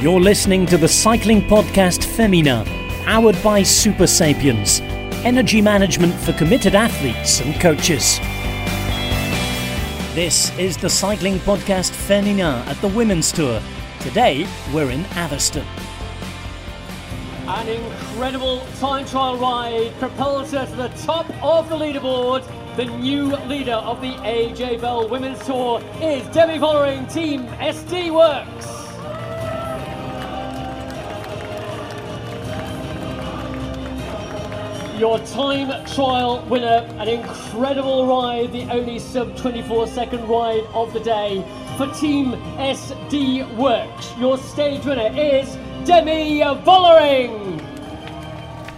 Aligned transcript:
You're 0.00 0.18
listening 0.18 0.64
to 0.68 0.78
the 0.78 0.88
cycling 0.88 1.42
podcast 1.42 2.06
Féminin, 2.06 2.64
powered 3.04 3.36
by 3.42 3.60
Supersapiens, 3.60 4.80
energy 5.26 5.60
management 5.60 6.14
for 6.14 6.32
committed 6.32 6.74
athletes 6.74 7.42
and 7.42 7.54
coaches. 7.60 8.18
This 10.14 10.58
is 10.58 10.78
the 10.78 10.88
cycling 10.88 11.38
podcast 11.40 11.90
Féminin 11.90 12.66
at 12.66 12.80
the 12.80 12.88
Women's 12.88 13.30
Tour. 13.30 13.60
Today, 14.00 14.46
we're 14.72 14.90
in 14.90 15.04
Atherstone. 15.16 15.66
An 17.46 17.68
incredible 17.68 18.66
time 18.78 19.04
trial 19.04 19.36
ride 19.36 19.92
propels 19.98 20.52
her 20.52 20.64
to 20.64 20.76
the 20.76 20.88
top 21.04 21.28
of 21.44 21.68
the 21.68 21.76
leaderboard. 21.76 22.42
The 22.76 22.86
new 22.86 23.36
leader 23.44 23.74
of 23.74 24.00
the 24.00 24.14
AJ 24.24 24.80
Bell 24.80 25.06
Women's 25.06 25.44
Tour 25.44 25.82
is 26.00 26.26
Demi 26.28 26.58
Vollering, 26.58 27.12
Team 27.12 27.46
SD 27.58 28.08
Worx. 28.08 28.79
Your 35.00 35.18
time 35.20 35.86
trial 35.86 36.44
winner, 36.50 36.86
an 36.98 37.08
incredible 37.08 38.06
ride, 38.06 38.52
the 38.52 38.70
only 38.70 38.98
sub 38.98 39.34
24 39.34 39.86
second 39.86 40.28
ride 40.28 40.64
of 40.74 40.92
the 40.92 41.00
day 41.00 41.42
for 41.78 41.86
Team 41.94 42.32
SD 42.58 43.48
Worx. 43.56 44.20
Your 44.20 44.36
stage 44.36 44.84
winner 44.84 45.10
is 45.18 45.56
Demi 45.86 46.40
Vollering. 46.40 47.64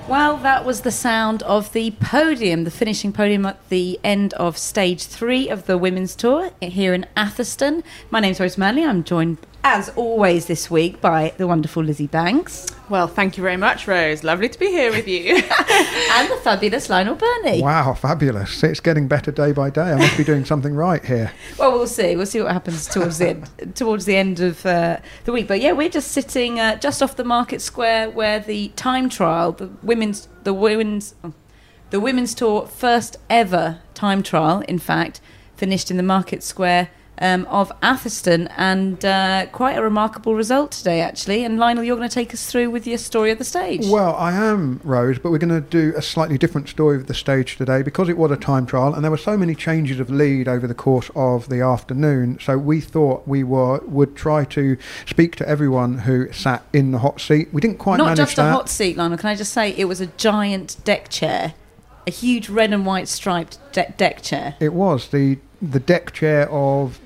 Well, 0.09 0.37
that 0.37 0.65
was 0.65 0.83
the 0.83 0.93
sound 0.93 1.43
of 1.43 1.73
the 1.73 1.91
podium, 1.91 2.63
the 2.63 2.71
finishing 2.71 3.13
podium 3.13 3.45
at 3.45 3.69
the 3.69 3.99
end 4.05 4.33
of 4.35 4.57
stage 4.57 5.03
three 5.05 5.49
of 5.49 5.67
the 5.67 5.77
women's 5.77 6.15
tour 6.15 6.53
here 6.61 6.95
in 6.95 7.05
Atherstone. 7.17 7.83
My 8.13 8.21
name's 8.21 8.39
Rose 8.39 8.57
Manley. 8.57 8.85
I'm 8.85 9.03
joined, 9.03 9.39
as 9.65 9.89
always, 9.91 10.47
this 10.47 10.71
week 10.71 11.01
by 11.01 11.33
the 11.37 11.47
wonderful 11.47 11.83
Lizzy 11.83 12.07
Banks 12.07 12.67
Well, 12.89 13.07
thank 13.07 13.37
you 13.37 13.43
very 13.43 13.57
much, 13.57 13.87
Rose. 13.87 14.25
Lovely 14.25 14.49
to 14.49 14.59
be 14.59 14.67
here 14.67 14.91
with 14.91 15.07
you. 15.07 15.37
and 15.37 16.31
the 16.31 16.39
fabulous 16.43 16.91
Lionel 16.91 17.15
Birnie. 17.15 17.63
Wow, 17.63 17.95
fabulous. 17.95 18.63
It's 18.63 18.81
getting 18.81 19.09
better 19.09 19.31
day 19.31 19.53
by 19.53 19.71
day. 19.71 19.93
I 19.93 19.97
must 19.97 20.17
be 20.17 20.25
doing 20.25 20.45
something 20.45 20.75
right 20.75 21.05
here. 21.05 21.33
Well, 21.59 21.73
we'll 21.73 21.87
see. 21.87 22.17
We'll 22.17 22.27
see 22.27 22.41
what 22.41 22.51
happens 22.53 22.89
towards 22.89 23.19
the 23.19 23.29
end, 23.29 23.51
towards 23.77 24.05
the 24.05 24.17
end 24.17 24.41
of 24.41 24.67
uh, 24.67 24.99
the 25.25 25.33
week. 25.33 25.47
But 25.47 25.61
yeah, 25.61 25.73
we're 25.73 25.89
just 25.89 26.11
sitting 26.11 26.59
uh, 26.59 26.77
just 26.77 27.03
off 27.03 27.15
the 27.15 27.25
market 27.25 27.61
square 27.61 28.11
where 28.11 28.41
the 28.41 28.69
time 28.71 29.09
trial, 29.09 29.53
the 29.53 29.69
women's, 29.83 30.29
the 30.43 30.53
women's, 30.55 31.15
the 31.91 32.01
women's 32.01 32.35
tour 32.35 32.67
first 32.67 33.17
ever 33.31 33.81
time 33.95 34.23
trial, 34.23 34.61
in 34.63 34.79
fact, 34.81 35.21
finished 35.57 35.91
in 35.91 35.99
the 35.99 36.03
market 36.03 36.43
square. 36.43 36.89
Um, 37.19 37.47
of 37.51 37.71
Atherstone, 37.83 38.49
and 38.57 39.05
uh, 39.05 39.47
quite 39.53 39.77
a 39.77 39.83
remarkable 39.83 40.35
result 40.35 40.73
today, 40.73 41.03
actually. 41.03 41.45
And 41.45 41.57
Lionel, 41.59 41.85
you're 41.85 41.97
going 41.97 42.09
to 42.09 42.13
take 42.13 42.33
us 42.35 42.51
through 42.51 42.71
with 42.71 42.85
your 42.85 42.99
story 42.99 43.31
of 43.31 43.39
the 43.39 43.45
stage. 43.45 43.87
Well, 43.87 44.17
I 44.17 44.33
am, 44.33 44.81
Rose, 44.83 45.19
but 45.21 45.31
we're 45.31 45.39
going 45.39 45.51
to 45.51 45.61
do 45.61 45.93
a 45.95 46.03
slightly 46.03 46.37
different 46.37 46.69
story 46.71 46.97
of 46.97 47.07
the 47.07 47.15
stage 47.15 47.57
today 47.57 47.83
because 47.83 48.09
it 48.09 48.17
was 48.17 48.31
a 48.33 48.37
time 48.37 48.67
trial 48.67 48.93
and 48.95 49.05
there 49.05 49.11
were 49.11 49.17
so 49.19 49.37
many 49.37 49.55
changes 49.55 50.01
of 50.01 50.11
lead 50.11 50.49
over 50.49 50.67
the 50.67 50.75
course 50.75 51.11
of 51.15 51.49
the 51.49 51.61
afternoon. 51.61 52.39
So 52.41 52.57
we 52.59 52.81
thought 52.81 53.29
we 53.29 53.45
were 53.45 53.79
would 53.85 54.17
try 54.17 54.45
to 54.47 54.77
speak 55.07 55.37
to 55.37 55.49
everyone 55.49 55.99
who 55.99 56.33
sat 56.33 56.65
in 56.73 56.91
the 56.93 56.99
hot 57.01 57.21
seat. 57.21 57.51
We 57.53 57.61
didn't 57.61 57.79
quite 57.79 57.99
Not 57.99 58.17
just 58.17 58.37
that. 58.37 58.49
a 58.49 58.53
hot 58.53 58.69
seat, 58.69 58.97
Lionel. 58.97 59.19
Can 59.19 59.29
I 59.29 59.37
just 59.37 59.53
say 59.53 59.71
it 59.77 59.85
was 59.85 60.01
a 60.01 60.07
giant 60.07 60.79
deck 60.85 61.09
chair, 61.11 61.55
a 62.07 62.11
huge 62.11 62.49
red 62.49 62.73
and 62.73 62.85
white 62.87 63.07
striped 63.07 63.59
de- 63.73 63.93
deck 63.97 64.23
chair. 64.23 64.57
It 64.61 64.73
was 64.73 65.09
the 65.09 65.39
the 65.61 65.79
deck 65.79 66.13
chair 66.13 66.51
of 66.51 66.99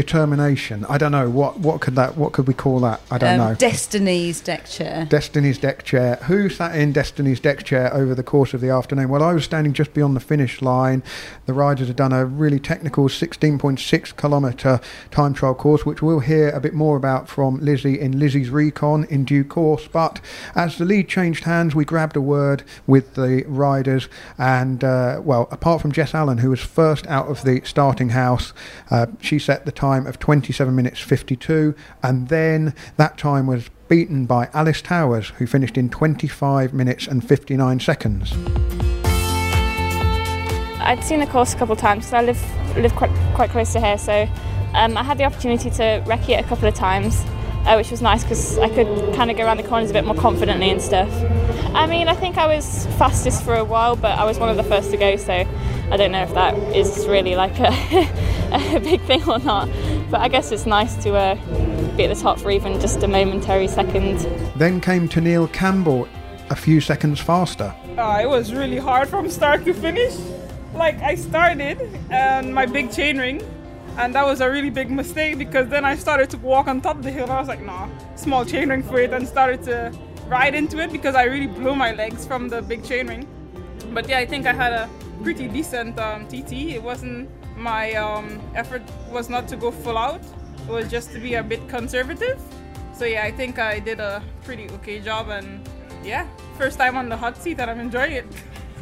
determination. 0.00 0.84
I 0.88 0.96
don't 0.98 1.12
know 1.12 1.28
what 1.28 1.58
what 1.60 1.80
could 1.80 1.94
that 1.96 2.16
what 2.16 2.32
could 2.32 2.46
we 2.48 2.54
call 2.54 2.80
that? 2.80 3.00
I 3.10 3.18
don't 3.18 3.38
Um, 3.40 3.48
know. 3.50 3.54
Destiny's 3.54 4.40
deck 4.40 4.64
chair. 4.66 5.06
Destiny's 5.08 5.58
deck 5.58 5.84
chair. 5.84 6.16
Who 6.24 6.48
sat 6.48 6.74
in 6.74 6.92
Destiny's 6.92 7.38
deck 7.40 7.64
chair 7.64 7.92
over 7.94 8.14
the 8.14 8.22
course 8.22 8.54
of 8.54 8.60
the 8.60 8.70
afternoon? 8.70 9.08
Well, 9.10 9.22
I 9.22 9.32
was 9.34 9.44
standing 9.44 9.72
just 9.74 9.92
beyond 9.92 10.16
the 10.16 10.20
finish 10.20 10.62
line. 10.62 11.02
The 11.46 11.52
riders 11.52 11.88
had 11.88 11.96
done 11.96 12.12
a 12.12 12.24
really 12.24 12.58
technical 12.58 13.08
16.6 13.08 14.16
kilometre 14.16 14.80
time 15.10 15.34
trial 15.34 15.54
course, 15.54 15.84
which 15.84 16.00
we'll 16.02 16.20
hear 16.20 16.48
a 16.50 16.60
bit 16.60 16.72
more 16.74 16.96
about 16.96 17.28
from 17.28 17.60
Lizzy 17.60 18.00
in 18.00 18.18
Lizzy's 18.18 18.48
recon 18.50 19.04
in 19.10 19.24
due 19.24 19.44
course. 19.44 19.86
But 19.92 20.20
as 20.54 20.78
the 20.78 20.84
lead 20.84 21.08
changed 21.08 21.44
hands, 21.44 21.74
we 21.74 21.84
grabbed 21.84 22.16
a 22.16 22.20
word 22.20 22.62
with 22.86 23.14
the 23.14 23.44
riders, 23.46 24.08
and 24.38 24.82
uh, 24.82 25.20
well, 25.22 25.46
apart 25.50 25.82
from 25.82 25.92
Jess 25.92 26.14
Allen, 26.14 26.38
who 26.38 26.50
was 26.50 26.60
first 26.60 27.06
out 27.06 27.26
of 27.28 27.42
the 27.44 27.60
starting 27.64 28.10
house, 28.10 28.52
uh, 28.90 29.06
she 29.20 29.38
set 29.38 29.64
the 29.66 29.72
time 29.72 29.89
of 29.98 30.18
27 30.18 30.74
minutes 30.74 31.00
52, 31.00 31.74
and 32.02 32.28
then 32.28 32.74
that 32.96 33.18
time 33.18 33.46
was 33.46 33.68
beaten 33.88 34.24
by 34.24 34.48
Alice 34.52 34.82
Towers, 34.82 35.30
who 35.38 35.46
finished 35.46 35.76
in 35.76 35.90
25 35.90 36.72
minutes 36.72 37.06
and 37.06 37.26
59 37.26 37.80
seconds. 37.80 38.32
I'd 40.82 41.02
seen 41.02 41.20
the 41.20 41.26
course 41.26 41.54
a 41.54 41.56
couple 41.56 41.74
of 41.74 41.78
times 41.78 42.06
because 42.06 42.14
I 42.14 42.22
live 42.22 42.76
live 42.76 42.94
quite 42.94 43.10
quite 43.34 43.50
close 43.50 43.72
to 43.74 43.80
here, 43.80 43.98
so 43.98 44.28
um, 44.74 44.96
I 44.96 45.02
had 45.02 45.18
the 45.18 45.24
opportunity 45.24 45.70
to 45.70 46.02
recce 46.06 46.30
it 46.30 46.44
a 46.44 46.48
couple 46.48 46.68
of 46.68 46.74
times, 46.74 47.22
uh, 47.66 47.74
which 47.74 47.90
was 47.90 48.00
nice 48.00 48.22
because 48.22 48.58
I 48.58 48.68
could 48.68 49.14
kind 49.14 49.30
of 49.30 49.36
go 49.36 49.44
around 49.44 49.58
the 49.58 49.64
corners 49.64 49.90
a 49.90 49.92
bit 49.92 50.04
more 50.04 50.14
confidently 50.14 50.70
and 50.70 50.80
stuff. 50.80 51.10
I 51.74 51.86
mean, 51.86 52.08
I 52.08 52.14
think 52.14 52.38
I 52.38 52.46
was 52.46 52.86
fastest 52.98 53.44
for 53.44 53.54
a 53.54 53.64
while, 53.64 53.96
but 53.96 54.18
I 54.18 54.24
was 54.24 54.38
one 54.38 54.48
of 54.48 54.56
the 54.56 54.64
first 54.64 54.90
to 54.92 54.96
go, 54.96 55.16
so 55.16 55.32
I 55.32 55.96
don't 55.96 56.12
know 56.12 56.22
if 56.22 56.32
that 56.34 56.54
is 56.74 57.06
really 57.06 57.34
like 57.34 57.58
a, 57.58 57.70
a 58.76 58.80
big 58.80 59.00
thing 59.02 59.22
or 59.28 59.38
not. 59.38 59.68
But 60.10 60.20
I 60.20 60.28
guess 60.28 60.52
it's 60.52 60.66
nice 60.66 60.96
to 61.04 61.14
uh, 61.14 61.34
be 61.96 62.04
at 62.04 62.14
the 62.14 62.20
top 62.20 62.38
for 62.38 62.50
even 62.50 62.80
just 62.80 63.02
a 63.02 63.08
momentary 63.08 63.68
second. 63.68 64.18
Then 64.56 64.80
came 64.80 65.08
Teniel 65.08 65.48
Campbell, 65.48 66.08
a 66.50 66.56
few 66.56 66.80
seconds 66.80 67.20
faster. 67.20 67.74
uh, 67.96 68.18
it 68.22 68.28
was 68.28 68.52
really 68.52 68.78
hard 68.78 69.08
from 69.08 69.28
start 69.30 69.64
to 69.64 69.74
finish. 69.74 70.14
Like, 70.74 71.00
I 71.02 71.14
started 71.14 71.78
and 72.10 72.54
my 72.54 72.66
big 72.66 72.90
chain 72.92 73.18
ring, 73.18 73.42
and 73.98 74.14
that 74.14 74.24
was 74.24 74.40
a 74.40 74.48
really 74.50 74.70
big 74.70 74.90
mistake 74.90 75.36
because 75.38 75.68
then 75.68 75.84
I 75.84 75.96
started 75.96 76.30
to 76.30 76.38
walk 76.38 76.68
on 76.68 76.80
top 76.80 76.96
of 76.96 77.02
the 77.02 77.10
hill, 77.10 77.24
and 77.24 77.32
I 77.32 77.40
was 77.40 77.48
like, 77.48 77.62
nah, 77.62 77.88
small 78.16 78.44
chain 78.44 78.68
ring 78.70 78.82
for 78.82 78.98
it, 79.00 79.12
and 79.12 79.26
started 79.26 79.62
to 79.64 79.92
ride 80.28 80.54
into 80.54 80.78
it 80.78 80.92
because 80.92 81.14
I 81.14 81.24
really 81.24 81.48
blew 81.48 81.74
my 81.74 81.92
legs 81.92 82.26
from 82.26 82.48
the 82.48 82.62
big 82.62 82.84
chain 82.84 83.08
ring. 83.08 83.26
But 83.92 84.08
yeah, 84.08 84.18
I 84.18 84.26
think 84.26 84.46
I 84.46 84.52
had 84.52 84.72
a 84.72 84.88
pretty 85.22 85.48
decent 85.48 85.98
um, 85.98 86.26
TT. 86.28 86.52
It 86.74 86.82
wasn't 86.82 87.28
my 87.60 87.92
um, 87.94 88.40
effort 88.54 88.82
was 89.10 89.28
not 89.28 89.46
to 89.48 89.56
go 89.56 89.70
full 89.70 89.98
out. 89.98 90.22
It 90.66 90.70
was 90.70 90.90
just 90.90 91.12
to 91.12 91.18
be 91.20 91.34
a 91.34 91.42
bit 91.42 91.68
conservative. 91.68 92.40
So 92.94 93.04
yeah, 93.04 93.24
I 93.24 93.30
think 93.30 93.58
I 93.58 93.78
did 93.78 94.00
a 94.00 94.22
pretty 94.44 94.68
okay 94.70 95.00
job, 95.00 95.28
and 95.28 95.68
yeah, 96.04 96.26
first 96.56 96.78
time 96.78 96.96
on 96.96 97.08
the 97.08 97.16
hot 97.16 97.36
seat, 97.36 97.60
and 97.60 97.70
I'm 97.70 97.80
enjoying 97.80 98.12
it. 98.12 98.26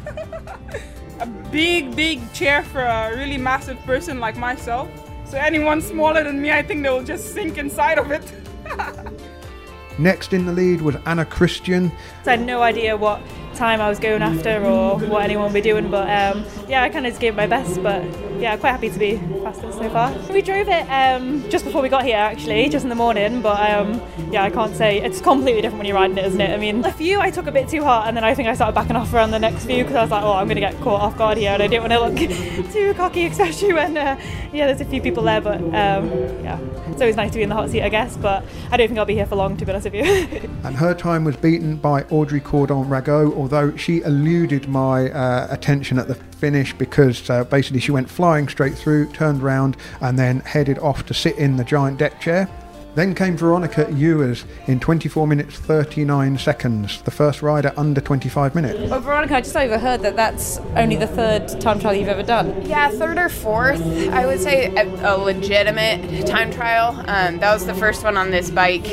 a 1.19 1.25
big, 1.51 1.95
big 1.95 2.33
chair 2.33 2.63
for 2.63 2.81
a 2.81 3.15
really 3.15 3.37
massive 3.37 3.77
person 3.85 4.19
like 4.19 4.37
myself. 4.37 4.89
So 5.25 5.37
anyone 5.37 5.81
smaller 5.81 6.23
than 6.23 6.41
me, 6.41 6.51
I 6.51 6.63
think 6.63 6.83
they 6.83 6.89
will 6.89 7.03
just 7.03 7.33
sink 7.33 7.57
inside 7.57 7.99
of 7.99 8.11
it. 8.11 8.33
Next 9.99 10.31
in 10.31 10.45
the 10.45 10.53
lead 10.53 10.81
was 10.81 10.95
Anna 11.05 11.25
Christian. 11.25 11.91
I 12.25 12.31
had 12.31 12.41
no 12.45 12.61
idea 12.61 12.95
what 12.95 13.21
time 13.53 13.81
I 13.81 13.89
was 13.89 13.99
going 13.99 14.21
after 14.21 14.63
or 14.63 14.97
what 14.97 15.23
anyone 15.23 15.45
would 15.45 15.53
be 15.53 15.61
doing, 15.61 15.91
but 15.91 16.09
um, 16.09 16.45
yeah, 16.69 16.83
I 16.83 16.89
kind 16.89 17.05
of 17.05 17.11
just 17.11 17.21
gave 17.21 17.35
my 17.35 17.47
best. 17.47 17.83
But 17.83 18.03
yeah, 18.39 18.55
quite 18.57 18.71
happy 18.71 18.89
to 18.89 18.99
be 18.99 19.17
fastest 19.43 19.77
so 19.77 19.89
far. 19.89 20.11
We 20.31 20.41
drove 20.41 20.67
it 20.69 20.85
um, 20.89 21.47
just 21.49 21.65
before 21.65 21.81
we 21.81 21.89
got 21.89 22.05
here, 22.05 22.17
actually, 22.17 22.69
just 22.69 22.83
in 22.83 22.89
the 22.89 22.95
morning. 22.95 23.41
But 23.41 23.59
um, 23.69 24.01
yeah, 24.31 24.43
I 24.43 24.49
can't 24.49 24.75
say 24.75 25.01
it's 25.01 25.21
completely 25.21 25.61
different 25.61 25.79
when 25.79 25.87
you're 25.87 25.95
riding 25.95 26.17
it, 26.17 26.25
isn't 26.25 26.39
it? 26.39 26.51
I 26.51 26.57
mean, 26.57 26.85
a 26.85 26.91
few 26.91 27.19
I 27.19 27.31
took 27.31 27.47
a 27.47 27.51
bit 27.51 27.67
too 27.67 27.83
hot, 27.83 28.07
and 28.07 28.15
then 28.15 28.23
I 28.23 28.33
think 28.33 28.47
I 28.47 28.53
started 28.53 28.73
backing 28.73 28.95
off 28.95 29.13
around 29.13 29.31
the 29.31 29.39
next 29.39 29.65
few 29.65 29.83
because 29.83 29.95
I 29.95 30.01
was 30.01 30.11
like, 30.11 30.23
oh, 30.23 30.33
I'm 30.33 30.47
going 30.47 30.55
to 30.55 30.61
get 30.61 30.79
caught 30.81 31.01
off 31.01 31.17
guard 31.17 31.37
here, 31.37 31.51
and 31.51 31.61
I 31.61 31.67
didn't 31.67 31.89
want 31.89 32.17
to 32.17 32.25
look 32.25 32.71
too 32.71 32.93
cocky, 32.93 33.25
especially 33.27 33.73
when 33.73 33.97
uh, 33.97 34.19
yeah, 34.53 34.67
there's 34.67 34.81
a 34.81 34.85
few 34.85 35.01
people 35.01 35.23
there. 35.23 35.41
But 35.41 35.59
um, 35.61 36.09
yeah, 36.43 36.59
it's 36.87 37.01
always 37.01 37.15
nice 37.15 37.31
to 37.31 37.37
be 37.37 37.43
in 37.43 37.49
the 37.49 37.55
hot 37.55 37.69
seat, 37.69 37.81
I 37.81 37.89
guess. 37.89 38.17
But 38.17 38.45
I 38.71 38.77
don't 38.77 38.87
think 38.87 38.99
I'll 38.99 39.05
be 39.05 39.15
here 39.15 39.25
for 39.25 39.35
long, 39.35 39.57
to 39.57 39.65
be 39.65 39.71
honest 39.71 39.85
with 39.85 39.95
you. 39.95 40.03
and 40.63 40.75
her 40.75 40.93
time 40.93 41.23
was 41.23 41.35
beaten 41.35 41.77
by 41.77 42.03
Audrey 42.03 42.39
Cordon-Ragot, 42.39 43.35
although 43.35 43.75
she 43.75 44.01
eluded 44.01 44.67
my 44.67 45.09
uh, 45.11 45.47
attention 45.49 45.99
at 45.99 46.07
the 46.07 46.15
finish 46.39 46.73
because 46.73 47.29
uh, 47.29 47.43
basically 47.43 47.81
she 47.81 47.91
went 47.91 48.09
flying 48.09 48.47
straight 48.47 48.75
through, 48.75 49.07
turned 49.11 49.43
round, 49.43 49.75
and 50.01 50.17
then 50.17 50.39
headed 50.41 50.79
off 50.79 51.05
to 51.07 51.13
sit 51.13 51.37
in 51.37 51.57
the 51.57 51.63
giant 51.63 51.97
deck 51.97 52.19
chair. 52.21 52.49
Then 52.95 53.13
came 53.13 53.37
Veronica 53.37 53.87
Ewers 53.93 54.45
in 54.67 54.79
24 54.79 55.27
minutes 55.27 55.57
39 55.57 56.37
seconds, 56.39 57.01
the 57.03 57.11
first 57.11 57.41
rider 57.41 57.71
under 57.77 58.01
25 58.01 58.55
minutes. 58.55 58.89
Well, 58.89 58.99
Veronica, 58.99 59.35
I 59.35 59.41
just 59.41 59.55
overheard 59.55 60.01
that 60.01 60.15
that's 60.15 60.57
only 60.75 60.95
the 60.95 61.07
third 61.07 61.61
time 61.61 61.79
trial 61.79 61.93
you've 61.93 62.07
ever 62.07 62.23
done. 62.23 62.65
Yeah, 62.65 62.89
third 62.89 63.17
or 63.17 63.29
fourth, 63.29 63.81
I 64.09 64.25
would 64.25 64.39
say 64.39 64.73
a, 64.75 65.15
a 65.15 65.17
legitimate 65.17 66.25
time 66.25 66.51
trial. 66.51 66.95
Um, 67.07 67.37
that 67.39 67.53
was 67.53 67.65
the 67.67 67.75
first 67.75 68.03
one 68.03 68.17
on 68.17 68.31
this 68.31 68.49
bike. 68.49 68.87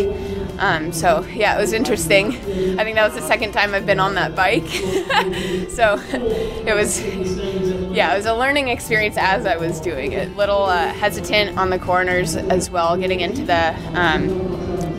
Um, 0.58 0.92
so 0.92 1.24
yeah, 1.26 1.56
it 1.56 1.60
was 1.60 1.72
interesting. 1.72 2.28
I 2.28 2.84
think 2.84 2.96
that 2.96 3.04
was 3.04 3.14
the 3.14 3.26
second 3.26 3.52
time 3.52 3.74
I've 3.74 3.86
been 3.86 4.00
on 4.00 4.14
that 4.14 4.34
bike. 4.34 4.66
so 5.70 5.98
it 6.10 6.74
was, 6.74 7.02
yeah, 7.94 8.14
it 8.14 8.16
was 8.16 8.26
a 8.26 8.34
learning 8.34 8.68
experience 8.68 9.16
as 9.18 9.46
I 9.46 9.56
was 9.56 9.80
doing 9.80 10.12
it. 10.12 10.36
Little 10.36 10.64
uh, 10.64 10.92
hesitant 10.92 11.58
on 11.58 11.70
the 11.70 11.78
corners 11.78 12.36
as 12.36 12.70
well, 12.70 12.96
getting 12.96 13.20
into 13.20 13.44
the 13.44 13.74
um, 13.98 14.28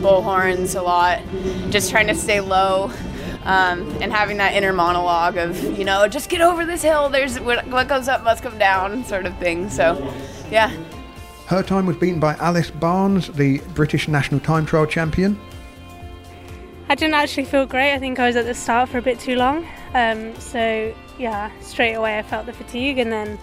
bullhorns 0.00 0.78
a 0.78 0.82
lot, 0.82 1.20
just 1.70 1.90
trying 1.90 2.06
to 2.06 2.14
stay 2.14 2.40
low. 2.40 2.90
Um, 3.44 3.88
and 4.02 4.12
having 4.12 4.36
that 4.38 4.52
inner 4.52 4.74
monologue 4.74 5.38
of, 5.38 5.78
you 5.78 5.84
know, 5.86 6.06
just 6.06 6.28
get 6.28 6.42
over 6.42 6.66
this 6.66 6.82
hill. 6.82 7.08
There's 7.08 7.40
what, 7.40 7.66
what 7.68 7.88
goes 7.88 8.06
up 8.06 8.22
must 8.22 8.42
come 8.42 8.58
down, 8.58 9.04
sort 9.04 9.24
of 9.24 9.34
thing. 9.38 9.70
So, 9.70 10.14
yeah. 10.50 10.76
Her 11.46 11.62
time 11.62 11.86
was 11.86 11.96
beaten 11.96 12.20
by 12.20 12.34
Alice 12.34 12.70
Barnes, 12.70 13.28
the 13.28 13.60
British 13.72 14.06
national 14.06 14.40
time 14.40 14.66
trial 14.66 14.84
champion. 14.84 15.40
I 16.90 16.94
didn't 16.94 17.14
actually 17.14 17.44
feel 17.44 17.66
great. 17.66 17.92
I 17.92 17.98
think 17.98 18.18
I 18.18 18.26
was 18.26 18.36
at 18.36 18.46
the 18.46 18.54
start 18.54 18.88
for 18.88 18.96
a 18.96 19.02
bit 19.02 19.20
too 19.20 19.36
long. 19.36 19.66
Um, 19.92 20.34
so 20.40 20.94
yeah, 21.18 21.50
straight 21.60 21.94
away 21.94 22.18
I 22.18 22.22
felt 22.22 22.46
the 22.46 22.52
fatigue, 22.52 22.98
and 22.98 23.12
then 23.12 23.38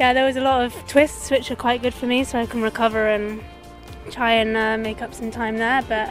yeah, 0.00 0.12
there 0.12 0.24
was 0.24 0.36
a 0.36 0.40
lot 0.40 0.64
of 0.64 0.74
twists 0.88 1.30
which 1.30 1.50
are 1.50 1.56
quite 1.56 1.80
good 1.80 1.94
for 1.94 2.06
me, 2.06 2.24
so 2.24 2.40
I 2.40 2.46
can 2.46 2.62
recover 2.62 3.06
and 3.08 3.40
try 4.10 4.32
and 4.32 4.56
uh, 4.56 4.76
make 4.78 5.00
up 5.00 5.14
some 5.14 5.30
time 5.30 5.58
there. 5.58 5.82
But 5.82 6.10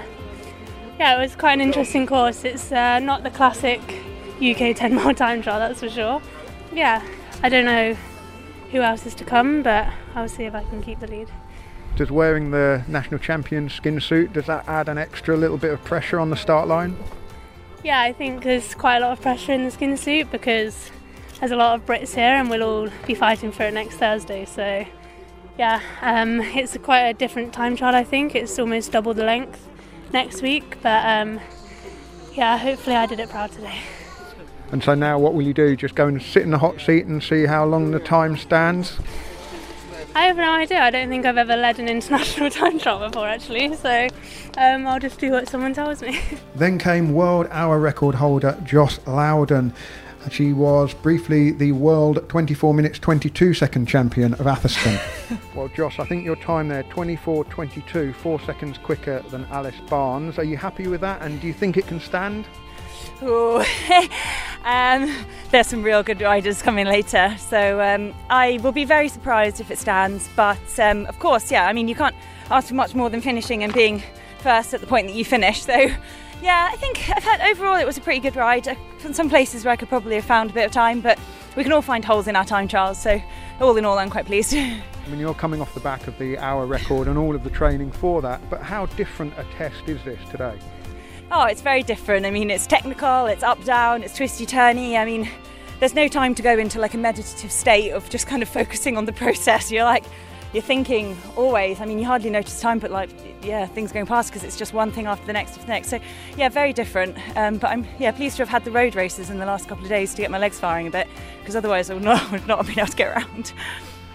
yeah, 0.97 1.17
it 1.17 1.21
was 1.21 1.35
quite 1.35 1.53
an 1.53 1.61
interesting 1.61 2.07
course. 2.07 2.45
It's 2.45 2.71
uh, 2.71 2.99
not 2.99 3.23
the 3.23 3.31
classic 3.31 3.81
UK 4.37 4.75
10 4.75 4.95
mile 4.95 5.13
time 5.13 5.41
trial, 5.41 5.59
that's 5.59 5.81
for 5.81 5.89
sure. 5.89 6.21
Yeah, 6.71 7.05
I 7.43 7.49
don't 7.49 7.65
know 7.65 7.97
who 8.71 8.81
else 8.81 9.05
is 9.05 9.15
to 9.15 9.25
come, 9.25 9.61
but 9.61 9.87
I'll 10.15 10.29
see 10.29 10.45
if 10.45 10.55
I 10.55 10.63
can 10.63 10.81
keep 10.81 10.99
the 10.99 11.07
lead. 11.07 11.29
Does 11.95 12.11
wearing 12.11 12.51
the 12.51 12.83
national 12.89 13.21
champion 13.21 13.69
skin 13.69 14.01
suit 14.01 14.33
does 14.33 14.47
that 14.47 14.67
add 14.67 14.89
an 14.89 14.97
extra 14.97 15.37
little 15.37 15.57
bit 15.57 15.71
of 15.71 15.81
pressure 15.85 16.19
on 16.19 16.29
the 16.29 16.35
start 16.35 16.67
line? 16.67 16.97
Yeah, 17.85 18.01
I 18.01 18.11
think 18.11 18.43
there's 18.43 18.75
quite 18.75 18.97
a 18.97 18.99
lot 18.99 19.13
of 19.13 19.21
pressure 19.21 19.53
in 19.53 19.63
the 19.63 19.71
skin 19.71 19.95
suit 19.95 20.29
because 20.29 20.91
there's 21.39 21.51
a 21.51 21.55
lot 21.55 21.75
of 21.75 21.85
Brits 21.85 22.15
here 22.15 22.35
and 22.35 22.49
we'll 22.49 22.63
all 22.63 22.89
be 23.05 23.15
fighting 23.15 23.51
for 23.51 23.63
it 23.63 23.73
next 23.73 23.95
Thursday. 23.95 24.43
So, 24.43 24.85
yeah, 25.57 25.79
um, 26.01 26.41
it's 26.41 26.75
quite 26.77 27.01
a 27.01 27.13
different 27.13 27.53
time 27.53 27.77
trial, 27.77 27.95
I 27.95 28.03
think. 28.03 28.35
It's 28.35 28.59
almost 28.59 28.91
double 28.91 29.13
the 29.13 29.23
length 29.23 29.65
next 30.11 30.41
week, 30.41 30.77
but 30.81 31.05
um, 31.05 31.39
yeah, 32.33 32.57
hopefully 32.57 32.97
I 32.97 33.05
did 33.05 33.21
it 33.21 33.29
proud 33.29 33.53
today. 33.53 33.79
And 34.71 34.83
so 34.83 34.95
now 34.95 35.17
what 35.17 35.33
will 35.33 35.43
you 35.43 35.53
do? 35.53 35.77
Just 35.77 35.95
go 35.95 36.07
and 36.07 36.21
sit 36.21 36.43
in 36.43 36.51
the 36.51 36.57
hot 36.57 36.81
seat 36.81 37.05
and 37.05 37.23
see 37.23 37.45
how 37.45 37.65
long 37.65 37.91
the 37.91 37.99
time 37.99 38.35
stands? 38.35 38.99
I 40.15 40.27
have 40.27 40.37
no 40.37 40.49
idea. 40.49 40.79
I 40.79 40.91
don't 40.91 41.09
think 41.09 41.25
I've 41.25 41.37
ever 41.37 41.57
led 41.57 41.77
an 41.77 41.89
international 41.89 42.49
time 42.61 42.79
trial 42.79 42.99
before, 42.99 43.27
actually. 43.27 43.75
So 43.75 44.07
um, 44.57 44.87
I'll 44.87 44.99
just 44.99 45.19
do 45.19 45.29
what 45.29 45.49
someone 45.49 45.73
tells 45.73 46.01
me. 46.01 46.19
Then 46.55 46.79
came 46.79 47.11
world 47.11 47.47
hour 47.51 47.79
record 47.79 48.15
holder 48.15 48.57
Joss 48.63 48.97
Lowden. 49.05 49.73
She 50.31 50.53
was 50.53 50.93
briefly 50.93 51.51
the 51.51 51.73
world 51.73 52.27
24 52.29 52.73
minutes 52.73 52.97
22 52.97 53.53
second 53.53 53.87
champion 53.87 54.33
of 54.35 54.47
Atherstone. 54.47 54.99
well, 55.55 55.67
Joss, 55.67 55.99
I 55.99 56.05
think 56.05 56.23
your 56.23 56.37
time 56.37 56.69
there 56.69 56.83
24.22, 56.83 58.15
four 58.15 58.39
seconds 58.39 58.77
quicker 58.77 59.19
than 59.29 59.43
Alice 59.51 59.79
Barnes. 59.89 60.39
Are 60.39 60.45
you 60.45 60.55
happy 60.55 60.87
with 60.87 61.01
that? 61.01 61.21
And 61.21 61.41
do 61.41 61.47
you 61.47 61.53
think 61.53 61.75
it 61.75 61.87
can 61.87 61.99
stand? 61.99 62.47
Um, 64.65 65.15
there's 65.51 65.67
some 65.67 65.83
real 65.83 66.01
good 66.01 66.19
riders 66.19 66.63
coming 66.63 66.87
later, 66.87 67.35
so 67.37 67.79
um, 67.79 68.15
I 68.31 68.59
will 68.63 68.71
be 68.71 68.83
very 68.83 69.07
surprised 69.07 69.61
if 69.61 69.69
it 69.69 69.77
stands. 69.77 70.27
But 70.35 70.79
um, 70.79 71.05
of 71.05 71.19
course, 71.19 71.51
yeah, 71.51 71.67
I 71.67 71.73
mean, 71.73 71.87
you 71.87 71.93
can't 71.93 72.15
ask 72.49 72.69
for 72.69 72.73
much 72.73 72.95
more 72.95 73.11
than 73.11 73.21
finishing 73.21 73.63
and 73.63 73.71
being 73.71 74.01
first 74.39 74.73
at 74.73 74.81
the 74.81 74.87
point 74.87 75.05
that 75.05 75.15
you 75.15 75.23
finish. 75.23 75.61
So, 75.61 75.87
yeah, 76.41 76.69
I 76.71 76.75
think 76.77 76.97
I've 77.15 77.23
had 77.23 77.41
overall 77.51 77.75
it 77.75 77.85
was 77.85 77.95
a 77.95 78.01
pretty 78.01 78.19
good 78.19 78.35
ride. 78.35 78.67
In 79.03 79.13
some 79.13 79.29
places 79.29 79.63
where 79.63 79.71
I 79.71 79.75
could 79.75 79.87
probably 79.87 80.15
have 80.15 80.25
found 80.25 80.49
a 80.49 80.53
bit 80.53 80.65
of 80.65 80.71
time, 80.71 80.99
but 80.99 81.19
we 81.55 81.61
can 81.61 81.71
all 81.71 81.83
find 81.83 82.03
holes 82.03 82.27
in 82.27 82.35
our 82.35 82.45
time 82.45 82.67
trials. 82.67 82.99
So, 82.99 83.21
all 83.61 83.77
in 83.77 83.85
all, 83.85 83.99
I'm 83.99 84.09
quite 84.09 84.25
pleased. 84.25 84.55
I 84.55 84.81
mean, 85.07 85.19
you're 85.19 85.35
coming 85.35 85.61
off 85.61 85.75
the 85.75 85.79
back 85.79 86.07
of 86.07 86.17
the 86.17 86.39
hour 86.39 86.65
record 86.65 87.07
and 87.07 87.19
all 87.19 87.35
of 87.35 87.43
the 87.43 87.51
training 87.51 87.91
for 87.91 88.23
that, 88.23 88.41
but 88.49 88.63
how 88.63 88.87
different 88.87 89.31
a 89.37 89.43
test 89.57 89.87
is 89.87 90.03
this 90.03 90.19
today? 90.31 90.57
Oh, 91.31 91.45
it's 91.45 91.61
very 91.61 91.83
different. 91.83 92.25
I 92.25 92.31
mean, 92.31 92.51
it's 92.51 92.67
technical, 92.67 93.25
it's 93.25 93.43
up 93.43 93.63
down, 93.63 94.03
it's 94.03 94.15
twisty 94.15 94.45
turny. 94.45 94.97
I 94.97 95.05
mean, 95.05 95.27
there's 95.79 95.95
no 95.95 96.07
time 96.07 96.35
to 96.35 96.41
go 96.41 96.57
into 96.57 96.79
like 96.79 96.93
a 96.93 96.97
meditative 96.97 97.51
state 97.51 97.91
of 97.91 98.09
just 98.09 98.27
kind 98.27 98.43
of 98.43 98.49
focusing 98.59 98.95
on 98.97 99.05
the 99.05 99.13
process. 99.13 99.71
You're 99.71 99.83
like, 99.83 100.03
you're 100.53 100.63
thinking 100.63 101.17
always. 101.35 101.81
I 101.81 101.85
mean, 101.85 101.99
you 101.99 102.05
hardly 102.05 102.29
notice 102.29 102.61
time, 102.61 102.79
but 102.79 102.91
like, 102.91 103.09
yeah, 103.43 103.65
things 103.65 103.91
going 103.91 104.05
past 104.05 104.29
because 104.29 104.43
it's 104.43 104.55
just 104.55 104.73
one 104.73 104.91
thing 104.91 105.07
after 105.07 105.25
the 105.25 105.33
next 105.33 105.51
after 105.51 105.63
the 105.63 105.67
next. 105.67 105.89
So, 105.89 105.99
yeah, 106.37 106.47
very 106.47 106.71
different. 106.71 107.17
Um, 107.35 107.57
but 107.57 107.71
I'm 107.71 107.85
yeah 107.99 108.11
pleased 108.11 108.37
to 108.37 108.43
have 108.43 108.49
had 108.49 108.63
the 108.63 108.71
road 108.71 108.95
races 108.95 109.29
in 109.29 109.39
the 109.39 109.45
last 109.45 109.67
couple 109.67 109.83
of 109.83 109.89
days 109.89 110.13
to 110.13 110.21
get 110.21 110.31
my 110.31 110.37
legs 110.37 110.59
firing 110.59 110.87
a 110.87 110.91
bit 110.91 111.07
because 111.39 111.55
otherwise 111.55 111.89
I 111.89 111.95
would 111.95 112.03
not, 112.03 112.31
would 112.31 112.47
not 112.47 112.59
have 112.59 112.67
been 112.67 112.79
able 112.79 112.91
to 112.91 112.97
get 112.97 113.17
around. 113.17 113.51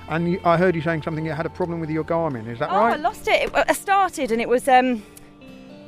And 0.08 0.32
you, 0.32 0.40
I 0.44 0.56
heard 0.56 0.74
you 0.74 0.80
saying 0.80 1.02
something. 1.02 1.26
You 1.26 1.32
had 1.32 1.46
a 1.46 1.50
problem 1.50 1.78
with 1.78 1.90
your 1.90 2.04
Garmin. 2.04 2.48
Is 2.48 2.58
that 2.60 2.70
oh, 2.70 2.76
right? 2.76 2.94
I 2.94 2.96
lost 2.96 3.28
it. 3.28 3.42
it. 3.42 3.52
I 3.54 3.72
started 3.72 4.32
and 4.32 4.40
it 4.40 4.48
was. 4.48 4.68
Um, 4.68 5.02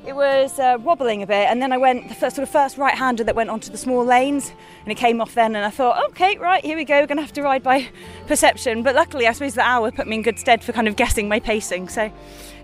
it 0.07 0.15
was 0.15 0.59
uh, 0.59 0.79
wobbling 0.81 1.23
a 1.23 1.27
bit, 1.27 1.49
and 1.49 1.63
then 1.63 1.73
I 1.73 1.79
went 1.79 2.09
the 2.09 2.15
first, 2.15 2.37
sort 2.37 2.47
of 2.47 2.53
first 2.53 2.77
right-hander 2.77 3.25
that 3.25 3.37
went 3.37 3.51
onto 3.51 3.71
the 3.71 3.79
small 3.79 4.05
lanes, 4.05 4.53
and 4.83 4.91
it 4.91 4.97
came 4.97 5.21
off 5.21 5.35
then. 5.35 5.55
And 5.55 5.65
I 5.65 5.71
thought, 5.71 6.05
okay, 6.11 6.37
right, 6.39 6.65
here 6.65 6.77
we 6.77 6.85
go. 6.85 7.01
We're 7.01 7.07
going 7.07 7.19
to 7.19 7.23
have 7.23 7.33
to 7.35 7.43
ride 7.43 7.63
by 7.63 7.89
perception. 8.27 8.83
But 8.83 8.95
luckily, 8.95 9.27
I 9.27 9.33
suppose 9.33 9.55
the 9.55 9.63
hour 9.63 9.91
put 9.91 10.07
me 10.07 10.17
in 10.17 10.23
good 10.23 10.39
stead 10.39 10.65
for 10.65 10.73
kind 10.73 10.89
of 10.89 10.97
guessing 10.97 11.29
my 11.29 11.39
pacing. 11.39 11.89
So, 11.89 12.13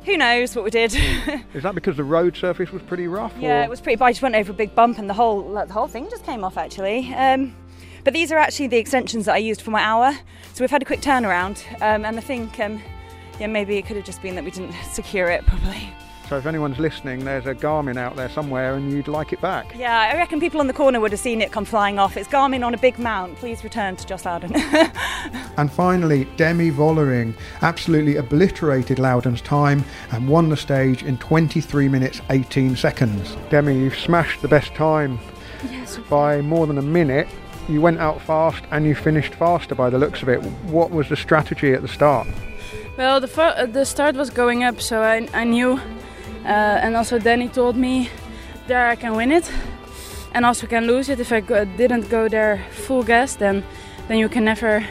who 0.05 0.17
knows 0.17 0.57
what 0.57 0.65
we 0.65 0.71
did? 0.71 0.95
Is 1.55 1.63
that 1.63 1.75
because 1.75 1.97
the 1.97 2.05
road 2.05 2.37
surface 2.37 2.73
was 2.73 2.83
pretty 2.83 3.07
rough? 3.07 3.35
yeah, 3.39 3.61
or? 3.61 3.65
it 3.65 3.71
was 3.71 3.81
pretty. 3.81 4.03
I 4.03 4.11
just 4.11 4.23
went 4.23 4.35
over 4.35 4.51
a 4.51 4.55
big 4.55 4.75
bump, 4.75 4.99
and 4.99 5.09
the 5.09 5.15
whole 5.15 5.43
like, 5.45 5.69
the 5.69 5.75
whole 5.75 5.89
thing 5.89 6.09
just 6.11 6.25
came 6.25 6.43
off 6.43 6.57
actually. 6.57 7.13
Um, 7.15 7.55
but 8.05 8.15
these 8.15 8.33
are 8.33 8.39
actually 8.39 8.69
the 8.69 8.79
extensions 8.79 9.27
that 9.27 9.35
I 9.35 9.39
used 9.39 9.63
for 9.63 9.71
my 9.71 9.83
hour. 9.83 10.13
So 10.55 10.65
we've 10.65 10.71
had 10.71 10.83
a 10.83 10.87
quick 10.87 11.03
turnaround, 11.03 11.63
um, 11.83 12.05
and 12.05 12.17
I 12.17 12.21
think, 12.21 12.59
um, 12.59 12.81
yeah, 13.39 13.47
maybe 13.47 13.77
it 13.77 13.87
could 13.87 13.97
have 13.97 14.07
just 14.07 14.23
been 14.23 14.35
that 14.37 14.45
we 14.45 14.51
didn't 14.51 14.73
secure 14.91 15.29
it 15.29 15.45
properly. 15.47 15.93
So 16.29 16.37
if 16.37 16.45
anyone's 16.45 16.79
listening, 16.79 17.25
there's 17.25 17.47
a 17.47 17.55
Garmin 17.55 17.97
out 17.97 18.15
there 18.15 18.29
somewhere, 18.29 18.75
and 18.75 18.93
you'd 18.93 19.09
like 19.09 19.33
it 19.33 19.41
back. 19.41 19.75
Yeah, 19.75 19.99
I 19.99 20.15
reckon 20.15 20.41
people 20.41 20.61
on 20.61 20.67
the 20.67 20.75
corner 20.75 21.01
would 21.01 21.11
have 21.13 21.21
seen 21.21 21.41
it 21.41 21.53
come 21.53 21.65
flying 21.65 21.99
off. 21.99 22.19
It's 22.19 22.29
Garmin 22.29 22.67
on 22.67 22.75
a 22.75 22.79
big 22.79 22.99
mount. 22.99 23.37
Please 23.37 23.65
return 23.65 23.97
to 23.97 24.07
Joss 24.07 24.27
Lowden. 24.27 24.55
And 25.59 25.73
finally, 25.73 26.25
Demi 26.37 26.71
Vollering 26.71 27.35
absolutely 27.63 28.15
obliterated 28.15 29.01
Lowden's 29.01 29.41
time 29.41 29.85
and 30.13 30.29
won 30.29 30.51
the 30.51 30.57
stage 30.57 31.03
in 31.03 31.19
23 31.19 31.89
minutes 31.89 32.21
18 32.31 32.77
seconds. 32.77 33.37
Demi, 33.51 33.77
you've 33.77 33.99
smashed 33.99 34.41
the 34.41 34.47
best 34.47 34.73
time 34.75 35.19
by 36.09 36.41
more 36.43 36.69
than 36.69 36.79
a 36.79 36.83
minute. 36.83 37.27
You 37.69 37.81
went 37.81 37.99
out 37.99 38.23
fast 38.23 38.63
and 38.71 38.87
you 38.87 38.95
finished 38.95 39.35
faster 39.35 39.75
by 39.75 39.91
the 39.91 39.99
looks 39.99 40.23
of 40.23 40.29
it. 40.29 40.41
What 40.71 40.93
was 40.93 41.09
the 41.09 41.17
strategy 41.17 41.73
at 41.73 41.83
the 41.83 41.89
start? 41.89 42.29
Well, 42.97 43.21
the 43.21 43.29
fir- 43.29 43.55
uh, 43.57 43.67
the 43.67 43.85
start 43.85 44.15
was 44.15 44.31
going 44.31 44.63
up, 44.63 44.81
so 44.81 45.03
I, 45.03 45.29
I 45.35 45.43
knew, 45.43 45.81
and 46.51 46.97
also 46.97 47.19
Danny 47.19 47.49
told 47.49 47.77
me 47.77 48.09
there 48.67 48.89
I 48.89 48.97
can 48.97 49.15
win 49.17 49.33
it, 49.33 49.51
and 50.35 50.45
also 50.45 50.67
can 50.67 50.87
lose 50.87 51.09
it 51.09 51.21
if 51.21 51.33
I 51.33 51.41
go- 51.41 51.65
didn't 51.65 52.09
go 52.09 52.29
there 52.29 52.65
full 52.71 53.03
gas. 53.03 53.37
Then 53.37 53.65
then 54.09 54.19
you 54.19 54.29
can 54.29 54.45
never 54.45 54.85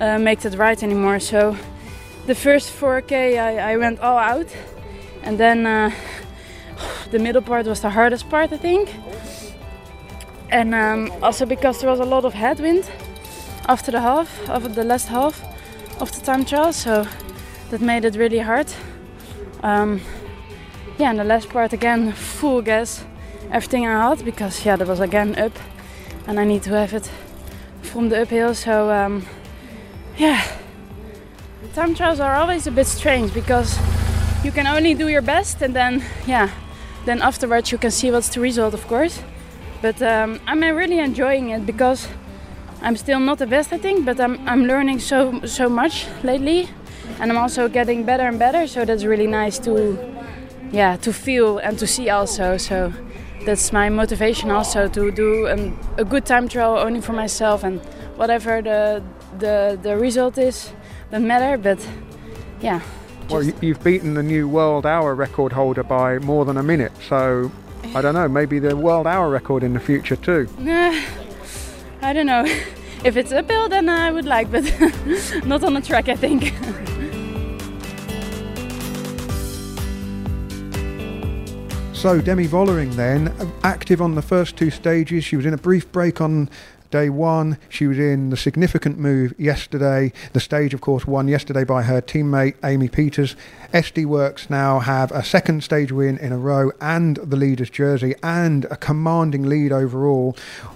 uh, 0.00 0.18
make 0.18 0.40
that 0.40 0.58
right 0.58 0.82
anymore. 0.82 1.20
So 1.20 1.56
the 2.26 2.34
first 2.34 2.72
4k 2.72 3.38
I, 3.38 3.72
I 3.72 3.76
went 3.76 4.00
all 4.00 4.18
out, 4.18 4.46
and 5.22 5.38
then 5.38 5.66
uh, 5.66 5.90
the 7.10 7.18
middle 7.18 7.42
part 7.42 7.66
was 7.66 7.80
the 7.80 7.90
hardest 7.90 8.28
part, 8.28 8.52
I 8.52 8.56
think. 8.56 8.94
And 10.50 10.74
um, 10.74 11.12
also 11.22 11.46
because 11.46 11.80
there 11.80 11.90
was 11.90 12.00
a 12.00 12.04
lot 12.04 12.24
of 12.24 12.34
headwind 12.34 12.90
after 13.68 13.92
the 13.92 14.00
half, 14.00 14.48
of 14.48 14.74
the 14.74 14.84
last 14.84 15.08
half 15.08 15.44
of 16.00 16.10
the 16.12 16.20
time 16.20 16.44
trial, 16.44 16.72
so 16.72 17.06
that 17.70 17.80
made 17.80 18.04
it 18.04 18.16
really 18.16 18.38
hard. 18.38 18.66
Um, 19.62 20.00
yeah, 20.98 21.10
and 21.10 21.18
the 21.18 21.24
last 21.24 21.48
part 21.48 21.72
again, 21.72 22.12
full 22.12 22.62
gas, 22.62 23.04
everything 23.52 23.86
I 23.86 24.08
had 24.08 24.24
because 24.24 24.64
yeah, 24.64 24.76
that 24.76 24.88
was 24.88 25.00
again 25.00 25.38
up, 25.38 25.52
and 26.26 26.38
I 26.40 26.44
need 26.44 26.62
to 26.64 26.70
have 26.70 26.92
it 26.92 27.10
from 27.82 28.08
the 28.08 28.22
uphill. 28.22 28.54
So 28.54 28.90
um, 28.90 29.24
yeah, 30.16 30.42
time 31.74 31.94
trials 31.94 32.20
are 32.20 32.34
always 32.34 32.66
a 32.66 32.70
bit 32.70 32.86
strange 32.86 33.32
because 33.32 33.78
you 34.44 34.52
can 34.52 34.66
only 34.66 34.94
do 34.94 35.08
your 35.08 35.22
best, 35.22 35.62
and 35.62 35.74
then 35.74 36.02
yeah, 36.26 36.50
then 37.04 37.22
afterwards 37.22 37.70
you 37.72 37.78
can 37.78 37.90
see 37.90 38.10
what's 38.10 38.28
the 38.28 38.40
result, 38.40 38.74
of 38.74 38.86
course. 38.86 39.22
But 39.80 40.02
um, 40.02 40.40
I'm 40.46 40.60
really 40.60 40.98
enjoying 40.98 41.50
it 41.50 41.64
because 41.64 42.08
I'm 42.82 42.96
still 42.96 43.20
not 43.20 43.38
the 43.38 43.46
best, 43.46 43.72
I 43.72 43.78
think, 43.78 44.04
but 44.04 44.20
I'm, 44.20 44.36
I'm 44.48 44.64
learning 44.64 44.98
so 44.98 45.40
so 45.46 45.68
much 45.68 46.06
lately, 46.24 46.68
and 47.20 47.30
I'm 47.30 47.38
also 47.38 47.68
getting 47.68 48.04
better 48.04 48.26
and 48.26 48.38
better. 48.38 48.66
So 48.66 48.84
that's 48.84 49.04
really 49.04 49.28
nice 49.28 49.58
to, 49.60 49.96
yeah, 50.72 50.96
to 50.96 51.12
feel 51.12 51.58
and 51.58 51.78
to 51.78 51.86
see 51.86 52.10
also. 52.10 52.56
So 52.56 52.92
that's 53.46 53.72
my 53.72 53.88
motivation 53.88 54.50
also 54.50 54.88
to 54.88 55.10
do 55.10 55.48
um, 55.48 55.78
a 55.96 56.04
good 56.04 56.24
time 56.26 56.48
trial 56.48 56.76
only 56.78 57.00
for 57.00 57.12
myself, 57.12 57.64
and 57.64 57.80
whatever 58.16 58.62
the 58.62 59.02
the 59.38 59.78
the 59.82 59.96
result 59.96 60.38
is, 60.38 60.72
doesn't 61.10 61.26
matter. 61.26 61.56
But 61.58 61.78
yeah, 62.60 62.80
Well, 63.30 63.42
you- 63.42 63.54
you've 63.60 63.82
beaten 63.84 64.14
the 64.14 64.22
new 64.22 64.48
world 64.48 64.84
hour 64.86 65.14
record 65.14 65.52
holder 65.52 65.82
by 65.84 66.18
more 66.18 66.44
than 66.44 66.56
a 66.56 66.62
minute, 66.62 66.92
so 67.08 67.50
I 67.94 68.00
don't 68.02 68.14
know, 68.14 68.28
maybe 68.28 68.58
the 68.58 68.74
world 68.76 69.06
hour 69.06 69.28
record 69.30 69.62
in 69.62 69.72
the 69.74 69.80
future 69.80 70.16
too. 70.16 70.46
Nah, 70.58 70.94
I 72.02 72.12
don't 72.12 72.26
know. 72.26 72.44
If 73.04 73.16
it's 73.16 73.30
a 73.30 73.38
uphill, 73.38 73.68
then 73.68 73.88
I 73.88 74.10
would 74.10 74.24
like, 74.24 74.50
but 74.50 74.64
not 75.46 75.62
on 75.62 75.74
the 75.74 75.80
track, 75.80 76.08
I 76.08 76.16
think. 76.16 76.52
So 81.98 82.20
Demi 82.20 82.46
Vollering 82.46 82.94
then, 82.94 83.34
active 83.64 84.00
on 84.00 84.14
the 84.14 84.22
first 84.22 84.56
two 84.56 84.70
stages. 84.70 85.24
She 85.24 85.34
was 85.34 85.44
in 85.44 85.52
a 85.52 85.58
brief 85.58 85.90
break 85.90 86.20
on 86.20 86.48
day 86.90 87.10
one. 87.10 87.58
She 87.68 87.86
was 87.86 87.98
in 87.98 88.30
the 88.30 88.36
significant 88.36 88.98
move 88.98 89.34
yesterday. 89.38 90.12
The 90.32 90.40
stage, 90.40 90.74
of 90.74 90.80
course, 90.80 91.06
won 91.06 91.28
yesterday 91.28 91.64
by 91.64 91.82
her 91.82 92.00
teammate 92.00 92.54
Amy 92.64 92.88
Pieters. 92.88 93.34
SD 93.72 94.06
Worx 94.06 94.48
now 94.48 94.78
have 94.78 95.12
a 95.12 95.22
second 95.22 95.62
stage 95.62 95.92
win 95.92 96.16
in 96.18 96.32
a 96.32 96.38
row 96.38 96.72
and 96.80 97.16
the 97.16 97.36
leader's 97.36 97.68
jersey 97.68 98.14
and 98.22 98.64
a 98.66 98.76
commanding 98.76 99.42
lead 99.42 99.72
overall. 99.72 100.34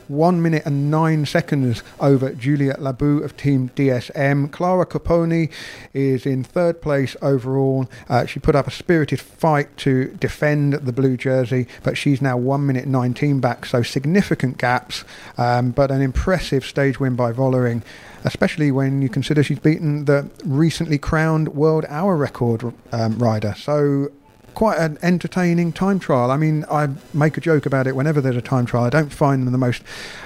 One 0.08 0.42
minute 0.42 0.66
and 0.66 0.90
nine 0.90 1.24
seconds 1.24 1.82
over 1.98 2.34
Juliette 2.34 2.82
Labous 2.82 3.24
of 3.24 3.34
Team 3.38 3.70
DSM. 3.74 4.52
Clara 4.52 4.84
Copponi 4.84 5.50
is 5.94 6.26
in 6.26 6.44
third 6.44 6.82
place 6.82 7.16
overall. 7.22 7.88
Uh, 8.10 8.26
she 8.26 8.38
put 8.38 8.54
up 8.54 8.66
a 8.66 8.70
spirited 8.70 9.20
fight 9.20 9.74
to 9.78 10.08
defend 10.20 10.74
the 10.74 10.92
blue 10.92 11.16
jersey, 11.16 11.66
but 11.82 11.96
she's 11.96 12.20
now 12.20 12.36
one 12.36 12.66
minute 12.66 12.86
19 12.86 13.40
back, 13.40 13.64
so 13.64 13.82
significant 13.82 14.58
gaps, 14.58 15.04
um, 15.38 15.70
but 15.70 15.90
an 15.90 16.01
impressive 16.02 16.64
stage 16.64 17.00
win 17.00 17.16
by 17.16 17.32
Vollering 17.32 17.82
especially 18.24 18.70
when 18.70 19.02
you 19.02 19.08
consider 19.08 19.42
she's 19.42 19.58
beaten 19.58 20.04
the 20.04 20.28
recently 20.44 20.98
crowned 20.98 21.48
world 21.48 21.84
hour 21.88 22.16
record 22.16 22.72
um, 22.92 23.18
rider. 23.18 23.54
So 23.56 24.10
quite 24.54 24.78
an 24.78 24.98
entertaining 25.02 25.72
time 25.72 25.98
trial. 25.98 26.30
I 26.30 26.36
mean, 26.36 26.64
I 26.70 26.88
make 27.14 27.36
a 27.36 27.40
joke 27.40 27.66
about 27.66 27.86
it 27.86 27.96
whenever 27.96 28.20
there's 28.20 28.36
a 28.36 28.42
time 28.42 28.66
trial. 28.66 28.84
I 28.84 28.90
don't 28.90 29.12
find 29.12 29.46
them 29.46 29.52
the 29.52 29.58
most 29.58 29.82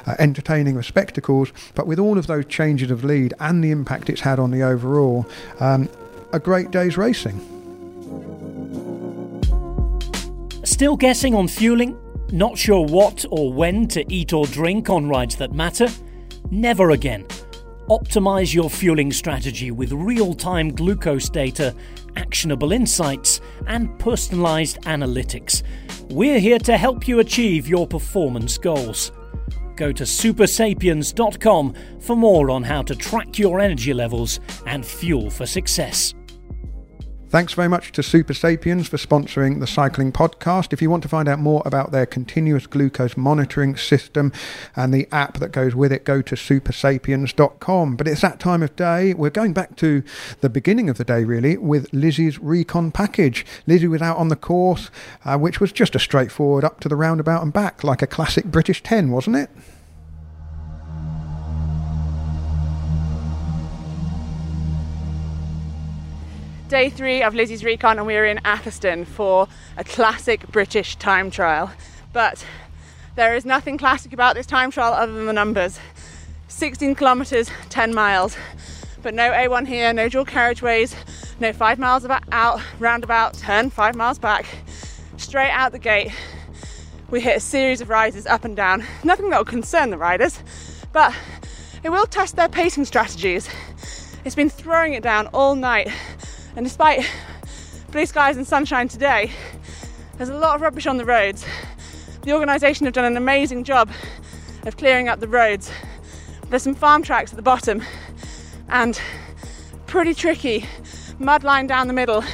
uh, 0.06 0.16
entertaining 0.18 0.76
of 0.76 0.84
spectacles, 0.84 1.52
but 1.74 1.86
with 1.86 1.98
all 1.98 2.18
of 2.18 2.26
those 2.26 2.44
changes 2.46 2.90
of 2.90 3.04
lead 3.04 3.34
and 3.40 3.62
the 3.62 3.70
impact 3.70 4.10
it's 4.10 4.22
had 4.22 4.38
on 4.38 4.50
the 4.50 4.62
overall, 4.62 5.26
um, 5.60 5.88
a 6.32 6.40
great 6.40 6.70
day's 6.70 6.96
racing. 6.96 7.40
Still 10.64 10.96
guessing 10.96 11.34
on 11.34 11.46
fueling? 11.48 11.96
Not 12.32 12.58
sure 12.58 12.84
what 12.84 13.24
or 13.30 13.52
when 13.52 13.86
to 13.88 14.04
eat 14.12 14.32
or 14.32 14.46
drink 14.46 14.90
on 14.90 15.08
rides 15.08 15.36
that 15.36 15.52
matter? 15.52 15.88
Never 16.50 16.90
again. 16.90 17.24
Optimize 17.88 18.52
your 18.52 18.68
fueling 18.68 19.12
strategy 19.12 19.70
with 19.70 19.92
real 19.92 20.34
time 20.34 20.72
glucose 20.72 21.28
data, 21.28 21.72
actionable 22.16 22.72
insights, 22.72 23.40
and 23.68 23.96
personalized 24.00 24.80
analytics. 24.82 25.62
We're 26.10 26.40
here 26.40 26.58
to 26.60 26.76
help 26.76 27.06
you 27.06 27.20
achieve 27.20 27.68
your 27.68 27.86
performance 27.86 28.58
goals. 28.58 29.12
Go 29.76 29.92
to 29.92 30.02
supersapiens.com 30.02 31.74
for 32.00 32.16
more 32.16 32.50
on 32.50 32.64
how 32.64 32.82
to 32.82 32.96
track 32.96 33.38
your 33.38 33.60
energy 33.60 33.94
levels 33.94 34.40
and 34.66 34.84
fuel 34.84 35.30
for 35.30 35.46
success. 35.46 36.12
Thanks 37.36 37.52
very 37.52 37.68
much 37.68 37.92
to 37.92 38.00
Supersapiens 38.00 38.88
for 38.88 38.96
sponsoring 38.96 39.60
the 39.60 39.66
Cycling 39.66 40.10
Podcast. 40.10 40.72
If 40.72 40.80
you 40.80 40.88
want 40.88 41.02
to 41.02 41.08
find 41.10 41.28
out 41.28 41.38
more 41.38 41.62
about 41.66 41.92
their 41.92 42.06
continuous 42.06 42.66
glucose 42.66 43.14
monitoring 43.14 43.76
system 43.76 44.32
and 44.74 44.94
the 44.94 45.06
app 45.12 45.36
that 45.40 45.52
goes 45.52 45.74
with 45.74 45.92
it, 45.92 46.06
go 46.06 46.22
to 46.22 46.34
supersapiens.com. 46.34 47.96
But 47.96 48.08
it's 48.08 48.22
that 48.22 48.40
time 48.40 48.62
of 48.62 48.74
day. 48.74 49.12
We're 49.12 49.28
going 49.28 49.52
back 49.52 49.76
to 49.76 50.02
the 50.40 50.48
beginning 50.48 50.88
of 50.88 50.96
the 50.96 51.04
day, 51.04 51.24
really, 51.24 51.58
with 51.58 51.92
Lizzy's 51.92 52.38
Recon 52.38 52.90
package. 52.90 53.44
Lizzy 53.66 53.86
was 53.86 54.00
out 54.00 54.16
on 54.16 54.28
the 54.28 54.36
course, 54.36 54.90
uh, 55.26 55.36
which 55.36 55.60
was 55.60 55.72
just 55.72 55.94
a 55.94 55.98
straightforward 55.98 56.64
up 56.64 56.80
to 56.80 56.88
the 56.88 56.96
roundabout 56.96 57.42
and 57.42 57.52
back, 57.52 57.84
like 57.84 58.00
a 58.00 58.06
classic 58.06 58.46
British 58.46 58.82
10, 58.82 59.10
wasn't 59.10 59.36
it? 59.36 59.50
Day 66.68 66.90
three 66.90 67.22
of 67.22 67.32
Lizzy's 67.32 67.62
Recon, 67.62 67.96
and 67.96 68.08
we 68.08 68.16
are 68.16 68.24
in 68.24 68.40
Atherstone 68.44 69.04
for 69.04 69.46
a 69.76 69.84
classic 69.84 70.48
British 70.48 70.96
time 70.96 71.30
trial. 71.30 71.70
But 72.12 72.44
there 73.14 73.36
is 73.36 73.44
nothing 73.44 73.78
classic 73.78 74.12
about 74.12 74.34
this 74.34 74.46
time 74.46 74.72
trial 74.72 74.92
other 74.92 75.12
than 75.12 75.26
the 75.26 75.32
numbers 75.32 75.78
16 76.48 76.96
kilometres, 76.96 77.52
10 77.68 77.94
miles. 77.94 78.36
But 79.00 79.14
no 79.14 79.30
A1 79.30 79.68
here, 79.68 79.92
no 79.92 80.08
dual 80.08 80.24
carriageways, 80.24 80.96
no 81.38 81.52
five 81.52 81.78
miles 81.78 82.02
about 82.02 82.24
out, 82.32 82.60
roundabout, 82.80 83.34
turn 83.34 83.70
five 83.70 83.94
miles 83.94 84.18
back, 84.18 84.44
straight 85.18 85.52
out 85.52 85.70
the 85.70 85.78
gate. 85.78 86.10
We 87.10 87.20
hit 87.20 87.36
a 87.36 87.40
series 87.40 87.80
of 87.80 87.90
rises 87.90 88.26
up 88.26 88.44
and 88.44 88.56
down. 88.56 88.84
Nothing 89.04 89.30
that 89.30 89.38
will 89.38 89.44
concern 89.44 89.90
the 89.90 89.98
riders, 89.98 90.42
but 90.92 91.14
it 91.84 91.90
will 91.90 92.06
test 92.06 92.34
their 92.34 92.48
pacing 92.48 92.86
strategies. 92.86 93.48
It's 94.24 94.34
been 94.34 94.50
throwing 94.50 94.94
it 94.94 95.04
down 95.04 95.28
all 95.28 95.54
night 95.54 95.92
and 96.56 96.64
despite 96.64 97.08
blue 97.92 98.06
skies 98.06 98.36
and 98.36 98.46
sunshine 98.46 98.88
today, 98.88 99.30
there's 100.16 100.30
a 100.30 100.36
lot 100.36 100.56
of 100.56 100.62
rubbish 100.62 100.86
on 100.86 100.96
the 100.96 101.04
roads. 101.04 101.44
The 102.22 102.32
organisation 102.32 102.86
have 102.86 102.94
done 102.94 103.04
an 103.04 103.16
amazing 103.16 103.62
job 103.62 103.90
of 104.64 104.76
clearing 104.76 105.08
up 105.08 105.20
the 105.20 105.28
roads. 105.28 105.70
There's 106.48 106.62
some 106.62 106.74
farm 106.74 107.02
tracks 107.02 107.30
at 107.30 107.36
the 107.36 107.42
bottom 107.42 107.82
and 108.68 109.00
pretty 109.86 110.14
tricky 110.14 110.66
mud 111.18 111.44
line 111.44 111.66
down 111.66 111.86
the 111.86 111.92
middle, 111.92 112.24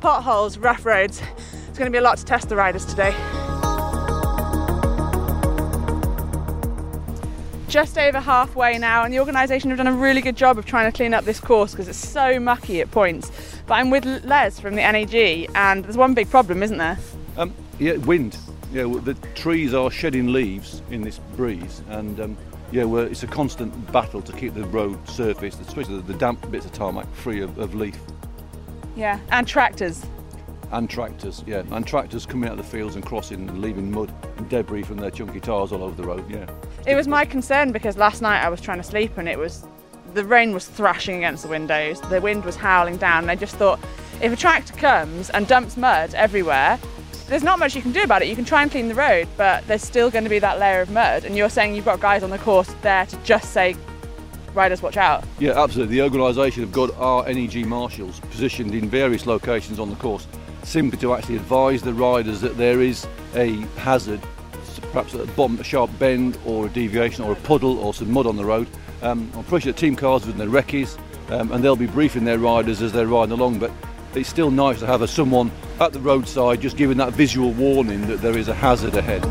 potholes, 0.00 0.58
rough 0.58 0.84
roads. 0.84 1.22
It's 1.68 1.78
going 1.78 1.90
to 1.90 1.94
be 1.94 1.98
a 1.98 2.02
lot 2.02 2.18
to 2.18 2.24
test 2.24 2.48
the 2.48 2.56
riders 2.56 2.84
today. 2.84 3.65
Just 7.68 7.98
over 7.98 8.20
halfway 8.20 8.78
now, 8.78 9.02
and 9.02 9.12
the 9.12 9.18
organisation 9.18 9.70
have 9.70 9.78
done 9.78 9.88
a 9.88 9.92
really 9.92 10.20
good 10.20 10.36
job 10.36 10.56
of 10.56 10.66
trying 10.66 10.90
to 10.90 10.96
clean 10.96 11.12
up 11.12 11.24
this 11.24 11.40
course 11.40 11.72
because 11.72 11.88
it's 11.88 11.98
so 11.98 12.38
mucky 12.38 12.80
at 12.80 12.90
points. 12.92 13.32
But 13.66 13.74
I'm 13.74 13.90
with 13.90 14.04
Les 14.24 14.60
from 14.60 14.76
the 14.76 14.82
NEG, 14.82 15.50
and 15.54 15.84
there's 15.84 15.96
one 15.96 16.14
big 16.14 16.30
problem, 16.30 16.62
isn't 16.62 16.78
there? 16.78 16.96
Um, 17.36 17.52
yeah, 17.80 17.94
wind. 17.96 18.38
Yeah, 18.72 18.84
the 18.84 19.14
trees 19.34 19.74
are 19.74 19.90
shedding 19.90 20.32
leaves 20.32 20.82
in 20.90 21.02
this 21.02 21.18
breeze, 21.36 21.82
and 21.88 22.20
um, 22.20 22.36
yeah, 22.70 22.86
it's 22.98 23.24
a 23.24 23.26
constant 23.26 23.92
battle 23.92 24.22
to 24.22 24.32
keep 24.32 24.54
the 24.54 24.64
road 24.64 25.08
surface, 25.08 25.58
especially 25.58 26.00
the 26.02 26.14
damp 26.14 26.48
bits 26.50 26.66
of 26.66 26.72
tarmac, 26.72 27.12
free 27.14 27.40
of, 27.40 27.58
of 27.58 27.74
leaf. 27.74 27.98
Yeah, 28.94 29.18
and 29.30 29.46
tractors. 29.46 30.04
And 30.72 30.90
tractors, 30.90 31.44
yeah, 31.46 31.62
and 31.70 31.86
tractors 31.86 32.26
coming 32.26 32.48
out 32.48 32.58
of 32.58 32.64
the 32.64 32.70
fields 32.70 32.96
and 32.96 33.04
crossing 33.04 33.48
and 33.48 33.60
leaving 33.60 33.90
mud 33.90 34.12
and 34.36 34.48
debris 34.48 34.82
from 34.82 34.96
their 34.96 35.10
chunky 35.10 35.40
tires 35.40 35.72
all 35.72 35.82
over 35.82 35.94
the 35.94 36.06
road. 36.06 36.28
Yeah. 36.28 36.50
It 36.86 36.94
was 36.94 37.06
my 37.06 37.24
concern 37.24 37.72
because 37.72 37.96
last 37.96 38.20
night 38.20 38.42
I 38.42 38.48
was 38.48 38.60
trying 38.60 38.78
to 38.78 38.84
sleep 38.84 39.16
and 39.16 39.28
it 39.28 39.38
was 39.38 39.64
the 40.14 40.24
rain 40.24 40.52
was 40.52 40.66
thrashing 40.66 41.16
against 41.16 41.42
the 41.42 41.48
windows, 41.48 42.00
the 42.02 42.20
wind 42.20 42.44
was 42.44 42.56
howling 42.56 42.96
down, 42.96 43.24
and 43.24 43.30
I 43.30 43.36
just 43.36 43.56
thought 43.56 43.78
if 44.22 44.32
a 44.32 44.36
tractor 44.36 44.72
comes 44.74 45.30
and 45.30 45.46
dumps 45.46 45.76
mud 45.76 46.14
everywhere, 46.14 46.78
there's 47.28 47.42
not 47.42 47.58
much 47.58 47.74
you 47.74 47.82
can 47.82 47.92
do 47.92 48.02
about 48.02 48.22
it. 48.22 48.28
You 48.28 48.36
can 48.36 48.44
try 48.44 48.62
and 48.62 48.70
clean 48.70 48.88
the 48.88 48.94
road, 48.94 49.28
but 49.36 49.66
there's 49.66 49.82
still 49.82 50.10
going 50.10 50.24
to 50.24 50.30
be 50.30 50.38
that 50.38 50.58
layer 50.58 50.80
of 50.80 50.90
mud. 50.90 51.24
And 51.24 51.36
you're 51.36 51.50
saying 51.50 51.74
you've 51.74 51.84
got 51.84 52.00
guys 52.00 52.22
on 52.22 52.30
the 52.30 52.38
course 52.38 52.72
there 52.82 53.04
to 53.06 53.16
just 53.24 53.52
say, 53.52 53.76
riders, 54.54 54.80
watch 54.80 54.96
out. 54.96 55.24
Yeah, 55.38 55.60
absolutely. 55.60 55.96
The 55.96 56.02
organisation 56.02 56.62
have 56.62 56.72
got 56.72 56.94
our 56.96 57.24
NEG 57.26 57.66
marshals 57.66 58.20
positioned 58.20 58.74
in 58.74 58.88
various 58.88 59.26
locations 59.26 59.80
on 59.80 59.90
the 59.90 59.96
course 59.96 60.26
simply 60.66 60.98
to 60.98 61.14
actually 61.14 61.36
advise 61.36 61.80
the 61.80 61.94
riders 61.94 62.40
that 62.40 62.56
there 62.56 62.82
is 62.82 63.06
a 63.34 63.52
hazard, 63.78 64.20
perhaps 64.92 65.14
a 65.14 65.24
bottom, 65.28 65.58
a 65.60 65.64
sharp 65.64 65.90
bend 65.98 66.36
or 66.44 66.66
a 66.66 66.68
deviation 66.68 67.24
or 67.24 67.32
a 67.32 67.36
puddle 67.36 67.78
or 67.78 67.94
some 67.94 68.10
mud 68.10 68.26
on 68.26 68.36
the 68.36 68.44
road. 68.44 68.66
Um, 69.00 69.30
I'm 69.34 69.44
pretty 69.44 69.64
sure 69.64 69.72
team 69.72 69.94
cars 69.94 70.26
with 70.26 70.36
their 70.36 70.48
recce's 70.48 70.98
um, 71.28 71.52
and 71.52 71.62
they'll 71.62 71.76
be 71.76 71.86
briefing 71.86 72.24
their 72.24 72.38
riders 72.38 72.82
as 72.82 72.92
they're 72.92 73.06
riding 73.06 73.32
along. 73.32 73.60
But 73.60 73.70
it's 74.14 74.28
still 74.28 74.50
nice 74.50 74.80
to 74.80 74.86
have 74.86 75.02
a, 75.02 75.08
someone 75.08 75.52
at 75.80 75.92
the 75.92 76.00
roadside 76.00 76.60
just 76.60 76.76
giving 76.76 76.96
that 76.98 77.12
visual 77.12 77.52
warning 77.52 78.06
that 78.08 78.20
there 78.20 78.36
is 78.36 78.48
a 78.48 78.54
hazard 78.54 78.94
ahead. 78.94 79.22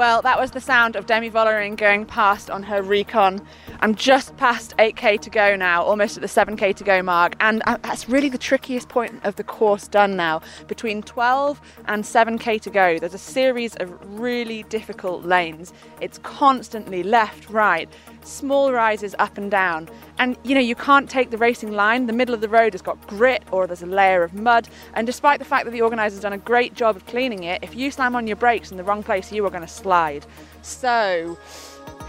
Well, 0.00 0.22
that 0.22 0.40
was 0.40 0.52
the 0.52 0.62
sound 0.62 0.96
of 0.96 1.04
Demi 1.04 1.28
Vollering 1.28 1.76
going 1.76 2.06
past 2.06 2.48
on 2.48 2.62
her 2.62 2.80
recon. 2.80 3.46
I'm 3.80 3.94
just 3.94 4.34
past 4.38 4.74
8k 4.78 5.20
to 5.20 5.28
go 5.28 5.56
now, 5.56 5.82
almost 5.82 6.16
at 6.16 6.22
the 6.22 6.26
7k 6.26 6.74
to 6.76 6.84
go 6.84 7.02
mark, 7.02 7.36
and 7.38 7.62
uh, 7.66 7.76
that's 7.82 8.08
really 8.08 8.30
the 8.30 8.38
trickiest 8.38 8.88
point 8.88 9.22
of 9.24 9.36
the 9.36 9.44
course 9.44 9.86
done 9.86 10.16
now. 10.16 10.40
Between 10.68 11.02
12 11.02 11.60
and 11.84 12.02
7k 12.02 12.62
to 12.62 12.70
go, 12.70 12.98
there's 12.98 13.12
a 13.12 13.18
series 13.18 13.76
of 13.76 14.18
really 14.18 14.62
difficult 14.70 15.26
lanes. 15.26 15.74
It's 16.00 16.16
constantly 16.22 17.02
left, 17.02 17.50
right, 17.50 17.86
small 18.22 18.72
rises 18.72 19.14
up 19.18 19.38
and 19.38 19.50
down. 19.50 19.88
And 20.18 20.36
you 20.42 20.54
know, 20.54 20.60
you 20.60 20.74
can't 20.74 21.08
take 21.08 21.30
the 21.30 21.38
racing 21.38 21.72
line. 21.72 22.06
The 22.06 22.12
middle 22.12 22.34
of 22.34 22.40
the 22.40 22.48
road 22.48 22.74
has 22.74 22.82
got 22.82 23.04
grit 23.06 23.42
or 23.50 23.66
there's 23.66 23.82
a 23.82 23.86
layer 23.86 24.22
of 24.22 24.34
mud. 24.34 24.68
And 24.94 25.06
despite 25.06 25.38
the 25.38 25.44
fact 25.44 25.64
that 25.64 25.70
the 25.70 25.82
organizer's 25.82 26.20
done 26.20 26.32
a 26.32 26.38
great 26.38 26.74
job 26.74 26.96
of 26.96 27.06
cleaning 27.06 27.44
it, 27.44 27.62
if 27.62 27.74
you 27.74 27.90
slam 27.90 28.14
on 28.14 28.26
your 28.26 28.36
brakes 28.36 28.70
in 28.70 28.76
the 28.76 28.84
wrong 28.84 29.02
place, 29.02 29.32
you 29.32 29.44
are 29.46 29.50
going 29.50 29.62
to 29.62 29.68
slide. 29.68 30.26
So, 30.62 31.38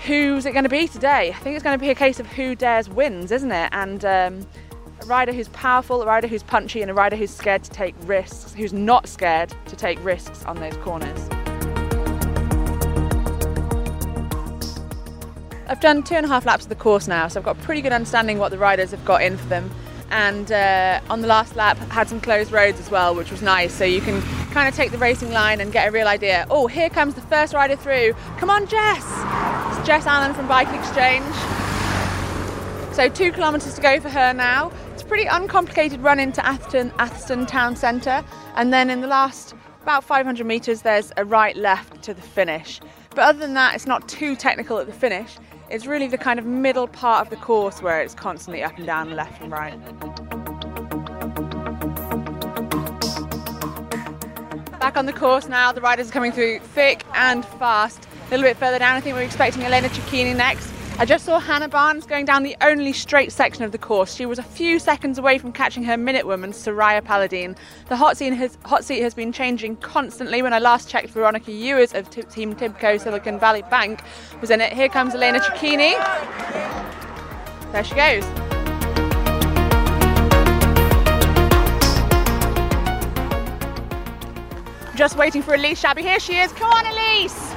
who's 0.05 0.45
it 0.45 0.51
going 0.51 0.63
to 0.63 0.69
be 0.69 0.87
today? 0.87 1.29
I 1.29 1.37
think 1.39 1.55
it's 1.55 1.63
going 1.63 1.77
to 1.77 1.81
be 1.81 1.89
a 1.89 1.95
case 1.95 2.19
of 2.19 2.27
who 2.27 2.55
dares 2.55 2.89
wins, 2.89 3.31
isn't 3.31 3.51
it? 3.51 3.69
And 3.71 4.03
um, 4.03 4.47
a 5.01 5.05
rider 5.05 5.31
who's 5.31 5.49
powerful, 5.49 6.01
a 6.01 6.05
rider 6.05 6.27
who's 6.27 6.43
punchy, 6.43 6.81
and 6.81 6.91
a 6.91 6.93
rider 6.93 7.15
who's 7.15 7.31
scared 7.31 7.63
to 7.63 7.71
take 7.71 7.95
risks, 8.01 8.53
who's 8.53 8.73
not 8.73 9.07
scared 9.07 9.53
to 9.67 9.75
take 9.75 10.03
risks 10.03 10.43
on 10.45 10.59
those 10.59 10.75
corners. 10.77 11.30
I've 15.71 15.79
done 15.79 16.03
two 16.03 16.15
and 16.15 16.25
a 16.25 16.27
half 16.27 16.45
laps 16.45 16.65
of 16.65 16.69
the 16.69 16.75
course 16.75 17.07
now, 17.07 17.29
so 17.29 17.39
I've 17.39 17.45
got 17.45 17.57
a 17.57 17.61
pretty 17.61 17.81
good 17.81 17.93
understanding 17.93 18.39
what 18.39 18.51
the 18.51 18.57
riders 18.57 18.91
have 18.91 19.05
got 19.05 19.23
in 19.23 19.37
for 19.37 19.45
them. 19.45 19.71
And 20.09 20.51
uh, 20.51 20.99
on 21.09 21.21
the 21.21 21.27
last 21.27 21.55
lap, 21.55 21.77
had 21.77 22.09
some 22.09 22.19
closed 22.19 22.51
roads 22.51 22.77
as 22.77 22.91
well, 22.91 23.15
which 23.15 23.31
was 23.31 23.41
nice. 23.41 23.73
So 23.73 23.85
you 23.85 24.01
can 24.01 24.21
kind 24.51 24.67
of 24.67 24.75
take 24.75 24.91
the 24.91 24.97
racing 24.97 25.31
line 25.31 25.61
and 25.61 25.71
get 25.71 25.87
a 25.87 25.91
real 25.91 26.09
idea. 26.09 26.45
Oh, 26.49 26.67
here 26.67 26.89
comes 26.89 27.13
the 27.15 27.21
first 27.21 27.53
rider 27.53 27.77
through. 27.77 28.15
Come 28.37 28.49
on, 28.49 28.67
Jess! 28.67 28.97
It's 28.97 29.87
Jess 29.87 30.05
Allen 30.05 30.33
from 30.33 30.45
Bike 30.45 30.67
Exchange. 30.77 31.33
So 32.93 33.07
two 33.07 33.31
kilometres 33.31 33.73
to 33.75 33.81
go 33.81 34.01
for 34.01 34.09
her 34.09 34.33
now. 34.33 34.73
It's 34.91 35.03
a 35.03 35.05
pretty 35.05 35.27
uncomplicated 35.27 36.01
run 36.01 36.19
into 36.19 36.45
Atherstone, 36.45 36.91
Atherstone 36.99 37.45
town 37.45 37.77
centre, 37.77 38.25
and 38.57 38.73
then 38.73 38.89
in 38.89 38.99
the 38.99 39.07
last 39.07 39.55
about 39.83 40.03
500 40.03 40.45
metres, 40.45 40.81
there's 40.81 41.13
a 41.15 41.23
right 41.23 41.55
left 41.55 42.03
to 42.03 42.13
the 42.13 42.21
finish. 42.21 42.81
But 43.11 43.21
other 43.21 43.39
than 43.39 43.53
that, 43.55 43.73
it's 43.75 43.87
not 43.87 44.07
too 44.07 44.35
technical 44.35 44.77
at 44.77 44.85
the 44.85 44.93
finish. 44.93 45.37
It's 45.71 45.85
really 45.85 46.07
the 46.07 46.17
kind 46.17 46.37
of 46.37 46.45
middle 46.45 46.85
part 46.85 47.21
of 47.25 47.29
the 47.29 47.37
course 47.37 47.81
where 47.81 48.01
it's 48.01 48.13
constantly 48.13 48.61
up 48.61 48.75
and 48.75 48.85
down, 48.85 49.15
left 49.15 49.41
and 49.41 49.49
right. 49.49 49.79
Back 54.81 54.97
on 54.97 55.05
the 55.05 55.13
course 55.13 55.47
now, 55.47 55.71
the 55.71 55.79
riders 55.79 56.09
are 56.09 56.11
coming 56.11 56.33
through 56.33 56.59
thick 56.59 57.05
and 57.13 57.45
fast. 57.45 58.05
A 58.27 58.31
little 58.31 58.43
bit 58.43 58.57
further 58.57 58.79
down, 58.79 58.97
I 58.97 58.99
think 58.99 59.15
we're 59.15 59.21
expecting 59.21 59.63
Elena 59.63 59.87
Cecchini 59.87 60.35
next. 60.35 60.69
I 60.99 61.05
just 61.05 61.25
saw 61.25 61.39
Hannah 61.39 61.67
Barnes 61.67 62.05
going 62.05 62.25
down 62.25 62.43
the 62.43 62.55
only 62.61 62.93
straight 62.93 63.31
section 63.31 63.63
of 63.63 63.71
the 63.71 63.79
course. 63.79 64.13
She 64.13 64.27
was 64.27 64.37
a 64.37 64.43
few 64.43 64.77
seconds 64.77 65.17
away 65.17 65.39
from 65.39 65.51
catching 65.51 65.83
her 65.83 65.97
minute 65.97 66.27
woman, 66.27 66.51
Soraya 66.51 67.03
Paladin. 67.03 67.55
The 67.89 67.95
hot 67.95 68.17
seat, 68.17 68.33
has, 68.33 68.57
hot 68.65 68.83
seat 68.83 69.01
has 69.01 69.15
been 69.15 69.31
changing 69.31 69.77
constantly. 69.77 70.43
When 70.43 70.53
I 70.53 70.59
last 70.59 70.89
checked, 70.89 71.09
Veronica 71.09 71.51
Ewers 71.51 71.95
of 71.95 72.07
t- 72.11 72.21
Team 72.23 72.53
Tibco 72.53 73.01
Silicon 73.01 73.39
Valley 73.39 73.63
Bank 73.71 74.01
was 74.41 74.51
in 74.51 74.61
it. 74.61 74.73
Here 74.73 74.89
comes 74.89 75.15
Elena 75.15 75.39
Cecchini. 75.39 75.93
There 77.71 77.83
she 77.83 77.95
goes. 77.95 78.23
Just 84.95 85.17
waiting 85.17 85.41
for 85.41 85.55
Elise 85.55 85.81
Chabbey. 85.81 86.01
Here 86.01 86.19
she 86.19 86.37
is. 86.37 86.51
Come 86.51 86.71
on, 86.71 86.85
Elise! 86.85 87.55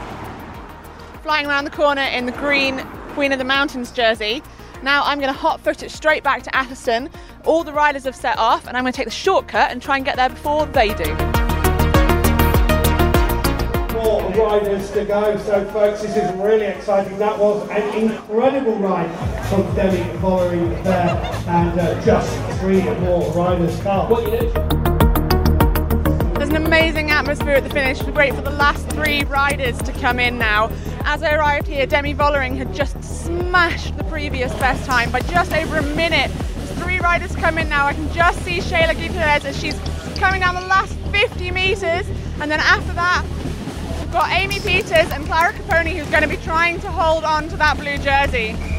Flying 1.23 1.47
around 1.47 1.65
the 1.65 1.71
corner 1.71 2.03
in 2.03 2.25
the 2.25 2.33
green 2.33 2.79
Queen 3.15 3.31
of 3.31 3.39
the 3.39 3.45
Mountains 3.45 3.93
jersey. 3.93 4.43
Now 4.83 5.05
I'm 5.05 5.21
going 5.21 5.33
to 5.33 5.39
hot 5.39 5.61
foot 5.61 5.85
it 5.85 5.93
straight 5.93 6.25
back 6.25 6.43
to 6.43 6.57
Atherstone. 6.57 7.09
All 7.45 7.63
the 7.63 7.73
riders 7.73 8.03
have 8.05 8.17
set 8.17 8.37
off, 8.39 8.67
and 8.67 8.77
I'm 8.77 8.83
going 8.83 8.93
to 8.93 8.97
take 8.97 9.07
the 9.07 9.13
shortcut 9.13 9.71
and 9.71 9.81
try 9.81 9.97
and 9.97 10.05
get 10.05 10.17
there 10.17 10.29
before 10.29 10.67
they 10.67 10.89
do. 10.95 11.15
More 13.95 14.33
riders 14.33 14.91
to 14.91 15.05
go, 15.05 15.39
so 15.39 15.65
folks, 15.71 16.03
this 16.03 16.17
is 16.17 16.33
really 16.41 16.67
exciting. 16.67 17.17
That 17.19 17.39
was 17.39 17.71
an 17.71 17.95
incredible 17.97 18.75
ride 18.79 19.09
from 19.49 19.63
Demi 19.77 20.03
Vollering 20.19 20.83
there, 20.83 21.11
and 21.47 21.79
uh, 21.79 22.05
just 22.05 22.61
three 22.61 22.83
more 22.83 23.31
riders 23.33 23.81
come. 23.83 24.13
There's 24.25 24.84
an 26.55 26.67
amazing 26.67 27.11
atmosphere 27.11 27.55
at 27.55 27.65
the 27.65 27.71
finish. 27.71 28.01
Great 28.03 28.33
for 28.33 28.41
the 28.41 28.51
last 28.51 28.89
three 28.91 29.25
riders 29.25 29.77
to 29.79 29.93
come 29.95 30.21
in 30.21 30.39
now. 30.39 30.71
As 31.05 31.23
I 31.23 31.35
arrived 31.35 31.67
here, 31.67 31.85
Demi 31.85 32.15
Vollering 32.15 32.57
had 32.57 32.73
just 32.73 33.03
smashed 33.03 33.97
the 33.97 34.05
previous 34.05 34.53
best 34.55 34.85
time 34.85 35.11
by 35.11 35.21
just 35.21 35.53
over 35.53 35.79
a 35.79 35.83
minute. 35.83 36.31
Three 36.79 37.01
riders 37.01 37.35
come 37.35 37.59
in 37.59 37.69
now. 37.69 37.87
I 37.87 37.95
can 37.95 38.13
just 38.13 38.41
see 38.45 38.59
Shayla 38.59 38.95
Gutierrez 38.95 39.45
as 39.45 39.59
she's 39.59 39.79
coming 40.17 40.41
down 40.41 40.55
the 40.55 40.61
last 40.61 40.95
50 41.11 41.51
metres. 41.51 42.07
And 42.41 42.51
then 42.51 42.61
after 42.61 42.93
that, 42.93 43.25
we've 43.99 44.13
got 44.13 44.31
Amy 44.31 44.57
Pieters 44.57 45.11
and 45.13 45.25
Clara 45.27 45.53
Copponi 45.55 45.97
who's 45.97 46.09
going 46.11 46.23
to 46.23 46.29
be 46.29 46.37
trying 46.37 46.79
to 46.81 46.91
hold 46.91 47.25
on 47.25 47.49
to 47.49 47.57
that 47.57 47.79
blue 47.79 47.99
jersey. 47.99 48.74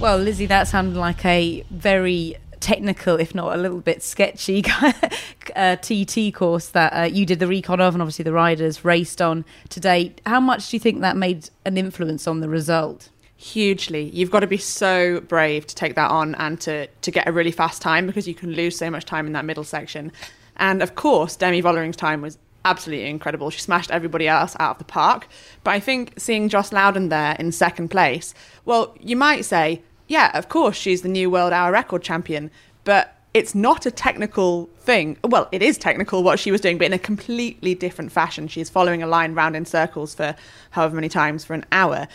Well, 0.00 0.18
Lizzy, 0.18 0.46
that 0.46 0.68
sounded 0.68 0.98
like 0.98 1.24
a 1.24 1.64
very 1.70 2.36
technical, 2.60 3.20
if 3.20 3.34
not 3.34 3.54
a 3.54 3.60
little 3.60 3.80
bit 3.80 4.02
sketchy, 4.02 4.64
uh, 5.56 5.76
TT 5.76 6.34
course 6.34 6.68
that 6.68 6.92
uh, 6.92 7.04
you 7.04 7.24
did 7.24 7.38
the 7.38 7.46
recon 7.46 7.80
of, 7.80 7.94
and 7.94 8.02
obviously 8.02 8.22
the 8.22 8.32
riders 8.32 8.84
raced 8.84 9.22
on 9.22 9.44
today. 9.68 10.14
How 10.26 10.40
much 10.40 10.70
do 10.70 10.76
you 10.76 10.80
think 10.80 11.00
that 11.00 11.16
made 11.16 11.48
an 11.64 11.78
influence 11.78 12.26
on 12.26 12.40
the 12.40 12.48
result? 12.48 13.08
Hugely. 13.36 14.10
You've 14.10 14.30
got 14.30 14.40
to 14.40 14.46
be 14.46 14.56
so 14.56 15.20
brave 15.20 15.66
to 15.68 15.74
take 15.74 15.94
that 15.94 16.10
on 16.10 16.34
and 16.36 16.60
to, 16.62 16.86
to 16.86 17.10
get 17.10 17.28
a 17.28 17.32
really 17.32 17.52
fast 17.52 17.80
time 17.80 18.06
because 18.06 18.26
you 18.26 18.34
can 18.34 18.52
lose 18.52 18.76
so 18.76 18.90
much 18.90 19.04
time 19.04 19.26
in 19.26 19.32
that 19.34 19.44
middle 19.44 19.64
section. 19.64 20.10
And 20.56 20.82
of 20.82 20.94
course, 20.94 21.36
Demi 21.36 21.62
Vollering's 21.62 21.96
time 21.96 22.20
was 22.20 22.38
absolutely 22.64 23.08
incredible. 23.08 23.50
She 23.50 23.60
smashed 23.60 23.90
everybody 23.90 24.26
else 24.26 24.56
out 24.58 24.72
of 24.72 24.78
the 24.78 24.84
park. 24.84 25.28
But 25.62 25.72
I 25.72 25.80
think 25.80 26.14
seeing 26.16 26.48
Joss 26.48 26.72
Lowden 26.72 27.08
there 27.08 27.36
in 27.38 27.52
second 27.52 27.88
place, 27.88 28.34
well, 28.64 28.94
you 29.00 29.16
might 29.16 29.44
say, 29.44 29.82
yeah, 30.08 30.36
of 30.36 30.48
course, 30.48 30.76
she's 30.76 31.02
the 31.02 31.08
new 31.08 31.30
world 31.30 31.52
hour 31.52 31.72
record 31.72 32.02
champion, 32.02 32.50
but 32.84 33.16
it's 33.32 33.54
not 33.54 33.84
a 33.84 33.90
technical 33.90 34.70
thing. 34.78 35.16
Well, 35.24 35.48
it 35.50 35.62
is 35.62 35.76
technical 35.76 36.22
what 36.22 36.38
she 36.38 36.52
was 36.52 36.60
doing, 36.60 36.78
but 36.78 36.86
in 36.86 36.92
a 36.92 36.98
completely 36.98 37.74
different 37.74 38.12
fashion. 38.12 38.46
She's 38.46 38.70
following 38.70 39.02
a 39.02 39.06
line 39.06 39.34
round 39.34 39.56
in 39.56 39.64
circles 39.64 40.14
for 40.14 40.36
however 40.70 40.94
many 40.94 41.08
times 41.08 41.44
for 41.44 41.54
an 41.54 41.64
hour. 41.72 42.06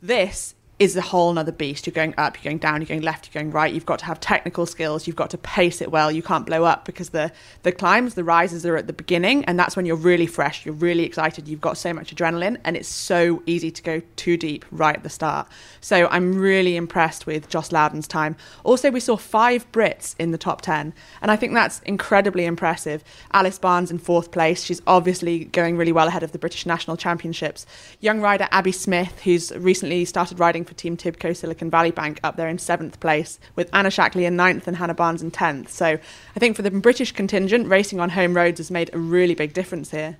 This 0.00 0.54
is 0.78 0.96
a 0.96 1.00
whole 1.00 1.32
nother 1.32 1.52
beast. 1.52 1.86
You're 1.86 1.94
going 1.94 2.14
up, 2.18 2.36
you're 2.36 2.50
going 2.50 2.58
down, 2.58 2.80
you're 2.80 2.88
going 2.88 3.02
left, 3.02 3.32
you're 3.32 3.40
going 3.40 3.52
right. 3.52 3.72
You've 3.72 3.86
got 3.86 4.00
to 4.00 4.04
have 4.06 4.18
technical 4.18 4.66
skills. 4.66 5.06
You've 5.06 5.14
got 5.14 5.30
to 5.30 5.38
pace 5.38 5.80
it 5.80 5.90
well. 5.90 6.10
You 6.10 6.22
can't 6.22 6.44
blow 6.44 6.64
up 6.64 6.84
because 6.84 7.10
the 7.10 7.30
the 7.62 7.70
climbs, 7.70 8.14
the 8.14 8.24
rises 8.24 8.66
are 8.66 8.76
at 8.76 8.88
the 8.88 8.92
beginning, 8.92 9.44
and 9.44 9.58
that's 9.58 9.76
when 9.76 9.86
you're 9.86 9.94
really 9.94 10.26
fresh. 10.26 10.66
You're 10.66 10.74
really 10.74 11.04
excited. 11.04 11.46
You've 11.46 11.60
got 11.60 11.78
so 11.78 11.92
much 11.92 12.14
adrenaline, 12.14 12.58
and 12.64 12.76
it's 12.76 12.88
so 12.88 13.42
easy 13.46 13.70
to 13.70 13.82
go 13.82 14.02
too 14.16 14.36
deep 14.36 14.64
right 14.72 14.96
at 14.96 15.04
the 15.04 15.10
start. 15.10 15.48
So 15.80 16.08
I'm 16.10 16.34
really 16.34 16.76
impressed 16.76 17.24
with 17.24 17.48
Joss 17.48 17.70
Lowden's 17.70 18.08
time. 18.08 18.34
Also, 18.64 18.90
we 18.90 19.00
saw 19.00 19.16
five 19.16 19.70
Brits 19.70 20.16
in 20.18 20.32
the 20.32 20.38
top 20.38 20.60
ten, 20.60 20.92
and 21.22 21.30
I 21.30 21.36
think 21.36 21.54
that's 21.54 21.80
incredibly 21.80 22.46
impressive. 22.46 23.04
Alice 23.32 23.60
Barnes 23.60 23.92
in 23.92 23.98
fourth 23.98 24.32
place. 24.32 24.64
She's 24.64 24.82
obviously 24.88 25.44
going 25.44 25.76
really 25.76 25.92
well 25.92 26.08
ahead 26.08 26.24
of 26.24 26.32
the 26.32 26.38
British 26.38 26.66
National 26.66 26.96
Championships. 26.96 27.64
Young 28.00 28.20
rider 28.20 28.48
Abby 28.50 28.72
Smith, 28.72 29.20
who's 29.22 29.52
recently 29.52 30.04
started 30.04 30.40
riding 30.40 30.63
for 30.64 30.74
Team 30.74 30.96
Tibco 30.96 31.36
Silicon 31.36 31.70
Valley 31.70 31.90
Bank 31.90 32.18
up 32.24 32.36
there 32.36 32.48
in 32.48 32.58
seventh 32.58 32.98
place, 33.00 33.38
with 33.54 33.70
Anna 33.72 33.90
Shackley 33.90 34.24
in 34.24 34.36
ninth 34.36 34.66
and 34.66 34.76
Hannah 34.76 34.94
Barnes 34.94 35.22
in 35.22 35.30
tenth. 35.30 35.70
So 35.70 35.86
I 35.86 36.38
think 36.38 36.56
for 36.56 36.62
the 36.62 36.70
British 36.70 37.12
contingent, 37.12 37.68
racing 37.68 38.00
on 38.00 38.10
home 38.10 38.34
roads 38.34 38.58
has 38.58 38.70
made 38.70 38.90
a 38.92 38.98
really 38.98 39.34
big 39.34 39.52
difference 39.52 39.90
here. 39.90 40.16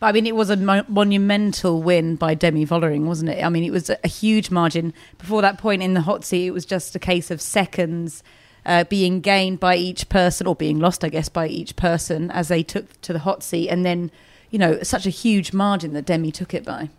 But 0.00 0.06
I 0.08 0.12
mean, 0.12 0.26
it 0.26 0.34
was 0.34 0.50
a 0.50 0.56
mo- 0.56 0.84
monumental 0.88 1.80
win 1.80 2.16
by 2.16 2.34
Demi 2.34 2.66
Vollering, 2.66 3.04
wasn't 3.04 3.30
it? 3.30 3.44
I 3.44 3.48
mean, 3.48 3.62
it 3.62 3.70
was 3.70 3.88
a, 3.88 3.98
a 4.02 4.08
huge 4.08 4.50
margin. 4.50 4.92
Before 5.18 5.42
that 5.42 5.58
point 5.58 5.80
in 5.80 5.94
the 5.94 6.00
hot 6.00 6.24
seat, 6.24 6.46
it 6.46 6.50
was 6.50 6.66
just 6.66 6.96
a 6.96 6.98
case 6.98 7.30
of 7.30 7.40
seconds 7.40 8.24
uh, 8.66 8.82
being 8.84 9.20
gained 9.20 9.60
by 9.60 9.76
each 9.76 10.08
person, 10.08 10.46
or 10.46 10.56
being 10.56 10.80
lost, 10.80 11.04
I 11.04 11.08
guess, 11.08 11.28
by 11.28 11.46
each 11.46 11.76
person 11.76 12.32
as 12.32 12.48
they 12.48 12.64
took 12.64 13.00
to 13.02 13.12
the 13.12 13.20
hot 13.20 13.44
seat. 13.44 13.68
And 13.68 13.84
then, 13.84 14.10
you 14.50 14.58
know, 14.58 14.82
such 14.82 15.06
a 15.06 15.10
huge 15.10 15.52
margin 15.52 15.92
that 15.92 16.04
Demi 16.04 16.32
took 16.32 16.52
it 16.52 16.64
by. 16.64 16.90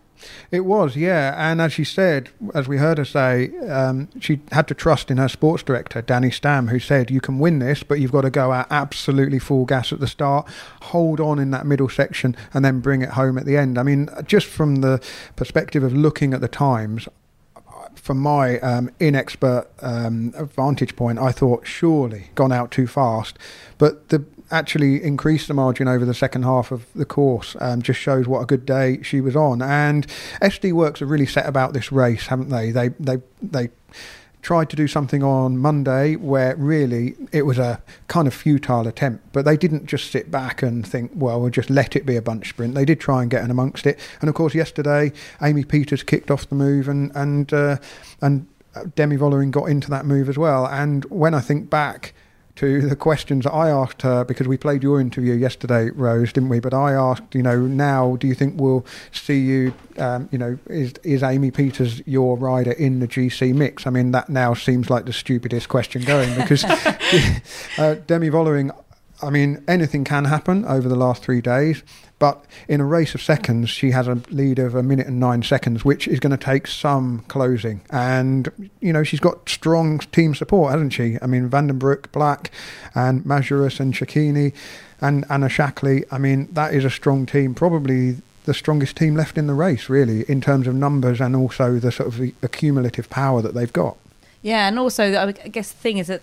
It 0.50 0.64
was, 0.64 0.96
yeah. 0.96 1.34
And 1.36 1.60
as 1.60 1.72
she 1.72 1.84
said, 1.84 2.30
as 2.54 2.68
we 2.68 2.78
heard 2.78 2.98
her 2.98 3.04
say, 3.04 3.56
um, 3.68 4.08
she 4.20 4.40
had 4.52 4.68
to 4.68 4.74
trust 4.74 5.10
in 5.10 5.18
her 5.18 5.28
sports 5.28 5.62
director, 5.62 6.02
Danny 6.02 6.30
Stam, 6.30 6.68
who 6.68 6.78
said, 6.78 7.10
You 7.10 7.20
can 7.20 7.38
win 7.38 7.58
this, 7.58 7.82
but 7.82 8.00
you've 8.00 8.12
got 8.12 8.22
to 8.22 8.30
go 8.30 8.52
out 8.52 8.66
absolutely 8.70 9.38
full 9.38 9.64
gas 9.64 9.92
at 9.92 10.00
the 10.00 10.06
start, 10.06 10.48
hold 10.82 11.20
on 11.20 11.38
in 11.38 11.50
that 11.50 11.66
middle 11.66 11.88
section, 11.88 12.36
and 12.52 12.64
then 12.64 12.80
bring 12.80 13.02
it 13.02 13.10
home 13.10 13.38
at 13.38 13.44
the 13.44 13.56
end. 13.56 13.78
I 13.78 13.82
mean, 13.82 14.08
just 14.26 14.46
from 14.46 14.76
the 14.76 15.02
perspective 15.36 15.82
of 15.82 15.92
looking 15.92 16.34
at 16.34 16.40
the 16.40 16.48
times, 16.48 17.08
from 17.94 18.18
my 18.18 18.58
um, 18.60 18.90
inexpert 19.00 19.66
um, 19.80 20.32
vantage 20.32 20.94
point, 20.96 21.18
I 21.18 21.32
thought 21.32 21.66
surely 21.66 22.26
gone 22.34 22.52
out 22.52 22.70
too 22.70 22.86
fast. 22.86 23.38
But 23.78 24.10
the 24.10 24.24
actually 24.50 25.02
increased 25.02 25.48
the 25.48 25.54
margin 25.54 25.88
over 25.88 26.04
the 26.04 26.14
second 26.14 26.42
half 26.42 26.70
of 26.70 26.86
the 26.94 27.04
course. 27.04 27.56
Um, 27.60 27.82
just 27.82 28.00
shows 28.00 28.26
what 28.26 28.40
a 28.40 28.46
good 28.46 28.66
day 28.66 29.02
she 29.02 29.20
was 29.20 29.36
on. 29.36 29.62
And 29.62 30.06
SD 30.42 30.72
Worx 30.72 31.02
are 31.02 31.06
really 31.06 31.26
set 31.26 31.46
about 31.46 31.72
this 31.72 31.90
race, 31.90 32.26
haven't 32.26 32.50
they? 32.50 32.70
They 32.70 32.88
they 33.00 33.18
they 33.42 33.70
tried 34.44 34.68
to 34.68 34.76
do 34.76 34.86
something 34.86 35.22
on 35.22 35.56
Monday 35.56 36.16
where 36.16 36.54
really 36.56 37.16
it 37.32 37.42
was 37.42 37.58
a 37.58 37.82
kind 38.08 38.28
of 38.28 38.34
futile 38.34 38.86
attempt, 38.86 39.32
but 39.32 39.46
they 39.46 39.56
didn't 39.56 39.86
just 39.86 40.10
sit 40.10 40.30
back 40.30 40.62
and 40.62 40.86
think, 40.86 41.10
well, 41.14 41.40
we'll 41.40 41.50
just 41.50 41.70
let 41.70 41.96
it 41.96 42.04
be 42.04 42.14
a 42.14 42.22
bunch 42.22 42.50
sprint. 42.50 42.74
They 42.74 42.84
did 42.84 43.00
try 43.00 43.22
and 43.22 43.30
get 43.30 43.42
in 43.42 43.50
amongst 43.50 43.86
it. 43.86 43.98
And 44.20 44.28
of 44.28 44.34
course, 44.34 44.54
yesterday, 44.54 45.12
Amy 45.42 45.64
Pieters 45.64 46.04
kicked 46.04 46.30
off 46.30 46.46
the 46.46 46.54
move 46.54 46.88
and, 46.88 47.10
and, 47.16 47.52
uh, 47.54 47.78
and 48.20 48.46
Demi 48.94 49.16
Vollering 49.16 49.50
got 49.50 49.64
into 49.64 49.88
that 49.90 50.04
move 50.04 50.28
as 50.28 50.36
well. 50.36 50.66
And 50.66 51.06
when 51.06 51.32
I 51.32 51.40
think 51.40 51.70
back, 51.70 52.12
to 52.56 52.82
the 52.82 52.94
questions 52.94 53.46
I 53.46 53.68
asked 53.68 54.02
her 54.02 54.24
because 54.24 54.46
we 54.46 54.56
played 54.56 54.82
your 54.82 55.00
interview 55.00 55.34
yesterday, 55.34 55.90
Rose, 55.90 56.32
didn't 56.32 56.48
we? 56.48 56.60
But 56.60 56.72
I 56.72 56.92
asked, 56.92 57.34
you 57.34 57.42
know, 57.42 57.60
now 57.60 58.16
do 58.16 58.26
you 58.26 58.34
think 58.34 58.60
we'll 58.60 58.86
see 59.12 59.40
you, 59.40 59.74
um, 59.98 60.28
you 60.30 60.38
know, 60.38 60.58
is 60.68 60.94
is 61.02 61.22
Amy 61.22 61.50
Pieters 61.50 62.02
your 62.06 62.36
rider 62.36 62.72
in 62.72 63.00
the 63.00 63.08
GC 63.08 63.54
mix? 63.54 63.86
I 63.86 63.90
mean, 63.90 64.12
that 64.12 64.28
now 64.28 64.54
seems 64.54 64.88
like 64.88 65.04
the 65.06 65.12
stupidest 65.12 65.68
question 65.68 66.02
going 66.02 66.34
because 66.36 66.64
uh, 67.78 67.96
Demi 68.06 68.30
Vollering 68.30 68.74
I 69.22 69.30
mean, 69.30 69.62
anything 69.68 70.04
can 70.04 70.26
happen 70.26 70.64
over 70.64 70.88
the 70.88 70.96
last 70.96 71.22
three 71.22 71.40
days. 71.40 71.82
But 72.18 72.44
in 72.68 72.80
a 72.80 72.84
race 72.84 73.14
of 73.14 73.22
seconds, 73.22 73.70
she 73.70 73.90
has 73.90 74.06
a 74.06 74.14
lead 74.30 74.58
of 74.58 74.74
a 74.74 74.82
minute 74.82 75.06
and 75.06 75.18
nine 75.18 75.42
seconds, 75.42 75.84
which 75.84 76.06
is 76.06 76.20
going 76.20 76.30
to 76.30 76.42
take 76.42 76.66
some 76.66 77.24
closing. 77.28 77.82
And, 77.90 78.70
you 78.80 78.92
know, 78.92 79.02
she's 79.02 79.20
got 79.20 79.48
strong 79.48 79.98
team 79.98 80.34
support, 80.34 80.72
hasn't 80.72 80.92
she? 80.92 81.18
I 81.20 81.26
mean, 81.26 81.50
Vandenbroek, 81.50 82.08
Blaak, 82.12 82.50
and 82.94 83.24
Majerus 83.24 83.80
and 83.80 83.92
Cecchini 83.92 84.54
and 85.00 85.24
Anna 85.28 85.48
Shackley. 85.48 86.04
I 86.10 86.18
mean, 86.18 86.48
that 86.52 86.72
is 86.72 86.84
a 86.84 86.90
strong 86.90 87.26
team. 87.26 87.54
Probably 87.54 88.16
the 88.44 88.54
strongest 88.54 88.96
team 88.96 89.16
left 89.16 89.36
in 89.36 89.46
the 89.46 89.54
race, 89.54 89.88
really, 89.88 90.22
in 90.22 90.40
terms 90.40 90.66
of 90.66 90.74
numbers 90.74 91.20
and 91.20 91.34
also 91.34 91.78
the 91.78 91.90
sort 91.90 92.08
of 92.08 92.20
accumulative 92.42 93.10
power 93.10 93.42
that 93.42 93.54
they've 93.54 93.72
got. 93.72 93.96
Yeah, 94.42 94.68
and 94.68 94.78
also 94.78 95.18
I 95.18 95.32
guess 95.32 95.72
the 95.72 95.78
thing 95.78 95.98
is 95.98 96.06
that 96.08 96.22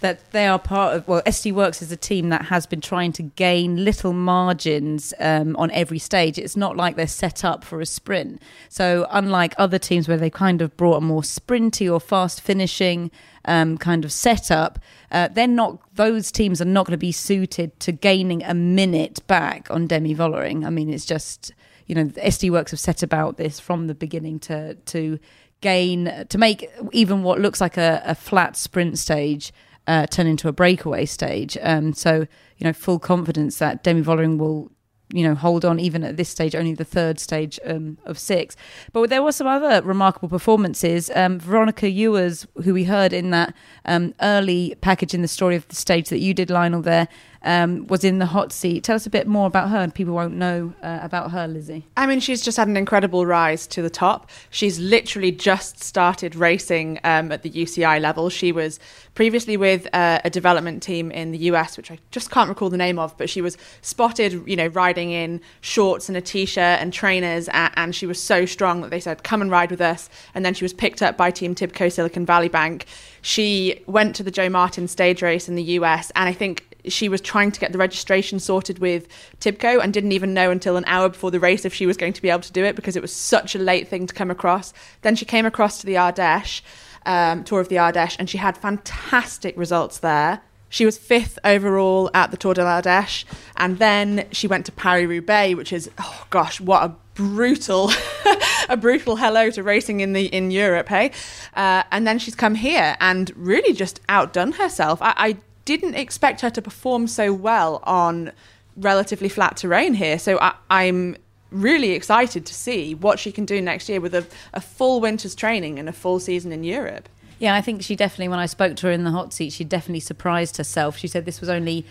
that 0.00 0.30
they 0.32 0.46
are 0.46 0.58
part 0.58 0.96
of 0.96 1.08
well 1.08 1.22
SD 1.22 1.52
Worx 1.52 1.82
is 1.82 1.92
a 1.92 1.96
team 1.96 2.28
that 2.30 2.46
has 2.46 2.66
been 2.66 2.80
trying 2.80 3.12
to 3.12 3.22
gain 3.22 3.84
little 3.84 4.12
margins 4.12 5.14
um, 5.20 5.56
on 5.56 5.70
every 5.72 5.98
stage. 5.98 6.38
It's 6.38 6.56
not 6.56 6.76
like 6.76 6.96
they're 6.96 7.06
set 7.06 7.44
up 7.44 7.64
for 7.64 7.80
a 7.80 7.86
sprint. 7.86 8.42
So 8.68 9.06
unlike 9.10 9.54
other 9.58 9.78
teams 9.78 10.08
where 10.08 10.16
they 10.16 10.30
kind 10.30 10.62
of 10.62 10.76
brought 10.76 10.96
a 10.96 11.00
more 11.00 11.22
sprinty 11.22 11.92
or 11.92 12.00
fast 12.00 12.40
finishing 12.40 13.10
um, 13.44 13.78
kind 13.78 14.04
of 14.04 14.12
setup 14.12 14.78
uh, 15.10 15.28
they're 15.28 15.46
not 15.46 15.78
those 15.94 16.30
teams 16.30 16.60
are 16.60 16.66
not 16.66 16.86
going 16.86 16.92
to 16.92 16.98
be 16.98 17.12
suited 17.12 17.78
to 17.80 17.92
gaining 17.92 18.42
a 18.44 18.54
minute 18.54 19.26
back 19.26 19.70
on 19.70 19.86
Demi 19.86 20.14
Vollering. 20.14 20.66
I 20.66 20.70
mean 20.70 20.92
it's 20.92 21.06
just 21.06 21.52
you 21.86 21.94
know 21.94 22.04
SD 22.04 22.50
Worx 22.50 22.70
have 22.70 22.80
set 22.80 23.02
about 23.02 23.36
this 23.36 23.58
from 23.58 23.86
the 23.86 23.94
beginning 23.94 24.38
to 24.40 24.74
to 24.74 25.18
gain 25.60 26.26
to 26.28 26.38
make 26.38 26.70
even 26.92 27.22
what 27.22 27.40
looks 27.40 27.60
like 27.60 27.76
a, 27.76 28.02
a 28.04 28.14
flat 28.14 28.56
sprint 28.56 28.98
stage 28.98 29.52
uh, 29.88 30.06
turn 30.06 30.26
into 30.26 30.46
a 30.48 30.52
breakaway 30.52 31.06
stage. 31.06 31.56
Um, 31.62 31.94
so, 31.94 32.26
you 32.58 32.64
know, 32.64 32.74
full 32.74 32.98
confidence 32.98 33.58
that 33.58 33.82
Demi 33.82 34.02
Vollering 34.02 34.36
will, 34.38 34.70
you 35.10 35.26
know, 35.26 35.34
hold 35.34 35.64
on 35.64 35.80
even 35.80 36.04
at 36.04 36.18
this 36.18 36.28
stage, 36.28 36.54
only 36.54 36.74
the 36.74 36.84
third 36.84 37.18
stage 37.18 37.58
um, 37.64 37.96
of 38.04 38.18
six. 38.18 38.54
But 38.92 39.08
there 39.08 39.22
were 39.22 39.32
some 39.32 39.46
other 39.46 39.80
remarkable 39.82 40.28
performances. 40.28 41.10
Um, 41.14 41.40
Veronica 41.40 41.88
Ewers, 41.88 42.46
who 42.62 42.74
we 42.74 42.84
heard 42.84 43.14
in 43.14 43.30
that 43.30 43.54
um, 43.86 44.14
early 44.20 44.76
package 44.82 45.14
in 45.14 45.22
the 45.22 45.28
story 45.28 45.56
of 45.56 45.66
the 45.68 45.74
stage 45.74 46.10
that 46.10 46.18
you 46.18 46.34
did, 46.34 46.50
Lionel, 46.50 46.82
there, 46.82 47.08
um, 47.42 47.86
was 47.86 48.04
in 48.04 48.18
the 48.18 48.26
hot 48.26 48.52
seat. 48.52 48.84
Tell 48.84 48.96
us 48.96 49.06
a 49.06 49.10
bit 49.10 49.26
more 49.26 49.46
about 49.46 49.70
her, 49.70 49.78
and 49.78 49.94
people 49.94 50.14
won't 50.14 50.34
know 50.34 50.72
uh, 50.82 50.98
about 51.02 51.30
her, 51.30 51.46
Lizzy. 51.46 51.86
I 51.96 52.06
mean, 52.06 52.20
she's 52.20 52.42
just 52.42 52.56
had 52.56 52.68
an 52.68 52.76
incredible 52.76 53.26
rise 53.26 53.66
to 53.68 53.82
the 53.82 53.90
top. 53.90 54.30
She's 54.50 54.78
literally 54.78 55.30
just 55.30 55.82
started 55.82 56.34
racing 56.34 56.98
um, 57.04 57.30
at 57.32 57.42
the 57.42 57.50
UCI 57.50 58.00
level. 58.00 58.28
She 58.28 58.52
was 58.52 58.80
previously 59.14 59.56
with 59.56 59.88
uh, 59.92 60.20
a 60.24 60.30
development 60.30 60.82
team 60.82 61.10
in 61.10 61.32
the 61.32 61.38
US, 61.50 61.76
which 61.76 61.90
I 61.90 61.98
just 62.10 62.30
can't 62.30 62.48
recall 62.48 62.70
the 62.70 62.76
name 62.76 62.98
of, 62.98 63.16
but 63.16 63.30
she 63.30 63.40
was 63.40 63.56
spotted, 63.82 64.42
you 64.46 64.56
know, 64.56 64.68
riding 64.68 65.10
in 65.10 65.40
shorts 65.60 66.08
and 66.08 66.16
a 66.16 66.20
t-shirt 66.20 66.80
and 66.80 66.92
trainers, 66.92 67.48
and, 67.48 67.72
and 67.76 67.94
she 67.94 68.06
was 68.06 68.22
so 68.22 68.46
strong 68.46 68.80
that 68.82 68.90
they 68.90 69.00
said, 69.00 69.22
"Come 69.22 69.42
and 69.42 69.50
ride 69.50 69.70
with 69.70 69.80
us." 69.80 70.10
And 70.34 70.44
then 70.44 70.54
she 70.54 70.64
was 70.64 70.72
picked 70.72 71.02
up 71.02 71.16
by 71.16 71.30
Team 71.30 71.54
Tibco 71.54 71.90
Silicon 71.92 72.26
Valley 72.26 72.48
Bank. 72.48 72.86
She 73.22 73.82
went 73.86 74.16
to 74.16 74.22
the 74.22 74.30
Joe 74.30 74.48
Martin 74.48 74.88
stage 74.88 75.22
race 75.22 75.48
in 75.48 75.54
the 75.54 75.62
US, 75.62 76.10
and 76.14 76.28
I 76.28 76.32
think 76.32 76.64
she 76.88 77.08
was 77.08 77.20
trying 77.20 77.52
to 77.52 77.60
get 77.60 77.72
the 77.72 77.78
registration 77.78 78.38
sorted 78.38 78.78
with 78.78 79.08
Tibco 79.40 79.82
and 79.82 79.92
didn't 79.92 80.12
even 80.12 80.34
know 80.34 80.50
until 80.50 80.76
an 80.76 80.84
hour 80.86 81.08
before 81.08 81.30
the 81.30 81.40
race 81.40 81.64
if 81.64 81.74
she 81.74 81.86
was 81.86 81.96
going 81.96 82.12
to 82.12 82.22
be 82.22 82.30
able 82.30 82.42
to 82.42 82.52
do 82.52 82.64
it 82.64 82.76
because 82.76 82.96
it 82.96 83.02
was 83.02 83.12
such 83.12 83.54
a 83.54 83.58
late 83.58 83.88
thing 83.88 84.06
to 84.06 84.14
come 84.14 84.30
across. 84.30 84.72
Then 85.02 85.16
she 85.16 85.24
came 85.24 85.46
across 85.46 85.80
to 85.80 85.86
the 85.86 85.94
Ardèche, 85.94 86.62
um, 87.06 87.44
Tour 87.44 87.60
of 87.60 87.68
the 87.68 87.76
Ardèche, 87.76 88.16
and 88.18 88.28
she 88.28 88.38
had 88.38 88.56
fantastic 88.56 89.56
results 89.56 89.98
there. 89.98 90.42
She 90.70 90.84
was 90.84 90.98
fifth 90.98 91.38
overall 91.44 92.10
at 92.12 92.30
the 92.30 92.36
Tour 92.36 92.54
de 92.54 92.62
l'Ardèche, 92.62 93.24
and 93.56 93.78
then 93.78 94.26
she 94.32 94.46
went 94.46 94.66
to 94.66 94.72
Paris 94.72 95.06
Roubaix, 95.06 95.56
which 95.56 95.72
is 95.72 95.90
oh 95.98 96.26
gosh, 96.30 96.60
what 96.60 96.82
a 96.82 96.94
brutal, 97.14 97.90
a 98.68 98.76
brutal 98.76 99.16
hello 99.16 99.50
to 99.50 99.62
racing 99.62 100.00
in 100.00 100.12
the 100.12 100.26
in 100.26 100.50
Europe, 100.50 100.88
hey. 100.88 101.10
Uh, 101.56 101.82
and 101.90 102.06
then 102.06 102.18
she's 102.18 102.34
come 102.34 102.54
here 102.54 102.96
and 103.00 103.32
really 103.34 103.72
just 103.72 104.00
outdone 104.08 104.52
herself. 104.52 105.00
I, 105.00 105.14
I 105.16 105.36
didn't 105.68 105.96
expect 105.96 106.40
her 106.40 106.48
to 106.48 106.62
perform 106.62 107.06
so 107.06 107.32
well 107.32 107.82
on 107.84 108.32
relatively 108.74 109.28
flat 109.28 109.58
terrain 109.58 109.92
here. 109.92 110.18
So 110.18 110.38
I, 110.40 110.54
I'm 110.70 111.16
really 111.50 111.92
excited 111.92 112.46
to 112.46 112.54
see 112.54 112.94
what 112.94 113.18
she 113.18 113.30
can 113.30 113.44
do 113.44 113.60
next 113.60 113.88
year 113.88 114.00
with 114.00 114.14
a, 114.14 114.26
a 114.54 114.62
full 114.62 115.00
winter's 115.00 115.34
training 115.34 115.78
and 115.78 115.86
a 115.86 115.92
full 115.92 116.20
season 116.20 116.52
in 116.52 116.64
Europe. 116.64 117.06
Yeah, 117.38 117.54
I 117.54 117.60
think 117.60 117.82
she 117.82 117.96
definitely, 117.96 118.28
when 118.28 118.38
I 118.38 118.46
spoke 118.46 118.76
to 118.76 118.86
her 118.86 118.92
in 118.92 119.04
the 119.04 119.10
hot 119.10 119.34
seat, 119.34 119.52
she 119.52 119.62
definitely 119.62 120.00
surprised 120.00 120.56
herself. 120.56 120.96
She 120.96 121.06
said 121.06 121.26
this 121.26 121.40
was 121.40 121.50
only 121.50 121.84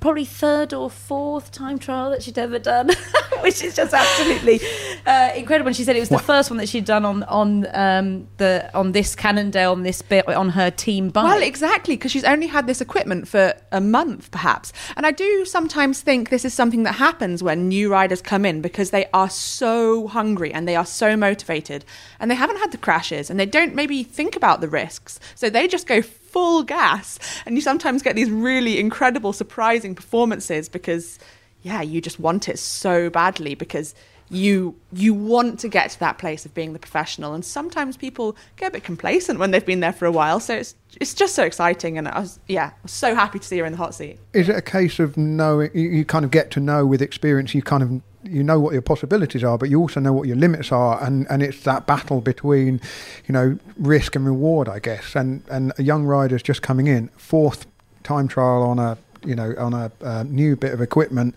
probably 0.00 0.24
third 0.24 0.72
or 0.72 0.90
fourth 0.90 1.52
time 1.52 1.78
trial 1.78 2.10
that 2.10 2.22
she'd 2.22 2.38
ever 2.38 2.58
done, 2.58 2.90
which 3.40 3.62
is 3.62 3.76
just 3.76 3.94
absolutely 3.94 4.60
uh, 5.06 5.30
incredible. 5.34 5.68
And 5.68 5.76
she 5.76 5.84
said 5.84 5.96
it 5.96 6.00
was 6.00 6.08
the 6.08 6.18
first 6.18 6.50
one 6.50 6.58
that 6.58 6.68
she'd 6.68 6.84
done 6.84 7.04
on 7.04 7.22
on 7.24 7.66
um, 7.74 8.28
the 8.38 8.70
on 8.74 8.92
this 8.92 9.14
Cannondale 9.14 9.72
on 9.72 9.82
this 9.82 10.02
bit 10.02 10.26
on 10.28 10.50
her 10.50 10.70
team 10.70 11.10
bike. 11.10 11.24
Well, 11.24 11.42
exactly, 11.42 11.96
because 11.96 12.12
she's 12.12 12.24
only 12.24 12.46
had 12.46 12.66
this 12.66 12.80
equipment 12.80 13.28
for 13.28 13.54
a 13.72 13.80
month, 13.80 14.30
perhaps. 14.30 14.72
And 14.96 15.06
I 15.06 15.10
do 15.10 15.44
sometimes 15.44 16.00
think 16.00 16.30
this 16.30 16.44
is 16.44 16.54
something 16.54 16.82
that 16.84 16.94
happens 16.94 17.42
when 17.42 17.68
new 17.68 17.90
riders 17.90 18.22
come 18.22 18.44
in 18.44 18.60
because 18.60 18.90
they 18.90 19.06
are 19.12 19.30
so 19.30 20.06
hungry 20.08 20.52
and 20.52 20.66
they 20.66 20.76
are 20.76 20.86
so 20.86 21.16
motivated, 21.16 21.84
and 22.18 22.30
they 22.30 22.34
haven't 22.34 22.58
had 22.58 22.72
the 22.72 22.78
crashes, 22.78 23.30
and 23.30 23.38
they 23.38 23.46
don't 23.46 23.74
maybe 23.74 24.02
think 24.02 24.36
about 24.36 24.60
the 24.60 24.68
risks, 24.68 25.20
so 25.34 25.50
they 25.50 25.68
just 25.68 25.86
go 25.86 26.02
full 26.28 26.62
gas. 26.62 27.18
And 27.46 27.54
you 27.56 27.60
sometimes 27.60 28.02
get 28.02 28.16
these 28.16 28.30
really 28.30 28.78
incredible, 28.78 29.32
surprising 29.32 29.94
performances 29.94 30.68
because, 30.68 31.18
yeah, 31.62 31.82
you 31.82 32.00
just 32.00 32.20
want 32.20 32.48
it 32.48 32.58
so 32.58 33.10
badly 33.10 33.54
because 33.54 33.94
you 34.28 34.74
you 34.92 35.14
want 35.14 35.60
to 35.60 35.68
get 35.68 35.90
to 35.90 36.00
that 36.00 36.18
place 36.18 36.44
of 36.44 36.52
being 36.52 36.72
the 36.72 36.78
professional 36.78 37.32
and 37.32 37.44
sometimes 37.44 37.96
people 37.96 38.36
get 38.56 38.68
a 38.68 38.70
bit 38.72 38.82
complacent 38.82 39.38
when 39.38 39.52
they've 39.52 39.64
been 39.64 39.80
there 39.80 39.92
for 39.92 40.04
a 40.04 40.10
while 40.10 40.40
so 40.40 40.54
it's 40.54 40.74
it's 41.00 41.14
just 41.14 41.34
so 41.34 41.44
exciting 41.44 41.96
and 41.96 42.08
I 42.08 42.18
was 42.18 42.40
yeah 42.48 42.72
so 42.86 43.14
happy 43.14 43.38
to 43.38 43.44
see 43.44 43.58
her 43.58 43.64
in 43.64 43.72
the 43.72 43.78
hot 43.78 43.94
seat 43.94 44.18
Is 44.32 44.48
it 44.48 44.56
a 44.56 44.62
case 44.62 44.98
of 44.98 45.16
knowing 45.16 45.70
you 45.74 46.04
kind 46.04 46.24
of 46.24 46.30
get 46.30 46.50
to 46.52 46.60
know 46.60 46.84
with 46.84 47.02
experience? 47.02 47.54
You 47.54 47.62
kind 47.62 47.82
of 47.82 48.02
you 48.26 48.42
know 48.42 48.60
what 48.60 48.72
your 48.72 48.82
possibilities 48.82 49.44
are, 49.44 49.58
but 49.58 49.70
you 49.70 49.80
also 49.80 50.00
know 50.00 50.12
what 50.12 50.26
your 50.26 50.36
limits 50.36 50.72
are, 50.72 51.02
and, 51.02 51.26
and 51.30 51.42
it's 51.42 51.62
that 51.64 51.86
battle 51.86 52.20
between, 52.20 52.80
you 53.26 53.32
know, 53.32 53.58
risk 53.78 54.16
and 54.16 54.26
reward, 54.26 54.68
I 54.68 54.78
guess. 54.78 55.14
And 55.14 55.42
and 55.50 55.72
a 55.78 55.82
young 55.82 56.04
rider's 56.04 56.42
just 56.42 56.62
coming 56.62 56.86
in, 56.86 57.08
fourth 57.16 57.66
time 58.02 58.28
trial 58.28 58.62
on 58.62 58.78
a 58.78 58.98
you 59.24 59.34
know 59.34 59.54
on 59.58 59.74
a 59.74 59.90
uh, 60.02 60.24
new 60.24 60.56
bit 60.56 60.72
of 60.72 60.80
equipment. 60.80 61.34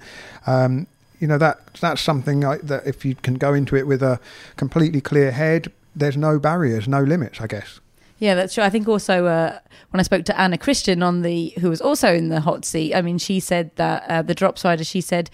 Um, 0.47 0.87
you 1.19 1.27
know 1.27 1.37
that 1.37 1.73
that's 1.75 2.01
something 2.01 2.45
I, 2.45 2.57
that 2.57 2.85
if 2.87 3.03
you 3.03 3.15
can 3.15 3.35
go 3.35 3.53
into 3.53 3.75
it 3.75 3.87
with 3.87 4.01
a 4.01 4.19
completely 4.55 5.01
clear 5.01 5.31
head, 5.31 5.71
there's 5.95 6.17
no 6.17 6.39
barriers, 6.39 6.87
no 6.87 7.03
limits, 7.03 7.41
I 7.41 7.47
guess. 7.47 7.79
Yeah, 8.19 8.35
that's 8.35 8.53
true. 8.53 8.63
I 8.63 8.69
think 8.69 8.87
also 8.87 9.27
uh, 9.27 9.59
when 9.91 9.99
I 9.99 10.03
spoke 10.03 10.25
to 10.25 10.39
Anna 10.39 10.57
Christian 10.57 11.01
on 11.01 11.21
the, 11.21 11.53
who 11.61 11.69
was 11.69 11.79
also 11.79 12.13
in 12.13 12.27
the 12.27 12.41
hot 12.41 12.65
seat, 12.65 12.93
I 12.93 13.01
mean, 13.01 13.17
she 13.17 13.39
said 13.39 13.71
that 13.77 14.03
uh, 14.09 14.21
the 14.21 14.35
drop 14.35 14.61
rider, 14.63 14.83
she 14.83 14.99
said 14.99 15.29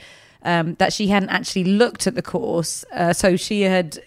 um, 0.45 0.75
that 0.75 0.93
she 0.93 1.07
hadn't 1.07 1.29
actually 1.29 1.65
looked 1.65 2.07
at 2.07 2.15
the 2.15 2.21
course, 2.21 2.85
uh, 2.93 3.11
so 3.11 3.35
she 3.35 3.61
had 3.61 3.99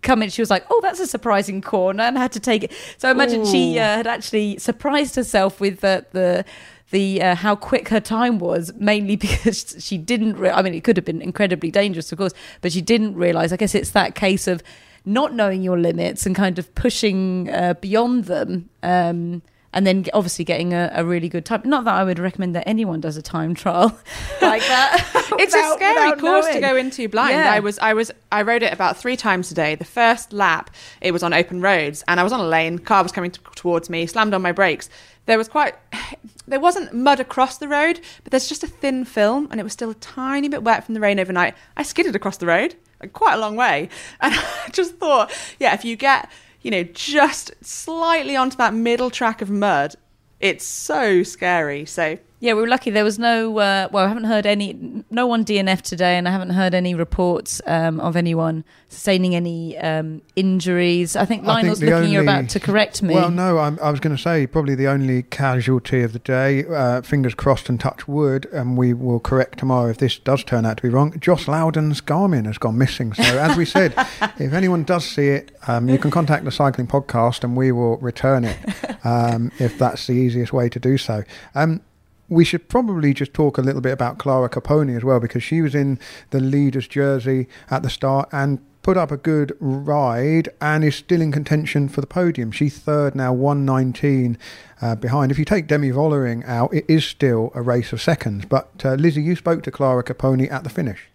come 0.00 0.22
in. 0.22 0.30
She 0.30 0.42
was 0.42 0.50
like, 0.50 0.64
"Oh, 0.70 0.80
that's 0.82 1.00
a 1.00 1.06
surprising 1.06 1.60
corner," 1.62 2.02
and 2.02 2.18
had 2.18 2.32
to 2.32 2.40
take 2.40 2.64
it. 2.64 2.72
So 2.98 3.08
I 3.08 3.12
imagine 3.12 3.44
she 3.44 3.78
uh, 3.78 3.96
had 3.96 4.06
actually 4.06 4.58
surprised 4.58 5.14
herself 5.14 5.60
with 5.60 5.80
the 5.80 6.06
the. 6.12 6.44
The 6.90 7.22
uh, 7.22 7.34
how 7.36 7.56
quick 7.56 7.88
her 7.88 8.00
time 8.00 8.38
was, 8.38 8.70
mainly 8.74 9.16
because 9.28 9.76
she 9.78 9.96
didn't. 9.96 10.36
Re- 10.36 10.50
I 10.50 10.60
mean, 10.60 10.74
it 10.74 10.84
could 10.84 10.98
have 10.98 11.06
been 11.06 11.22
incredibly 11.22 11.70
dangerous, 11.70 12.12
of 12.12 12.18
course, 12.18 12.34
but 12.60 12.70
she 12.70 12.82
didn't 12.82 13.14
realize. 13.14 13.50
I 13.50 13.56
guess 13.56 13.74
it's 13.74 13.92
that 13.92 14.14
case 14.14 14.46
of 14.46 14.62
not 15.06 15.34
knowing 15.34 15.62
your 15.62 15.78
limits 15.78 16.26
and 16.26 16.36
kind 16.36 16.58
of 16.58 16.74
pushing 16.74 17.48
uh, 17.48 17.72
beyond 17.80 18.24
them. 18.24 18.68
Um, 18.82 19.40
and 19.72 19.86
then 19.86 20.04
obviously 20.12 20.44
getting 20.44 20.72
a, 20.74 20.90
a 20.94 21.04
really 21.04 21.28
good 21.28 21.44
time. 21.44 21.62
Not 21.64 21.84
that 21.84 21.94
I 21.94 22.04
would 22.04 22.18
recommend 22.18 22.54
that 22.54 22.64
anyone 22.68 23.00
does 23.00 23.16
a 23.16 23.22
time 23.22 23.54
trial 23.54 23.86
like 24.42 24.62
that. 24.62 25.10
it's 25.38 25.54
without- 25.54 25.72
a 25.72 25.76
scary 25.76 26.12
course 26.20 26.44
knowing. 26.46 26.54
to 26.54 26.60
go 26.60 26.76
into 26.76 27.08
blind. 27.08 27.32
Yeah. 27.32 27.52
I 27.52 27.60
was, 27.60 27.78
I 27.78 27.94
was, 27.94 28.10
I 28.30 28.42
rode 28.42 28.62
it 28.62 28.72
about 28.72 28.96
three 28.96 29.16
times 29.16 29.48
today. 29.48 29.74
The 29.74 29.84
first 29.84 30.32
lap, 30.32 30.70
it 31.00 31.12
was 31.12 31.22
on 31.22 31.32
open 31.32 31.60
roads, 31.60 32.04
and 32.08 32.20
I 32.20 32.22
was 32.22 32.32
on 32.32 32.40
a 32.40 32.46
lane. 32.46 32.78
Car 32.78 33.02
was 33.02 33.12
coming 33.12 33.30
t- 33.30 33.40
towards 33.54 33.88
me. 33.88 34.06
Slammed 34.06 34.34
on 34.34 34.42
my 34.42 34.52
brakes. 34.52 34.88
There 35.26 35.38
was 35.38 35.48
quite, 35.48 35.74
there 36.46 36.60
wasn't 36.60 36.92
mud 36.92 37.20
across 37.20 37.58
the 37.58 37.68
road, 37.68 38.00
but 38.24 38.30
there's 38.30 38.48
just 38.48 38.64
a 38.64 38.66
thin 38.66 39.04
film, 39.04 39.48
and 39.50 39.60
it 39.60 39.62
was 39.62 39.72
still 39.72 39.90
a 39.90 39.94
tiny 39.94 40.48
bit 40.48 40.62
wet 40.64 40.84
from 40.84 40.94
the 40.94 41.00
rain 41.00 41.18
overnight. 41.20 41.54
I 41.76 41.82
skidded 41.84 42.16
across 42.16 42.36
the 42.38 42.46
road, 42.46 42.74
like 43.00 43.12
quite 43.12 43.34
a 43.34 43.38
long 43.38 43.56
way, 43.56 43.88
and 44.20 44.34
I 44.34 44.68
just 44.72 44.96
thought, 44.96 45.32
yeah, 45.60 45.74
if 45.74 45.84
you 45.84 45.96
get, 45.96 46.28
you 46.62 46.70
know, 46.70 46.82
just 46.84 47.52
slightly 47.64 48.36
onto 48.36 48.56
that 48.56 48.74
middle 48.74 49.10
track 49.10 49.42
of 49.42 49.50
mud, 49.50 49.94
it's 50.40 50.64
so 50.64 51.22
scary. 51.22 51.84
So 51.84 52.18
Yeah, 52.42 52.54
we 52.54 52.62
were 52.62 52.66
lucky. 52.66 52.90
There 52.90 53.04
was 53.04 53.20
no. 53.20 53.56
Uh, 53.56 53.86
well, 53.92 54.04
I 54.04 54.08
haven't 54.08 54.24
heard 54.24 54.46
any. 54.46 55.04
No 55.12 55.28
one 55.28 55.44
DNF 55.44 55.80
today, 55.80 56.16
and 56.18 56.26
I 56.26 56.32
haven't 56.32 56.50
heard 56.50 56.74
any 56.74 56.92
reports 56.92 57.62
um, 57.68 58.00
of 58.00 58.16
anyone 58.16 58.64
sustaining 58.88 59.36
any 59.36 59.78
um, 59.78 60.22
injuries. 60.34 61.14
I 61.14 61.24
think 61.24 61.42
I 61.42 61.44
think 61.44 61.46
Lionel's 61.46 61.80
looking. 61.80 62.10
You're 62.10 62.22
only- 62.22 62.32
about 62.32 62.48
to 62.50 62.58
correct 62.58 63.00
me. 63.00 63.14
Well, 63.14 63.30
no, 63.30 63.58
I'm, 63.58 63.78
I 63.80 63.92
was 63.92 64.00
going 64.00 64.16
to 64.16 64.20
say 64.20 64.48
probably 64.48 64.74
the 64.74 64.88
only 64.88 65.22
casualty 65.22 66.02
of 66.02 66.12
the 66.12 66.18
day. 66.18 66.64
Uh, 66.64 67.00
fingers 67.02 67.34
crossed 67.34 67.68
and 67.68 67.78
touch 67.78 68.08
wood, 68.08 68.46
and 68.46 68.76
we 68.76 68.92
will 68.92 69.20
correct 69.20 69.60
tomorrow 69.60 69.88
if 69.88 69.98
this 69.98 70.18
does 70.18 70.42
turn 70.42 70.66
out 70.66 70.78
to 70.78 70.82
be 70.82 70.88
wrong. 70.88 71.16
Joss 71.20 71.44
Lowden's 71.44 72.00
Garmin 72.00 72.46
has 72.46 72.58
gone 72.58 72.76
missing. 72.76 73.12
So, 73.12 73.22
as 73.22 73.56
we 73.56 73.64
said, 73.64 73.94
if 74.40 74.52
anyone 74.52 74.82
does 74.82 75.04
see 75.08 75.28
it, 75.28 75.56
um, 75.68 75.88
you 75.88 75.96
can 75.96 76.10
contact 76.10 76.44
the 76.44 76.50
Cycling 76.50 76.88
Podcast, 76.88 77.44
and 77.44 77.56
we 77.56 77.70
will 77.70 77.98
return 77.98 78.42
it 78.42 78.58
um, 79.04 79.52
if 79.60 79.78
that's 79.78 80.08
the 80.08 80.14
easiest 80.14 80.52
way 80.52 80.68
to 80.68 80.80
do 80.80 80.98
so. 80.98 81.22
Um, 81.54 81.82
we 82.32 82.46
should 82.46 82.66
probably 82.68 83.12
just 83.12 83.34
talk 83.34 83.58
a 83.58 83.60
little 83.60 83.82
bit 83.82 83.92
about 83.92 84.18
Clara 84.18 84.48
Copponi 84.48 84.96
as 84.96 85.04
well 85.04 85.20
because 85.20 85.42
she 85.42 85.60
was 85.60 85.74
in 85.74 85.98
the 86.30 86.40
leader's 86.40 86.88
jersey 86.88 87.46
at 87.70 87.82
the 87.82 87.90
start 87.90 88.26
and 88.32 88.58
put 88.80 88.96
up 88.96 89.10
a 89.10 89.18
good 89.18 89.54
ride 89.60 90.48
and 90.58 90.82
is 90.82 90.96
still 90.96 91.20
in 91.20 91.30
contention 91.30 91.90
for 91.90 92.00
the 92.00 92.06
podium. 92.06 92.50
She's 92.50 92.78
third 92.78 93.14
now, 93.14 93.34
119 93.34 94.38
uh, 94.80 94.94
behind. 94.96 95.30
If 95.30 95.38
you 95.38 95.44
take 95.44 95.66
Demi 95.66 95.90
Vollering 95.90 96.42
out, 96.48 96.72
it 96.72 96.86
is 96.88 97.04
still 97.04 97.52
a 97.54 97.60
race 97.60 97.92
of 97.92 98.00
seconds. 98.00 98.46
But 98.46 98.70
uh, 98.82 98.94
Lizzy, 98.94 99.22
you 99.22 99.36
spoke 99.36 99.62
to 99.64 99.70
Clara 99.70 100.02
Copponi 100.02 100.50
at 100.50 100.64
the 100.64 100.70
finish. 100.70 101.10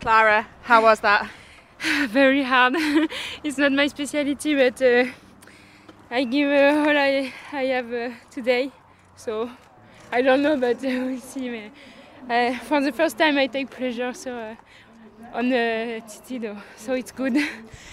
Clara, 0.00 0.46
how 0.64 0.82
was 0.82 1.00
that? 1.00 1.30
Very 2.10 2.42
hard. 2.42 2.74
it's 3.42 3.56
not 3.56 3.72
my 3.72 3.86
specialty, 3.86 4.54
but 4.54 4.82
uh, 4.82 5.06
I 6.10 6.24
give 6.24 6.50
uh, 6.50 6.78
all 6.78 6.98
I, 6.98 7.32
I 7.52 7.62
have 7.64 7.90
uh, 7.90 8.10
today. 8.30 8.70
So 9.16 9.50
I 10.10 10.22
don't 10.22 10.42
know, 10.42 10.56
but 10.56 10.76
uh, 10.78 10.88
we'll 10.88 11.20
see. 11.20 11.70
Uh, 12.28 12.58
for 12.60 12.80
the 12.80 12.92
first 12.92 13.18
time, 13.18 13.38
I 13.38 13.46
take 13.46 13.70
pleasure 13.70 14.12
so 14.14 14.34
uh, 14.34 14.54
on 15.34 15.50
the 15.50 16.02
though, 16.40 16.56
so 16.76 16.94
it's 16.94 17.12
good. 17.12 17.36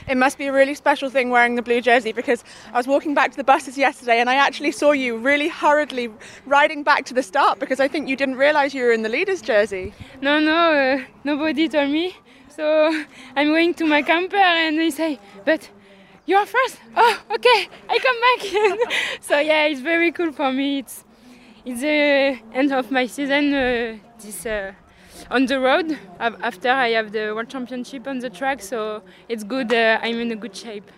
It 0.08 0.17
must 0.17 0.38
be 0.38 0.45
a 0.45 0.54
really 0.54 0.75
special 0.75 1.10
thing 1.10 1.32
wearing 1.32 1.56
the 1.56 1.63
blue 1.63 1.82
jersey 1.82 2.12
because 2.12 2.43
I 2.71 2.78
was 2.78 2.86
walking 2.86 3.15
back 3.15 3.32
to 3.32 3.38
the 3.38 3.43
buses 3.43 3.75
yesterday 3.75 4.19
and 4.19 4.30
I 4.30 4.36
actually 4.36 4.71
saw 4.71 4.91
you 4.91 5.17
really 5.17 5.47
hurriedly 5.47 6.12
riding 6.45 6.84
back 6.84 7.06
to 7.06 7.15
the 7.15 7.23
start 7.23 7.58
because 7.60 7.80
I 7.80 7.88
think 7.88 8.08
you 8.08 8.15
didn't 8.15 8.36
realise 8.36 8.75
you 8.75 8.84
were 8.84 8.91
in 8.91 9.01
the 9.01 9.10
leader's 9.10 9.41
jersey. 9.41 9.95
No, 10.21 10.39
no, 10.39 10.73
uh, 10.73 11.04
nobody 11.23 11.67
told 11.67 11.89
me. 11.89 12.15
So 12.49 13.04
I'm 13.36 13.47
going 13.47 13.73
to 13.75 13.86
my 13.86 14.04
camper 14.04 14.38
and 14.38 14.78
they 14.78 14.91
say, 14.91 15.19
but 15.43 15.69
you're 16.28 16.45
first. 16.45 16.78
Oh, 16.95 17.19
okay, 17.32 17.67
I 17.89 17.99
come 17.99 18.19
back. 18.28 18.93
so 19.21 19.39
yeah, 19.39 19.65
it's 19.65 19.82
very 19.82 20.12
cool 20.12 20.32
for 20.32 20.51
me. 20.51 20.80
It's 20.80 21.04
it's 21.65 21.82
the 21.82 22.39
end 22.54 22.71
of 22.71 22.91
my 22.91 23.08
season. 23.08 23.54
Uh, 23.54 23.97
this 24.19 24.45
uh, 24.45 24.73
on 25.32 25.45
the 25.45 25.60
road 25.60 25.97
after 26.19 26.69
I 26.69 26.89
have 26.89 27.12
the 27.12 27.34
world 27.34 27.49
championship 27.49 28.08
on 28.08 28.19
the 28.19 28.30
track, 28.30 28.62
so 28.62 29.01
it's 29.28 29.43
good. 29.43 29.73
Uh, 29.73 29.99
I'm 30.01 30.19
in 30.19 30.32
a 30.32 30.36
good 30.36 30.56
shape. 30.56 30.89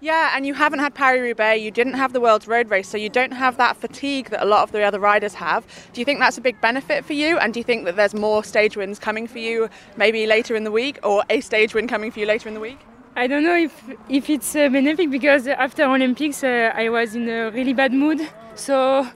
Yeah, 0.00 0.32
and 0.34 0.44
you 0.44 0.54
haven't 0.54 0.80
had 0.80 0.94
Paris 0.94 1.20
Roubaix, 1.20 1.62
you 1.62 1.70
didn't 1.70 1.94
have 1.94 2.12
the 2.12 2.20
World's 2.20 2.48
Road 2.48 2.70
Race, 2.70 2.88
so 2.88 2.96
you 2.96 3.08
don't 3.08 3.32
have 3.32 3.56
that 3.58 3.76
fatigue 3.76 4.30
that 4.30 4.42
a 4.42 4.44
lot 4.44 4.64
of 4.64 4.72
the 4.72 4.82
other 4.82 4.98
riders 4.98 5.34
have. 5.34 5.64
Do 5.92 6.00
you 6.00 6.04
think 6.04 6.18
that's 6.18 6.36
a 6.36 6.40
big 6.40 6.60
benefit 6.60 7.04
for 7.04 7.12
you? 7.12 7.38
And 7.38 7.54
do 7.54 7.60
you 7.60 7.64
think 7.64 7.84
that 7.84 7.94
there's 7.94 8.12
more 8.12 8.42
stage 8.42 8.76
wins 8.76 8.98
coming 8.98 9.28
for 9.28 9.38
you 9.38 9.68
maybe 9.96 10.26
later 10.26 10.56
in 10.56 10.64
the 10.64 10.72
week 10.72 10.98
or 11.04 11.22
a 11.30 11.40
stage 11.40 11.72
win 11.72 11.86
coming 11.86 12.10
for 12.10 12.18
you 12.18 12.26
later 12.26 12.48
in 12.48 12.54
the 12.54 12.60
week? 12.60 12.80
I 13.14 13.28
don't 13.28 13.44
know 13.44 13.54
if 13.54 13.72
if 14.08 14.28
it's 14.28 14.56
uh, 14.56 14.70
benefic 14.70 15.10
because 15.10 15.46
after 15.46 15.84
Olympics 15.84 16.42
uh, 16.42 16.72
I 16.74 16.88
was 16.88 17.14
in 17.14 17.28
a 17.28 17.50
really 17.50 17.74
bad 17.74 17.92
mood, 17.92 18.26
so 18.56 19.06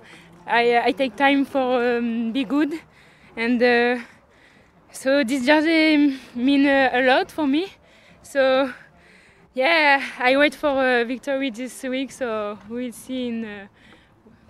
I, 0.46 0.74
uh, 0.74 0.82
I 0.85 0.92
take 0.92 1.16
time 1.16 1.44
for 1.44 1.98
um, 1.98 2.32
be 2.32 2.44
good, 2.44 2.72
and 3.37 3.62
uh, 3.62 3.98
so 4.92 5.24
this 5.24 5.44
jersey 5.44 6.16
mean 6.35 6.66
uh, 6.66 6.90
a 6.92 7.02
lot 7.02 7.30
for 7.30 7.46
me. 7.46 7.68
So 8.22 8.72
yeah, 9.54 10.02
I 10.18 10.37
wait 10.37 10.54
for 10.54 11.00
a 11.00 11.04
victory 11.04 11.50
this 11.50 11.82
week, 11.82 12.12
so 12.12 12.59
we'll 12.68 12.92
see 12.92 13.28
in 13.28 13.44
uh, 13.44 13.66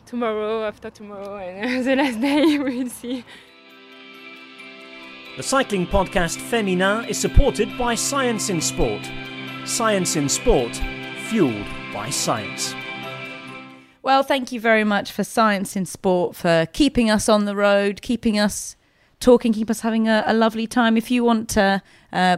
tomorrow, 0.04 0.64
after 0.64 0.90
tomorrow, 0.90 1.36
and 1.38 1.84
the 1.84 1.96
last 1.96 2.20
day 2.20 2.58
we'll 2.58 2.90
see. 2.90 3.24
The 5.36 5.42
cycling 5.42 5.86
podcast 5.86 6.38
Féminin 6.38 7.08
is 7.08 7.18
supported 7.18 7.76
by 7.78 7.94
Science 7.94 8.48
in 8.48 8.60
Sport. 8.60 9.02
Science 9.64 10.16
in 10.16 10.28
Sport, 10.28 10.80
fueled 11.28 11.66
by 11.92 12.10
science. 12.10 12.74
Well, 14.06 14.22
thank 14.22 14.52
you 14.52 14.60
very 14.60 14.84
much 14.84 15.10
for 15.10 15.24
Science 15.24 15.74
in 15.74 15.84
Sport 15.84 16.36
for 16.36 16.68
keeping 16.72 17.10
us 17.10 17.28
on 17.28 17.44
the 17.44 17.56
road, 17.56 18.02
keeping 18.02 18.38
us 18.38 18.76
talking, 19.18 19.52
keep 19.52 19.68
us 19.68 19.80
having 19.80 20.06
a, 20.06 20.22
a 20.24 20.32
lovely 20.32 20.68
time. 20.68 20.96
If 20.96 21.10
you 21.10 21.24
want 21.24 21.48
to 21.48 21.82
uh, 22.12 22.36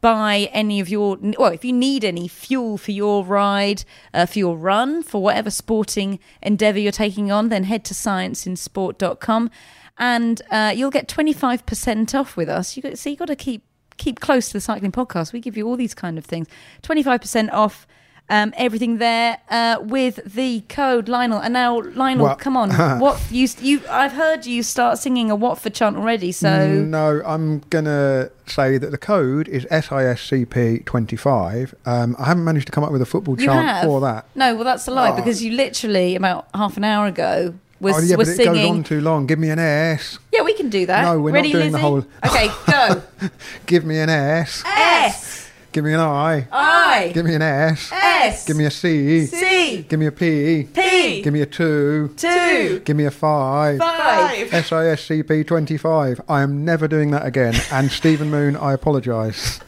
buy 0.00 0.48
any 0.50 0.80
of 0.80 0.88
your, 0.88 1.18
well, 1.38 1.52
if 1.52 1.62
you 1.62 1.74
need 1.74 2.06
any 2.06 2.26
fuel 2.26 2.78
for 2.78 2.92
your 2.92 3.22
ride, 3.22 3.84
uh, 4.14 4.24
for 4.24 4.38
your 4.38 4.56
run, 4.56 5.02
for 5.02 5.22
whatever 5.22 5.50
sporting 5.50 6.20
endeavour 6.40 6.78
you're 6.78 6.90
taking 6.90 7.30
on, 7.30 7.50
then 7.50 7.64
head 7.64 7.84
to 7.84 7.92
scienceinsport.com 7.92 9.50
and 9.98 10.40
uh, 10.50 10.72
you'll 10.74 10.90
get 10.90 11.06
25% 11.06 12.14
off 12.18 12.34
with 12.34 12.48
us. 12.48 12.78
You 12.78 12.82
got, 12.82 12.96
so 12.96 13.10
you've 13.10 13.18
got 13.18 13.26
to 13.26 13.36
keep 13.36 13.62
keep 13.98 14.20
close 14.20 14.46
to 14.46 14.54
the 14.54 14.62
cycling 14.62 14.92
podcast. 14.92 15.34
We 15.34 15.40
give 15.40 15.58
you 15.58 15.68
all 15.68 15.76
these 15.76 15.92
kind 15.92 16.16
of 16.16 16.24
things. 16.24 16.46
25% 16.82 17.52
off 17.52 17.86
um, 18.30 18.54
everything 18.56 18.98
there 18.98 19.38
uh, 19.50 19.78
with 19.82 20.20
the 20.34 20.60
code 20.68 21.08
Lionel. 21.08 21.40
And 21.40 21.52
now, 21.52 21.80
Lionel, 21.80 22.26
Well- 22.26 22.36
come 22.36 22.56
on. 22.56 22.70
what 23.00 23.20
you 23.30 23.48
you? 23.60 23.82
I've 23.90 24.12
heard 24.12 24.46
you 24.46 24.62
start 24.62 24.98
singing 24.98 25.30
a 25.30 25.36
Watford 25.36 25.74
chant 25.74 25.96
already. 25.96 26.32
So 26.32 26.68
No, 26.68 27.20
I'm 27.26 27.60
going 27.70 27.84
to 27.86 28.30
say 28.46 28.78
that 28.78 28.90
the 28.90 28.98
code 28.98 29.48
is 29.48 29.64
SISCP25. 29.66 31.74
Um, 31.84 32.16
I 32.18 32.26
haven't 32.26 32.44
managed 32.44 32.66
to 32.66 32.72
come 32.72 32.84
up 32.84 32.92
with 32.92 33.02
a 33.02 33.06
football 33.06 33.38
you 33.38 33.46
chant 33.46 33.66
have 33.66 33.84
for 33.84 34.00
that. 34.00 34.26
No, 34.34 34.54
well, 34.54 34.64
that's 34.64 34.86
a 34.86 34.90
lie 34.90 35.10
Oh. 35.10 35.16
because 35.16 35.42
you 35.42 35.52
literally 35.52 36.14
about 36.14 36.46
half 36.54 36.76
an 36.76 36.84
hour 36.84 37.06
ago 37.06 37.54
was 37.80 37.96
oh, 37.96 38.00
yeah, 38.00 38.16
was 38.16 38.36
but 38.36 38.42
it 38.42 38.44
goes 38.44 38.70
on 38.70 38.84
too 38.84 39.00
long. 39.00 39.26
Give 39.26 39.38
me 39.38 39.50
an 39.50 39.58
S. 39.58 40.18
Yeah, 40.32 40.42
we 40.42 40.52
can 40.54 40.68
do 40.68 40.86
that. 40.86 41.02
No, 41.02 41.18
we're 41.18 41.32
Ready, 41.32 41.52
not 41.52 41.58
doing 41.58 41.72
the 41.72 41.78
whole. 41.78 42.04
Okay, 42.24 42.48
go. 42.70 43.02
Give 43.66 43.84
me 43.84 43.98
an 43.98 44.10
S. 44.10 44.62
S 44.66 45.29
Give 45.72 45.84
me 45.84 45.92
an 45.92 46.00
I. 46.00 46.48
I 46.50 47.12
Give 47.14 47.24
me 47.24 47.34
an 47.34 47.42
S. 47.42 47.90
S 47.92 48.44
Give 48.44 48.56
me 48.56 48.64
a 48.64 48.70
C. 48.70 49.26
C 49.26 49.82
Give 49.82 50.00
me 50.00 50.06
a 50.06 50.12
P. 50.12 50.64
P 50.64 51.22
Give 51.22 51.32
me 51.32 51.42
a 51.42 51.46
two. 51.46 52.12
two 52.16 52.80
Give 52.84 52.96
me 52.96 53.04
a 53.04 53.10
five. 53.10 53.78
five. 53.78 54.48
SISCP25. 54.50 56.20
I 56.28 56.42
am 56.42 56.64
never 56.64 56.88
doing 56.88 57.12
that 57.12 57.24
again. 57.24 57.54
And 57.70 57.90
Stephen 57.90 58.30
Moon, 58.30 58.56
I 58.56 58.72
apologise. 58.72 59.60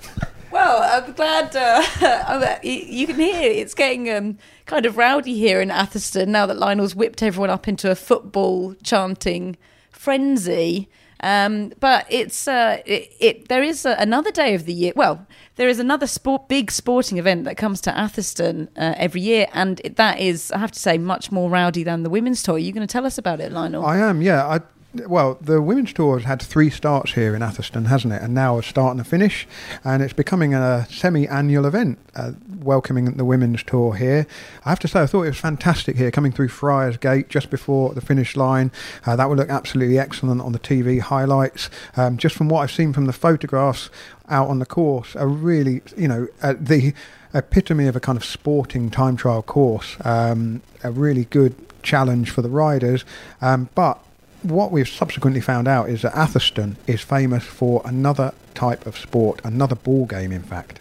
Well, 0.51 0.83
I'm 0.83 1.13
glad 1.13 1.55
uh, 1.57 2.59
you 2.63 2.73
you 2.73 3.07
can 3.07 3.17
hear 3.17 3.51
it's 3.51 3.75
getting 3.75 4.11
um, 4.11 4.39
kind 4.67 4.85
of 4.85 4.97
rowdy 4.97 5.35
here 5.35 5.61
in 5.61 5.71
Atherstone 5.71 6.33
now 6.33 6.47
that 6.47 6.59
Lionel's 6.59 6.95
whipped 6.95 7.23
everyone 7.23 7.49
up 7.51 7.67
into 7.69 7.91
a 7.91 7.95
football 7.95 8.75
chanting 8.83 9.57
frenzy. 9.91 10.89
Um, 11.23 11.73
but 11.79 12.07
it's 12.09 12.49
uh, 12.49 12.83
it, 12.85 13.13
it. 13.21 13.49
There 13.49 13.63
is 13.63 13.87
uh, 13.87 13.95
another 13.99 14.33
day 14.33 14.55
of 14.55 14.67
the 14.67 14.73
year. 14.73 14.93
Well, 14.97 15.25
there 15.57 15.69
is 15.69 15.79
another 15.79 16.07
sport, 16.07 16.49
big 16.49 16.71
sporting 16.71 17.19
event 17.19 17.45
that 17.45 17.57
comes 17.57 17.81
to 17.83 17.97
Atherstone 17.97 18.69
uh, 18.77 18.95
every 18.97 19.21
year, 19.21 19.47
and 19.53 19.81
that 19.97 20.19
is, 20.19 20.51
I 20.51 20.59
have 20.59 20.73
to 20.73 20.79
say, 20.79 20.99
much 20.99 21.31
more 21.31 21.49
rowdy 21.49 21.85
than 21.85 22.03
the 22.03 22.11
women's 22.11 22.43
tour. 22.43 22.57
Are 22.57 22.59
you 22.59 22.73
going 22.73 22.87
to 22.87 22.93
tell 22.93 23.07
us 23.07 23.19
about 23.19 23.41
it, 23.41 23.53
Lionel? 23.53 23.85
I 23.85 23.99
am, 23.99 24.21
yeah. 24.23 24.47
I 24.47 24.61
well, 24.95 25.39
the 25.41 25.63
women's 25.63 25.93
tour 25.93 26.19
has 26.19 26.27
had 26.27 26.43
three 26.43 26.69
starts 26.69 27.15
here 27.15 27.35
in 27.35 27.43
Atherstone, 27.43 27.87
hasn't 27.87 28.13
it? 28.13 28.21
And 28.21 28.35
now 28.35 28.59
a 28.59 28.63
start 28.63 28.93
and 28.93 29.01
a 29.01 29.05
finish, 29.05 29.47
and 29.85 30.03
it's 30.03 30.13
becoming 30.13 30.55
a 30.55 30.87
semi-annual 30.91 31.65
event, 31.65 31.99
uh, 32.15 32.33
welcoming 32.61 33.07
the 33.07 33.25
women's 33.25 33.63
tour 33.63 33.95
here. 33.95 34.27
I 34.65 34.69
have 34.69 34.79
to 34.81 34.89
say, 34.89 35.01
I 35.01 35.07
thought 35.07 35.23
it 35.23 35.29
was 35.29 35.39
fantastic 35.39 35.97
here, 35.97 36.11
coming 36.11 36.33
through 36.33 36.49
Friars 36.49 36.99
Gate 36.99 37.29
just 37.29 37.49
before 37.49 37.95
the 37.95 38.01
finish 38.01 38.37
line. 38.37 38.71
Uh, 39.07 39.17
that 39.17 39.29
would 39.29 39.39
look 39.39 39.49
absolutely 39.49 39.99
excellent 39.99 40.41
on 40.43 40.53
the 40.53 40.59
TV 40.59 41.01
highlights. 41.01 41.71
Um, 41.97 42.19
just 42.19 42.37
from 42.37 42.49
what 42.49 42.61
I've 42.61 42.73
seen 42.73 42.93
from 42.93 43.07
the 43.07 43.13
photographs 43.13 43.89
out 44.29 44.49
on 44.49 44.59
the 44.59 44.67
course, 44.67 45.15
a 45.15 45.27
really, 45.27 45.83
you 45.97 46.09
know, 46.09 46.29
uh, 46.43 46.55
the 46.59 46.93
epitome 47.35 47.87
of 47.87 47.97
a 47.97 48.01
kind 48.01 48.17
of 48.17 48.25
sporting 48.25 48.91
time 48.91 49.17
trial 49.17 49.43
course. 49.43 49.97
Um, 50.05 50.61
a 50.85 50.91
really 50.91 51.25
good 51.25 51.55
challenge 51.83 52.31
for 52.31 52.43
the 52.43 52.49
riders, 52.49 53.05
um, 53.41 53.69
but 53.75 54.05
what 54.43 54.73
we've 54.73 54.89
subsequently 54.89 55.41
found 55.41 55.69
out 55.69 55.89
is 55.89 56.03
that 56.03 56.17
Atherstone 56.17 56.77
is 56.87 57.01
famous 57.01 57.45
for 57.45 57.83
another 57.85 58.33
type 58.55 58.87
of 58.87 58.99
sport, 58.99 59.41
another 59.45 59.77
ball 59.77 60.07
game, 60.07 60.33
in 60.33 60.43
fact. 60.43 60.81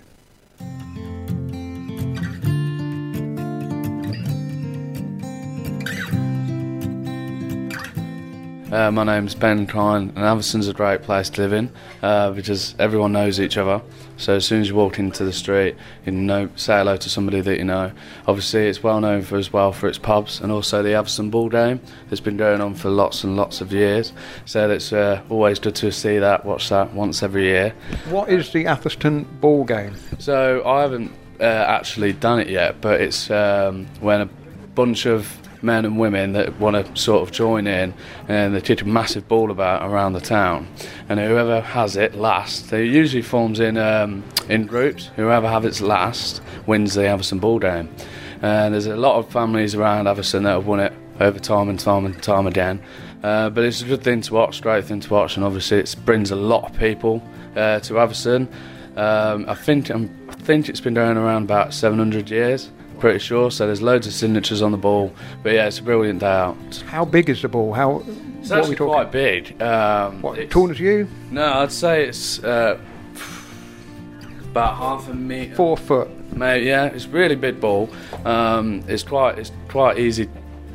Uh, 8.71 8.89
my 8.89 9.03
name's 9.03 9.35
Ben 9.35 9.67
Klein, 9.67 10.13
and 10.15 10.19
Atherstone's 10.19 10.69
a 10.69 10.73
great 10.73 11.01
place 11.01 11.29
to 11.29 11.41
live 11.41 11.51
in 11.51 11.71
uh, 12.01 12.31
because 12.31 12.73
everyone 12.79 13.11
knows 13.11 13.39
each 13.39 13.57
other. 13.57 13.81
So 14.21 14.35
as 14.35 14.45
soon 14.45 14.61
as 14.61 14.69
you 14.69 14.75
walk 14.75 14.99
into 14.99 15.23
the 15.23 15.33
street, 15.33 15.75
you 16.05 16.11
know, 16.11 16.47
say 16.55 16.77
hello 16.77 16.95
to 16.95 17.09
somebody 17.09 17.41
that 17.41 17.57
you 17.57 17.63
know. 17.63 17.91
Obviously, 18.27 18.67
it's 18.67 18.83
well 18.83 19.01
known 19.01 19.23
for 19.23 19.35
as 19.35 19.51
well 19.51 19.73
for 19.73 19.87
its 19.87 19.97
pubs 19.97 20.39
and 20.39 20.51
also 20.51 20.83
the 20.83 20.93
Atherstone 20.93 21.31
Ball 21.31 21.49
Game 21.49 21.81
that's 22.07 22.21
been 22.21 22.37
going 22.37 22.61
on 22.61 22.75
for 22.75 22.91
lots 22.91 23.23
and 23.23 23.35
lots 23.35 23.61
of 23.61 23.73
years. 23.73 24.13
So 24.45 24.69
it's 24.69 24.93
uh, 24.93 25.23
always 25.29 25.57
good 25.57 25.73
to 25.75 25.91
see 25.91 26.19
that, 26.19 26.45
watch 26.45 26.69
that 26.69 26.93
once 26.93 27.23
every 27.23 27.45
year. 27.45 27.73
What 28.09 28.29
is 28.29 28.51
the 28.51 28.67
Atherstone 28.67 29.23
ball 29.41 29.63
game? 29.63 29.95
So 30.19 30.63
I 30.67 30.81
haven't 30.81 31.11
uh, 31.39 31.43
actually 31.43 32.13
done 32.13 32.39
it 32.39 32.47
yet, 32.47 32.79
but 32.79 33.01
it's 33.01 33.31
um, 33.31 33.87
when 34.01 34.21
a 34.21 34.29
bunch 34.75 35.07
of 35.07 35.40
men 35.61 35.85
and 35.85 35.99
women 35.99 36.33
that 36.33 36.59
want 36.59 36.85
to 36.85 37.01
sort 37.01 37.21
of 37.21 37.31
join 37.31 37.67
in 37.67 37.93
and 38.27 38.55
they 38.55 38.61
take 38.61 38.81
a 38.81 38.85
massive 38.85 39.27
ball 39.27 39.51
about 39.51 39.89
around 39.89 40.13
the 40.13 40.21
town. 40.21 40.67
And 41.09 41.19
whoever 41.19 41.61
has 41.61 41.95
it 41.95 42.15
last 42.15 42.69
they 42.69 42.85
usually 42.85 43.21
forms 43.21 43.59
in 43.59 43.77
um, 43.77 44.23
in 44.49 44.65
groups. 44.65 45.09
Whoever 45.15 45.47
have 45.47 45.65
it 45.65 45.79
last 45.81 46.41
wins 46.65 46.93
the 46.93 47.07
Atherstone 47.07 47.39
ball 47.39 47.59
game. 47.59 47.89
And 48.41 48.73
there's 48.73 48.87
a 48.87 48.95
lot 48.95 49.17
of 49.17 49.29
families 49.29 49.75
around 49.75 50.07
Atherstone 50.07 50.43
that 50.43 50.51
have 50.51 50.65
won 50.65 50.79
it 50.79 50.93
over 51.19 51.39
time 51.39 51.69
and 51.69 51.79
time 51.79 52.05
and 52.05 52.21
time 52.23 52.47
again. 52.47 52.81
Uh, 53.23 53.49
but 53.49 53.63
it's 53.63 53.81
a 53.81 53.85
good 53.85 54.03
thing 54.03 54.21
to 54.21 54.33
watch 54.33 54.61
great 54.61 54.83
thing 54.83 54.99
to 54.99 55.13
watch 55.13 55.35
and 55.35 55.45
obviously 55.45 55.77
it 55.77 55.95
brings 56.05 56.31
a 56.31 56.35
lot 56.35 56.63
of 56.63 56.75
people 56.79 57.21
uh, 57.55 57.79
to 57.79 57.99
Atherstone 57.99 58.49
um, 58.95 59.45
I 59.47 59.55
think 59.55 59.89
I'm, 59.89 60.09
I 60.29 60.33
think 60.33 60.67
it's 60.67 60.81
been 60.81 60.93
going 60.93 61.17
around 61.17 61.43
about 61.43 61.73
700 61.73 62.29
years 62.29 62.71
pretty 63.01 63.19
sure. 63.19 63.51
So 63.51 63.65
there's 63.65 63.81
loads 63.81 64.07
of 64.07 64.13
signatures 64.13 64.61
on 64.61 64.71
the 64.71 64.77
ball. 64.77 65.11
But 65.43 65.53
yeah, 65.53 65.67
it's 65.67 65.79
a 65.79 65.83
brilliant 65.83 66.19
day 66.19 66.27
out. 66.27 66.83
How 66.87 67.03
big 67.03 67.29
is 67.29 67.41
the 67.41 67.49
ball? 67.49 67.73
How? 67.73 68.03
It's 68.39 68.49
what 68.49 68.59
are 68.59 68.61
we 68.61 68.71
actually 68.71 68.75
quite 68.77 69.11
big. 69.11 69.61
Um, 69.61 70.21
What, 70.21 70.49
tall 70.49 70.71
as 70.71 70.79
you? 70.79 71.07
No, 71.31 71.45
I'd 71.59 71.71
say 71.71 72.05
it's 72.07 72.41
uh, 72.43 72.79
about 74.51 74.77
half 74.77 75.09
a 75.09 75.13
metre. 75.13 75.55
Four 75.55 75.75
foot. 75.77 76.09
Mate, 76.33 76.63
yeah, 76.63 76.85
it's 76.85 77.05
a 77.05 77.09
really 77.09 77.35
big 77.35 77.59
ball. 77.59 77.89
Um, 78.23 78.83
it's 78.87 79.03
quite 79.03 79.37
it's 79.37 79.51
quite 79.67 79.99
easy 79.99 80.29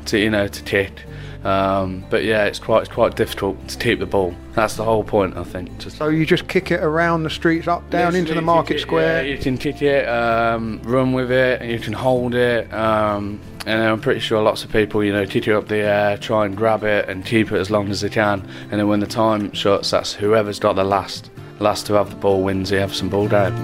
to 0.06 0.18
you 0.18 0.30
know 0.30 0.48
to 0.48 0.62
kick. 0.62 1.04
Um, 1.46 2.04
but 2.10 2.24
yeah, 2.24 2.46
it's 2.46 2.58
quite 2.58 2.80
it's 2.80 2.92
quite 2.92 3.14
difficult 3.14 3.68
to 3.68 3.78
keep 3.78 4.00
the 4.00 4.06
ball. 4.06 4.34
That's 4.54 4.74
the 4.74 4.82
whole 4.82 5.04
point, 5.04 5.36
I 5.36 5.44
think. 5.44 5.78
Just 5.78 5.96
So 5.96 6.08
you 6.08 6.26
just 6.26 6.48
kick 6.48 6.72
it 6.72 6.82
around 6.82 7.22
the 7.22 7.30
streets, 7.30 7.68
up, 7.68 7.88
down 7.88 8.16
into 8.16 8.34
the 8.34 8.42
market 8.42 8.78
it, 8.78 8.80
square. 8.80 9.24
Yeah, 9.24 9.32
you 9.32 9.38
can 9.38 9.56
kick 9.56 9.80
it, 9.80 10.08
um, 10.08 10.80
run 10.82 11.12
with 11.12 11.30
it, 11.30 11.62
and 11.62 11.70
you 11.70 11.78
can 11.78 11.92
hold 11.92 12.34
it. 12.34 12.72
Um, 12.74 13.38
and 13.64 13.80
I'm 13.80 14.00
pretty 14.00 14.18
sure 14.18 14.42
lots 14.42 14.64
of 14.64 14.72
people, 14.72 15.04
you 15.04 15.12
know, 15.12 15.24
kick 15.24 15.46
it 15.46 15.52
up 15.52 15.68
the 15.68 15.76
air, 15.76 16.18
try 16.18 16.46
and 16.46 16.56
grab 16.56 16.82
it, 16.82 17.08
and 17.08 17.24
keep 17.24 17.52
it 17.52 17.58
as 17.58 17.70
long 17.70 17.90
as 17.90 18.00
they 18.00 18.08
can. 18.08 18.40
And 18.72 18.80
then 18.80 18.88
when 18.88 18.98
the 18.98 19.06
time 19.06 19.52
shuts, 19.52 19.92
that's 19.92 20.12
whoever's 20.12 20.58
got 20.58 20.74
the 20.74 20.84
last 20.84 21.30
last 21.60 21.86
to 21.86 21.94
have 21.94 22.10
the 22.10 22.16
ball 22.16 22.42
wins 22.42 22.72
You 22.72 22.78
have 22.78 22.94
some 22.94 23.08
ball 23.08 23.28
down. 23.28 23.54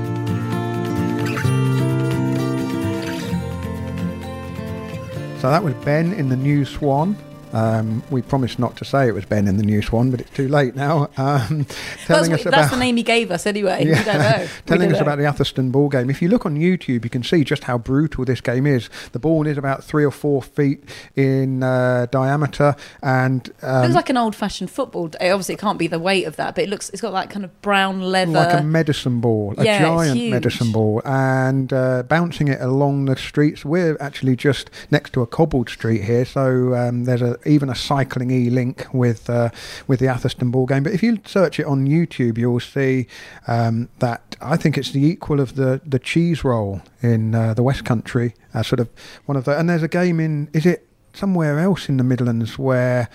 So 5.40 5.50
that 5.50 5.64
was 5.64 5.74
Ben 5.84 6.12
in 6.12 6.28
the 6.28 6.36
New 6.36 6.64
Swan. 6.64 7.16
Um, 7.52 8.02
we 8.10 8.22
promised 8.22 8.58
not 8.58 8.76
to 8.78 8.84
say 8.84 9.08
it 9.08 9.14
was 9.14 9.24
Ben 9.24 9.46
in 9.46 9.56
the 9.58 9.62
New 9.62 9.82
Swan, 9.82 10.10
but 10.10 10.20
it's 10.20 10.30
too 10.30 10.48
late 10.48 10.74
now. 10.74 11.08
Um, 11.22 11.62
That's, 11.62 12.06
telling 12.06 12.30
what- 12.32 12.40
us 12.46 12.50
that's 12.50 12.70
the 12.70 12.76
name 12.78 12.96
he 12.96 13.02
gave 13.02 13.30
us 13.30 13.46
anyway. 13.46 13.84
We 13.86 13.92
don't 13.94 14.06
know. 14.18 14.46
Telling 14.66 14.88
don't 14.88 14.92
us 14.92 14.96
know. 14.96 15.02
about 15.02 15.18
the 15.18 15.26
Atherstone 15.26 15.70
ball 15.70 15.88
game. 15.88 16.10
If 16.10 16.20
you 16.22 16.28
look 16.28 16.44
on 16.46 16.56
YouTube, 16.56 17.04
you 17.04 17.10
can 17.10 17.22
see 17.22 17.44
just 17.44 17.64
how 17.64 17.78
brutal 17.78 18.24
this 18.24 18.40
game 18.40 18.66
is. 18.66 18.88
The 19.12 19.18
ball 19.18 19.46
is 19.46 19.56
about 19.58 19.84
three 19.84 20.04
or 20.04 20.10
four 20.10 20.42
feet 20.42 20.82
in 21.16 21.62
uh, 21.62 22.06
diameter, 22.10 22.74
and 23.02 23.46
It 23.48 23.64
um, 23.64 23.82
looks 23.82 23.94
like 23.94 24.10
an 24.10 24.16
old-fashioned 24.16 24.70
football. 24.70 25.06
It 25.20 25.30
obviously, 25.30 25.54
it 25.54 25.60
can't 25.60 25.78
be 25.78 25.86
the 25.86 25.98
weight 25.98 26.24
of 26.26 26.36
that, 26.36 26.54
but 26.54 26.64
it 26.64 26.70
looks. 26.70 26.88
It's 26.90 27.00
got 27.02 27.12
that 27.12 27.30
kind 27.30 27.44
of 27.44 27.62
brown 27.62 28.00
leather. 28.00 28.32
like 28.32 28.60
a 28.60 28.62
medicine 28.64 29.20
ball, 29.20 29.54
a 29.58 29.64
Yeah, 29.64 29.80
giant 29.80 30.30
medicine 30.30 30.72
ball, 30.72 31.02
and 31.04 31.72
uh, 31.72 32.02
bouncing 32.04 32.48
it 32.48 32.60
along 32.60 33.04
the 33.06 33.16
streets. 33.16 33.64
We're 33.64 33.96
actually 34.00 34.36
just 34.36 34.70
next 34.90 35.12
to 35.14 35.22
a 35.22 35.26
cobbled 35.26 35.68
street 35.68 36.02
here, 36.04 36.24
so 36.24 36.74
um, 36.74 37.04
there's 37.04 37.22
a, 37.22 37.38
even 37.46 37.68
a 37.68 37.74
cycling 37.74 38.30
e 38.30 38.50
link 38.50 38.86
with 38.92 39.28
uh, 39.30 39.50
with 39.86 40.00
the 40.00 40.08
Atherstone 40.08 40.50
ball 40.50 40.66
game. 40.66 40.82
But 40.82 40.92
if 40.92 41.02
you 41.02 41.18
search 41.24 41.58
it 41.60 41.66
on 41.66 41.86
YouTube, 41.86 42.38
you'll 42.38 42.60
see 42.60 43.06
um, 43.46 43.88
that 43.98 44.36
I 44.40 44.56
think 44.56 44.76
it's 44.78 44.90
the 44.90 45.04
equal 45.04 45.40
of 45.40 45.54
the 45.56 45.80
the 45.84 45.98
cheese 45.98 46.44
roll 46.44 46.82
in 47.02 47.34
uh, 47.34 47.54
the 47.54 47.62
West 47.62 47.84
Country, 47.84 48.34
uh, 48.54 48.62
sort 48.62 48.80
of 48.80 48.88
one 49.26 49.36
of 49.36 49.44
the. 49.44 49.58
And 49.58 49.68
there's 49.68 49.82
a 49.82 49.88
game 49.88 50.20
in 50.20 50.48
is 50.52 50.66
it 50.66 50.86
somewhere 51.14 51.58
else 51.58 51.88
in 51.88 51.96
the 51.96 52.04
Midlands 52.04 52.58
where. 52.58 53.08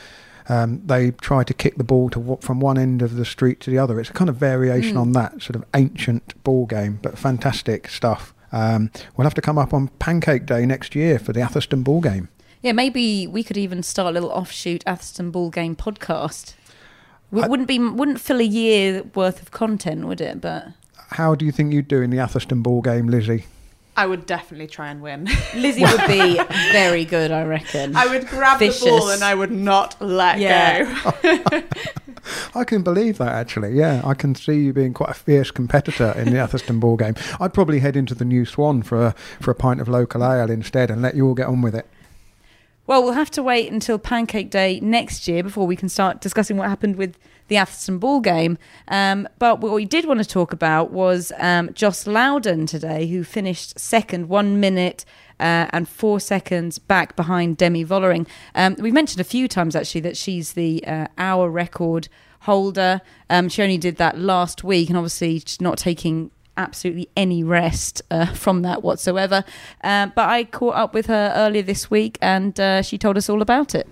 Um, 0.49 0.81
they 0.85 1.11
try 1.11 1.43
to 1.43 1.53
kick 1.53 1.75
the 1.75 1.83
ball 1.83 2.09
to 2.11 2.37
from 2.39 2.61
one 2.61 2.77
end 2.77 3.01
of 3.01 3.17
the 3.17 3.25
street 3.25 3.59
to 3.59 3.69
the 3.69 3.77
other. 3.77 3.99
It's 3.99 4.11
a 4.11 4.13
kind 4.13 4.29
of 4.29 4.37
variation 4.37 4.95
Mm. 4.95 5.01
on 5.01 5.11
that 5.11 5.41
sort 5.41 5.57
of 5.57 5.65
ancient 5.73 6.41
ball 6.45 6.65
game, 6.65 6.99
but 7.01 7.17
fantastic 7.17 7.89
stuff. 7.89 8.33
Um, 8.53 8.89
we'll 9.17 9.25
have 9.25 9.33
to 9.33 9.41
come 9.41 9.57
up 9.57 9.73
on 9.73 9.89
Pancake 9.99 10.45
Day 10.45 10.65
next 10.65 10.95
year 10.95 11.19
for 11.19 11.33
the 11.33 11.41
Atherstone 11.41 11.83
ball 11.83 11.99
game. 11.99 12.29
Yeah, 12.61 12.71
maybe 12.71 13.27
we 13.27 13.43
could 13.43 13.57
even 13.57 13.83
start 13.83 14.09
a 14.09 14.11
little 14.11 14.29
offshoot 14.31 14.83
Atherstone 14.85 15.31
Ball 15.31 15.49
Game 15.49 15.75
podcast. 15.75 16.55
W- 17.31 17.45
I- 17.45 17.47
wouldn't 17.49 17.67
be 17.67 17.77
wouldn't 17.79 18.19
fill 18.21 18.39
a 18.39 18.43
year 18.43 19.03
worth 19.15 19.41
of 19.41 19.51
content, 19.51 20.07
would 20.07 20.21
it? 20.21 20.41
But 20.41 20.67
How 21.11 21.35
do 21.35 21.45
you 21.45 21.51
think 21.51 21.73
you'd 21.73 21.87
do 21.87 22.01
in 22.01 22.09
the 22.09 22.19
Atherstone 22.19 22.61
ball 22.63 22.81
game, 22.81 23.07
Lizzy? 23.07 23.45
I 23.95 24.05
would 24.05 24.27
definitely 24.27 24.67
try 24.67 24.89
and 24.89 25.01
win. 25.01 25.27
Lizzy 25.55 25.81
would 25.83 26.05
be 26.07 26.39
very 26.71 27.03
good, 27.03 27.31
I 27.31 27.43
reckon. 27.45 27.95
I 27.95 28.05
would 28.07 28.27
grab 28.27 28.59
Vicious. 28.59 28.81
the 28.83 28.89
ball 28.91 29.09
and 29.09 29.23
I 29.23 29.33
would 29.33 29.51
not 29.51 29.99
let 29.99 30.37
Yeah. 30.39 30.83
go. 31.23 31.63
I 32.55 32.63
can 32.63 32.83
believe 32.83 33.17
that 33.17 33.29
actually. 33.33 33.73
Yeah, 33.73 34.01
I 34.03 34.13
can 34.13 34.35
see 34.35 34.59
you 34.65 34.73
being 34.73 34.93
quite 34.93 35.09
a 35.09 35.13
fierce 35.15 35.49
competitor 35.49 36.11
in 36.17 36.31
the 36.31 36.37
Atherstone 36.39 36.79
ball 36.79 36.95
game. 36.97 37.15
I'd 37.39 37.53
probably 37.53 37.79
head 37.79 37.95
into 37.95 38.13
the 38.13 38.25
New 38.25 38.45
Swan 38.45 38.83
for 38.83 39.03
a, 39.07 39.15
for 39.39 39.49
a 39.51 39.55
pint 39.55 39.79
of 39.81 39.87
local 39.87 40.23
ale 40.23 40.51
instead 40.51 40.91
and 40.91 41.01
let 41.01 41.15
you 41.15 41.25
all 41.27 41.33
get 41.35 41.47
on 41.47 41.61
with 41.61 41.73
it. 41.73 41.87
Well, 42.87 43.03
we'll 43.03 43.13
have 43.13 43.31
to 43.31 43.43
wait 43.43 43.69
until 43.69 43.99
Pancake 43.99 44.49
Day 44.49 44.79
next 44.79 45.27
year 45.27 45.43
before 45.43 45.67
we 45.67 45.75
can 45.75 45.89
start 45.89 46.21
discussing 46.21 46.55
what 46.55 46.69
happened 46.69 46.95
with 46.95 47.17
the 47.49 47.57
Atherstone 47.57 47.97
ball 47.99 48.21
game. 48.21 48.57
Um, 48.87 49.27
but 49.39 49.59
what 49.59 49.73
we 49.73 49.83
did 49.83 50.05
want 50.05 50.21
to 50.21 50.25
talk 50.25 50.53
about 50.53 50.89
was 50.89 51.33
um, 51.37 51.73
Joss 51.73 52.07
Lowden 52.07 52.65
today, 52.65 53.07
who 53.07 53.25
finished 53.25 53.77
second, 53.77 54.29
one 54.29 54.61
minute 54.61 55.03
uh, 55.37 55.67
and 55.71 55.89
four 55.89 56.21
seconds 56.21 56.79
back 56.79 57.17
behind 57.17 57.57
Demi 57.57 57.83
Vollering. 57.83 58.25
Um, 58.55 58.77
we've 58.79 58.93
mentioned 58.93 59.19
a 59.19 59.25
few 59.25 59.49
times 59.49 59.75
actually 59.75 60.01
that 60.01 60.15
she's 60.15 60.53
the 60.53 60.81
uh, 60.87 61.07
hour 61.17 61.49
record 61.49 62.07
holder. 62.41 63.01
Um, 63.29 63.49
she 63.49 63.61
only 63.63 63.77
did 63.77 63.97
that 63.97 64.17
last 64.17 64.63
week, 64.63 64.87
and 64.87 64.97
obviously 64.97 65.39
she's 65.39 65.59
not 65.59 65.77
taking 65.77 66.31
absolutely 66.57 67.09
any 67.15 67.43
rest 67.43 68.01
uh, 68.11 68.25
from 68.33 68.63
that 68.63 68.83
whatsoever. 68.83 69.43
Uh, 69.83 70.07
but 70.07 70.27
I 70.27 70.43
caught 70.43 70.75
up 70.75 70.93
with 70.93 71.05
her 71.07 71.31
earlier 71.35 71.61
this 71.61 71.89
week 71.89 72.17
and 72.21 72.59
uh, 72.59 72.81
she 72.81 72.97
told 72.97 73.17
us 73.17 73.29
all 73.29 73.41
about 73.41 73.75
it. 73.75 73.87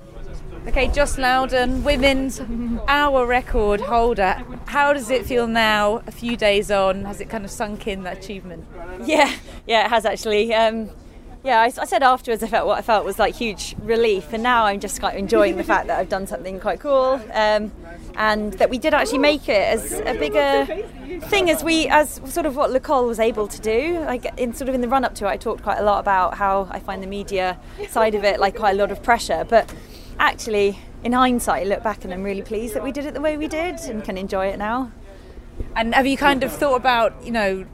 Okay, 0.67 0.87
Joss 0.87 1.19
Lowden, 1.19 1.83
women's 1.83 2.41
hour 2.87 3.27
record 3.27 3.81
holder. 3.81 4.43
How 4.65 4.93
does 4.93 5.11
it 5.11 5.23
feel 5.23 5.45
now, 5.45 6.01
a 6.07 6.11
few 6.11 6.35
days 6.35 6.71
on? 6.71 7.05
Has 7.05 7.21
it 7.21 7.29
kind 7.29 7.45
of 7.45 7.51
sunk 7.51 7.85
in 7.85 8.01
that 8.01 8.17
achievement? 8.17 8.65
Yeah, 9.03 9.31
yeah, 9.67 9.85
it 9.85 9.89
has 9.89 10.05
actually. 10.05 10.55
Um, 10.55 10.89
yeah, 11.45 11.61
I, 11.61 11.65
I 11.65 11.85
said 11.85 12.01
afterwards 12.01 12.41
I 12.41 12.47
felt 12.47 12.65
what 12.65 12.79
I 12.79 12.81
felt 12.81 13.05
was 13.05 13.19
like 13.19 13.35
huge 13.35 13.75
relief, 13.79 14.33
and 14.33 14.41
now 14.41 14.65
I'm 14.65 14.79
just 14.79 14.99
quite 14.99 15.15
enjoying 15.15 15.57
the 15.57 15.63
fact 15.63 15.85
that 15.87 15.99
I've 15.99 16.09
done 16.09 16.25
something 16.25 16.59
quite 16.59 16.79
cool, 16.79 17.21
um, 17.33 17.71
and 18.15 18.53
that 18.53 18.71
we 18.71 18.79
did 18.79 18.95
actually 18.95 19.19
make 19.19 19.47
it 19.47 19.61
as 19.61 19.91
a 19.91 20.17
bigger 20.17 20.65
thing 21.27 21.51
as 21.51 21.63
we 21.63 21.87
as 21.87 22.19
sort 22.25 22.47
of 22.47 22.55
what 22.55 22.71
Nicole 22.71 23.05
was 23.05 23.19
able 23.19 23.47
to 23.47 23.61
do. 23.61 23.99
Like 23.99 24.25
in 24.39 24.55
sort 24.55 24.69
of 24.69 24.75
in 24.75 24.81
the 24.81 24.89
run 24.89 25.05
up 25.05 25.13
to 25.15 25.25
it, 25.25 25.29
I 25.29 25.37
talked 25.37 25.61
quite 25.61 25.77
a 25.77 25.83
lot 25.83 25.99
about 25.99 26.33
how 26.33 26.67
I 26.71 26.79
find 26.79 27.03
the 27.03 27.07
media 27.07 27.59
side 27.89 28.15
of 28.15 28.23
it 28.23 28.39
like 28.39 28.55
quite 28.55 28.71
a 28.71 28.77
lot 28.77 28.91
of 28.91 29.03
pressure, 29.03 29.45
but 29.47 29.71
actually 30.17 30.79
in 31.03 31.13
hindsight, 31.13 31.67
I 31.67 31.69
look 31.69 31.83
back 31.83 32.03
and 32.03 32.11
I'm 32.11 32.23
really 32.23 32.41
pleased 32.41 32.73
that 32.73 32.83
we 32.83 32.91
did 32.91 33.05
it 33.05 33.13
the 33.13 33.21
way 33.21 33.37
we 33.37 33.47
did 33.47 33.79
and 33.81 34.03
can 34.03 34.17
enjoy 34.17 34.47
it 34.47 34.57
now. 34.57 34.91
And 35.75 35.93
have 35.93 36.07
you 36.07 36.17
kind 36.17 36.43
of 36.43 36.51
thought 36.51 36.75
about, 36.75 37.23
you 37.23 37.31
know, 37.31 37.65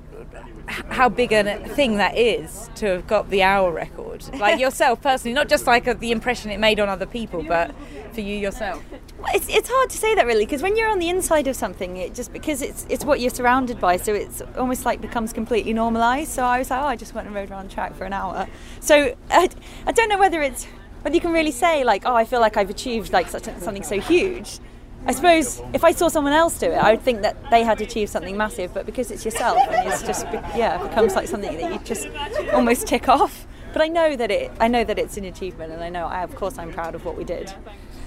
how 0.67 1.09
big 1.09 1.31
a 1.31 1.57
thing 1.69 1.97
that 1.97 2.17
is 2.17 2.69
to 2.75 2.85
have 2.87 3.07
got 3.07 3.29
the 3.29 3.43
hour 3.43 3.71
record? 3.71 4.23
Like 4.39 4.59
yourself 4.65 5.01
personally, 5.01 5.33
not 5.33 5.49
just 5.49 5.67
like 5.67 5.87
uh, 5.87 5.93
the 5.93 6.11
impression 6.11 6.51
it 6.51 6.59
made 6.59 6.79
on 6.79 6.89
other 6.89 7.05
people, 7.05 7.43
but 7.43 7.73
for 8.13 8.21
you 8.21 8.35
yourself. 8.35 8.83
Well, 9.17 9.29
It's, 9.33 9.47
it's 9.49 9.69
hard 9.71 9.89
to 9.89 9.97
say 9.97 10.15
that 10.15 10.25
really 10.25 10.45
because 10.45 10.61
when 10.61 10.75
you're 10.75 10.89
on 10.89 10.99
the 10.99 11.09
inside 11.09 11.47
of 11.47 11.55
something, 11.55 11.97
it 11.97 12.13
just 12.13 12.33
because 12.33 12.61
it's 12.61 12.85
it's 12.89 13.05
what 13.05 13.19
you're 13.19 13.29
surrounded 13.29 13.79
by, 13.79 13.97
so 13.97 14.13
it's 14.13 14.41
almost 14.57 14.85
like 14.85 15.01
becomes 15.01 15.33
completely 15.33 15.73
normalised. 15.73 16.31
So 16.31 16.43
I 16.43 16.59
was 16.59 16.69
like, 16.69 16.81
oh, 16.81 16.85
I 16.85 16.95
just 16.95 17.13
went 17.13 17.27
and 17.27 17.35
rode 17.35 17.51
around 17.51 17.69
the 17.69 17.73
track 17.73 17.95
for 17.95 18.05
an 18.05 18.13
hour. 18.13 18.47
So 18.79 19.15
I, 19.29 19.49
I 19.85 19.91
don't 19.91 20.09
know 20.09 20.19
whether 20.19 20.41
it's 20.41 20.65
whether 21.01 21.15
you 21.15 21.21
can 21.21 21.31
really 21.31 21.51
say 21.51 21.83
like, 21.83 22.03
oh, 22.05 22.15
I 22.15 22.25
feel 22.25 22.39
like 22.39 22.57
I've 22.57 22.69
achieved 22.69 23.11
like 23.11 23.27
such 23.27 23.47
a, 23.47 23.59
something 23.59 23.83
so 23.83 23.99
huge. 23.99 24.59
I 25.05 25.13
suppose 25.13 25.61
if 25.73 25.83
I 25.83 25.91
saw 25.91 26.07
someone 26.09 26.33
else 26.33 26.59
do 26.59 26.67
it, 26.67 26.75
I 26.77 26.91
would 26.91 27.01
think 27.01 27.21
that 27.23 27.35
they 27.49 27.63
had 27.63 27.81
achieved 27.81 28.11
something 28.11 28.37
massive. 28.37 28.73
But 28.73 28.85
because 28.85 29.09
it's 29.11 29.25
yourself, 29.25 29.57
and 29.69 29.91
it's 29.91 30.03
just 30.03 30.25
yeah, 30.55 30.79
it 30.83 30.87
becomes 30.89 31.15
like 31.15 31.27
something 31.27 31.57
that 31.57 31.73
you 31.73 31.79
just 31.79 32.07
almost 32.53 32.87
tick 32.87 33.09
off. 33.09 33.47
But 33.73 33.81
I 33.81 33.87
know 33.87 34.15
that 34.15 34.29
it, 34.29 34.51
I 34.59 34.67
know 34.67 34.83
that 34.83 34.99
it's 34.99 35.17
an 35.17 35.23
achievement, 35.25 35.71
and 35.71 35.81
I 35.83 35.89
know, 35.89 36.05
I, 36.05 36.23
of 36.23 36.35
course, 36.35 36.57
I'm 36.57 36.71
proud 36.73 36.93
of 36.93 37.05
what 37.05 37.17
we 37.17 37.23
did. 37.23 37.53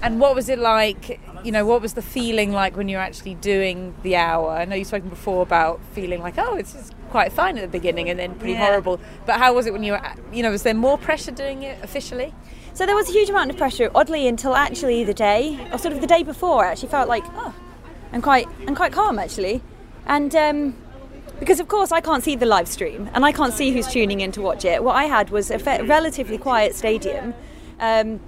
And 0.02 0.20
what 0.20 0.34
was 0.34 0.50
it 0.50 0.58
like? 0.58 1.18
You 1.42 1.50
know, 1.50 1.64
what 1.64 1.80
was 1.80 1.94
the 1.94 2.02
feeling 2.02 2.52
like 2.52 2.76
when 2.76 2.88
you 2.88 2.98
were 2.98 3.02
actually 3.02 3.36
doing 3.36 3.94
the 4.02 4.16
hour? 4.16 4.50
I 4.50 4.66
know 4.66 4.76
you've 4.76 4.86
spoken 4.86 5.08
before 5.08 5.42
about 5.42 5.80
feeling 5.94 6.20
like, 6.20 6.34
oh, 6.36 6.56
it's 6.56 6.74
just 6.74 6.92
quite 7.10 7.32
fine 7.32 7.56
at 7.56 7.62
the 7.62 7.68
beginning 7.68 8.10
and 8.10 8.18
then 8.18 8.34
pretty 8.34 8.52
Yeah. 8.52 8.66
horrible. 8.66 9.00
But 9.24 9.38
how 9.38 9.54
was 9.54 9.66
it 9.66 9.72
when 9.72 9.82
you 9.82 9.92
were, 9.92 10.02
you 10.32 10.42
know, 10.42 10.50
was 10.50 10.62
there 10.62 10.74
more 10.74 10.98
pressure 10.98 11.30
doing 11.30 11.62
it 11.62 11.82
officially? 11.82 12.34
So 12.74 12.86
there 12.86 12.96
was 12.96 13.08
a 13.08 13.12
huge 13.12 13.30
amount 13.30 13.50
of 13.50 13.56
pressure, 13.56 13.88
oddly, 13.94 14.26
until 14.26 14.56
actually 14.56 15.04
the 15.04 15.14
day, 15.14 15.64
or 15.72 15.78
sort 15.78 15.94
of 15.94 16.00
the 16.00 16.08
day 16.08 16.24
before. 16.24 16.64
I 16.64 16.72
actually 16.72 16.88
felt 16.88 17.08
like, 17.08 17.24
oh, 17.34 17.54
I'm 18.12 18.20
quite, 18.20 18.48
I'm 18.66 18.74
quite 18.74 18.92
calm 18.92 19.16
actually, 19.18 19.62
and 20.06 20.34
um, 20.34 20.76
because 21.38 21.60
of 21.60 21.68
course 21.68 21.92
I 21.92 22.00
can't 22.00 22.22
see 22.22 22.34
the 22.36 22.46
live 22.46 22.68
stream 22.68 23.08
and 23.14 23.24
I 23.24 23.32
can't 23.32 23.52
see 23.52 23.70
who's 23.70 23.86
tuning 23.86 24.20
in 24.20 24.32
to 24.32 24.40
watch 24.40 24.64
it. 24.64 24.82
What 24.82 24.96
I 24.96 25.04
had 25.04 25.30
was 25.30 25.50
a 25.50 25.58
fe- 25.58 25.82
relatively 25.82 26.36
quiet 26.36 26.74
stadium. 26.74 27.34
Um, 27.78 28.20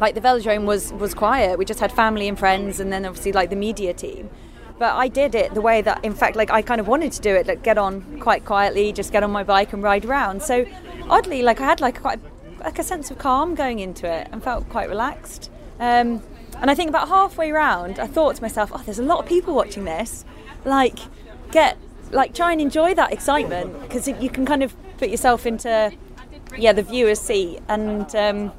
like 0.00 0.14
the 0.14 0.20
velodrome 0.20 0.64
was 0.64 0.92
was 0.92 1.14
quiet. 1.14 1.58
We 1.58 1.64
just 1.64 1.78
had 1.78 1.92
family 1.92 2.26
and 2.26 2.36
friends, 2.38 2.80
and 2.80 2.92
then 2.92 3.06
obviously 3.06 3.32
like 3.32 3.50
the 3.50 3.56
media 3.56 3.94
team. 3.94 4.30
But 4.78 4.94
I 4.94 5.08
did 5.08 5.34
it 5.34 5.54
the 5.54 5.60
way 5.60 5.80
that, 5.82 6.04
in 6.04 6.12
fact, 6.12 6.36
like 6.36 6.50
I 6.50 6.60
kind 6.60 6.80
of 6.80 6.88
wanted 6.88 7.12
to 7.12 7.20
do 7.20 7.34
it. 7.34 7.46
Like 7.46 7.62
get 7.62 7.78
on 7.78 8.18
quite 8.20 8.44
quietly, 8.44 8.92
just 8.92 9.12
get 9.12 9.22
on 9.22 9.30
my 9.30 9.44
bike 9.44 9.72
and 9.72 9.82
ride 9.82 10.04
around. 10.04 10.42
So 10.42 10.66
oddly, 11.08 11.42
like 11.42 11.60
I 11.60 11.64
had 11.64 11.80
like 11.80 12.00
quite 12.00 12.20
like 12.66 12.80
a 12.80 12.82
sense 12.82 13.12
of 13.12 13.16
calm 13.16 13.54
going 13.54 13.78
into 13.78 14.12
it 14.12 14.28
and 14.32 14.42
felt 14.42 14.68
quite 14.68 14.88
relaxed. 14.88 15.50
Um, 15.78 16.20
and 16.60 16.68
I 16.68 16.74
think 16.74 16.88
about 16.90 17.08
halfway 17.08 17.52
round, 17.52 18.00
I 18.00 18.08
thought 18.08 18.34
to 18.36 18.42
myself, 18.42 18.70
"Oh, 18.74 18.82
there's 18.84 18.98
a 18.98 19.04
lot 19.04 19.20
of 19.20 19.26
people 19.26 19.54
watching 19.54 19.84
this. 19.84 20.24
Like, 20.64 20.98
get 21.52 21.78
like 22.10 22.34
try 22.34 22.50
and 22.52 22.60
enjoy 22.60 22.92
that 22.94 23.12
excitement 23.12 23.80
because 23.82 24.08
you 24.08 24.28
can 24.28 24.44
kind 24.44 24.62
of 24.62 24.74
put 24.98 25.10
yourself 25.10 25.46
into 25.46 25.92
yeah 26.58 26.72
the 26.72 26.82
viewer's 26.82 27.20
seat 27.20 27.60
and." 27.68 28.14
Um, 28.14 28.52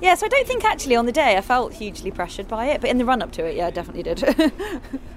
yeah, 0.00 0.14
so 0.14 0.24
I 0.24 0.30
don't 0.30 0.46
think 0.46 0.64
actually 0.64 0.96
on 0.96 1.04
the 1.04 1.12
day 1.12 1.36
I 1.36 1.42
felt 1.42 1.74
hugely 1.74 2.10
pressured 2.10 2.48
by 2.48 2.68
it, 2.68 2.80
but 2.80 2.88
in 2.88 2.96
the 2.96 3.04
run 3.04 3.20
up 3.20 3.32
to 3.32 3.44
it, 3.44 3.54
yeah, 3.54 3.66
I 3.66 3.70
definitely 3.70 4.02
did. 4.02 4.22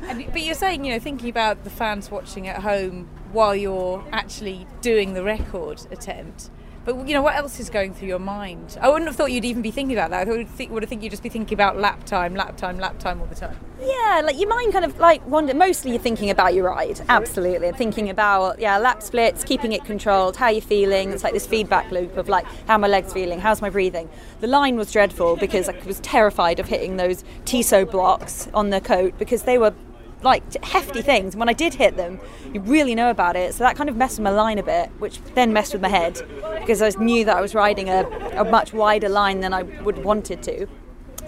And, 0.10 0.26
but 0.34 0.42
you're 0.42 0.54
saying, 0.54 0.84
you 0.84 0.92
know, 0.92 1.00
thinking 1.00 1.30
about 1.30 1.64
the 1.64 1.70
fans 1.70 2.12
watching 2.12 2.50
at 2.50 2.62
home 2.62 3.08
while 3.32 3.56
you're 3.56 4.04
actually 4.12 4.68
doing 4.82 5.14
the 5.14 5.24
record 5.24 5.88
attempt. 5.92 6.50
But 6.86 7.08
you 7.08 7.14
know, 7.14 7.22
what 7.22 7.36
else 7.36 7.60
is 7.60 7.70
going 7.70 7.94
through 7.94 8.10
your 8.10 8.20
mind? 8.20 8.78
I 8.82 8.90
wouldn't 8.90 9.08
have 9.08 9.16
thought 9.16 9.32
you'd 9.32 9.46
even 9.46 9.62
be 9.62 9.72
thinking 9.72 9.98
about 9.98 10.10
that. 10.10 10.28
I 10.28 10.32
would 10.32 10.50
think, 10.50 10.72
would 10.72 10.84
have 10.84 10.90
think 10.90 11.02
you'd 11.02 11.12
just 11.12 11.24
be 11.24 11.30
thinking 11.30 11.56
about 11.56 11.80
lap 11.80 12.04
time, 12.06 12.36
lap 12.36 12.58
time, 12.58 12.78
lap 12.78 13.00
time 13.00 13.22
all 13.22 13.28
the 13.28 13.36
time. 13.36 13.58
Yeah, 13.80 14.22
like 14.24 14.38
your 14.38 14.50
mind 14.50 14.74
kind 14.74 14.84
of 14.84 15.00
like 15.00 15.26
wander. 15.26 15.54
Mostly 15.54 15.92
you're 15.92 16.02
thinking 16.02 16.30
about 16.30 16.54
your 16.54 16.66
ride, 16.66 17.00
absolutely. 17.08 17.72
Thinking 17.72 18.10
about 18.10 18.60
yeah, 18.60 18.78
lap 18.78 19.02
splits, 19.02 19.44
keeping 19.44 19.72
it 19.72 19.86
controlled, 19.86 20.36
how 20.36 20.50
you're 20.50 20.62
feeling. 20.62 21.12
It's 21.12 21.24
like 21.24 21.34
this 21.34 21.48
feedback 21.48 21.90
loop 21.92 22.18
of 22.18 22.28
like 22.28 22.46
how 22.68 22.78
my 22.78 22.88
legs 22.88 23.14
feeling, 23.14 23.40
how's 23.40 23.62
my 23.62 23.70
breathing. 23.70 24.10
The 24.42 24.48
line 24.48 24.76
was 24.76 24.92
dreadful 24.92 25.38
because 25.38 25.70
I 25.70 25.78
was 25.86 26.00
terrified 26.02 26.60
of 26.60 26.68
hitting 26.68 26.98
those 26.98 27.24
Tissot 27.46 27.92
blocks 27.92 28.50
on 28.54 28.72
the 28.72 28.82
coat 28.82 29.18
because 29.18 29.44
they 29.44 29.58
were 29.58 29.74
like 30.24 30.64
hefty 30.64 31.02
things. 31.02 31.34
And 31.34 31.40
when 31.40 31.50
I 31.50 31.54
did 31.54 31.74
hit 31.74 31.98
them, 31.98 32.20
you 32.54 32.62
really 32.62 32.96
know 32.96 33.10
about 33.10 33.36
it. 33.36 33.54
So 33.54 33.64
that 33.64 33.76
kind 33.76 33.90
of 33.90 33.96
messed 33.96 34.18
with 34.18 34.24
my 34.24 34.30
line 34.30 34.58
a 34.58 34.64
bit, 34.64 34.90
which 35.00 35.20
then 35.36 35.54
messed 35.54 35.74
with 35.74 35.82
my 35.82 35.90
head 35.90 36.22
because 36.60 36.82
I 36.82 36.90
knew 37.02 37.26
that 37.26 37.36
I 37.36 37.42
was 37.42 37.54
riding 37.54 37.90
a, 37.90 38.08
a 38.36 38.44
much 38.44 38.74
wider 38.74 39.10
line 39.10 39.42
than 39.42 39.54
I 39.54 39.64
would 39.64 40.04
wanted 40.04 40.44
to. 40.44 40.68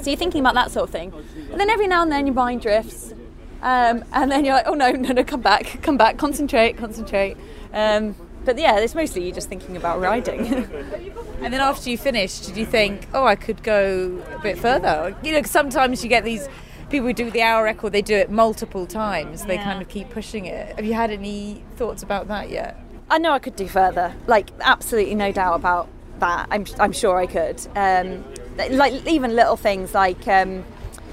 So 0.02 0.10
you're 0.10 0.18
thinking 0.18 0.42
about 0.42 0.56
that 0.56 0.72
sort 0.72 0.84
of 0.84 0.90
thing. 0.92 1.14
And 1.52 1.60
then 1.60 1.70
every 1.70 1.88
now 1.88 2.02
and 2.02 2.12
then 2.12 2.26
your 2.28 2.36
mind 2.36 2.62
drifts. 2.62 3.14
Um, 3.62 4.04
and 4.14 4.32
then 4.32 4.46
you're 4.46 4.56
like, 4.56 4.68
oh 4.68 4.74
no, 4.74 4.92
no, 4.92 5.14
no, 5.14 5.24
come 5.24 5.42
back, 5.42 5.82
come 5.82 5.98
back, 5.98 6.18
concentrate, 6.18 6.78
concentrate. 6.78 7.38
Um, 7.74 8.16
but 8.44 8.60
yeah, 8.60 8.78
it's 8.78 8.94
mostly 8.94 9.26
you 9.26 9.32
just 9.32 9.50
thinking 9.50 9.76
about 9.76 10.00
riding. 10.00 10.70
And 11.42 11.54
then 11.54 11.62
after 11.62 11.90
you 11.90 11.98
finished, 11.98 12.46
did 12.46 12.58
you 12.58 12.66
think, 12.66 13.08
oh, 13.14 13.26
I 13.26 13.36
could 13.36 13.62
go 13.62 14.24
a 14.34 14.40
bit 14.40 14.58
further? 14.58 15.16
You 15.22 15.34
know, 15.34 15.44
sometimes 15.44 16.04
you 16.04 16.10
get 16.10 16.24
these 16.24 16.48
people 16.90 17.08
who 17.08 17.14
do 17.14 17.30
the 17.32 17.42
hour 17.42 17.64
record, 17.64 17.92
they 17.94 18.02
do 18.02 18.16
it 18.16 18.30
multiple 18.30 18.86
times. 18.86 19.46
They 19.46 19.56
Yeah. 19.56 19.64
kind 19.64 19.82
of 19.82 19.88
keep 19.90 20.10
pushing 20.10 20.46
it. 20.46 20.76
Have 20.76 20.86
you 20.86 20.94
had 20.94 21.12
any 21.12 21.64
thoughts 21.76 22.04
about 22.04 22.28
that 22.28 22.50
yet? 22.50 22.80
I 23.10 23.18
know 23.18 23.32
I 23.32 23.40
could 23.40 23.56
do 23.56 23.68
further. 23.68 24.14
Like 24.28 24.50
absolutely 24.62 25.16
no 25.16 25.32
doubt 25.32 25.56
about 25.56 25.88
that. 26.20 26.48
I'm 26.52 26.66
I'm 26.80 26.92
sure 26.92 27.18
I 27.18 27.26
could. 27.28 27.62
Um, 27.76 28.24
like 28.72 28.94
even 29.08 29.36
little 29.36 29.58
things 29.58 29.94
like. 29.94 30.28
Um, 30.28 30.64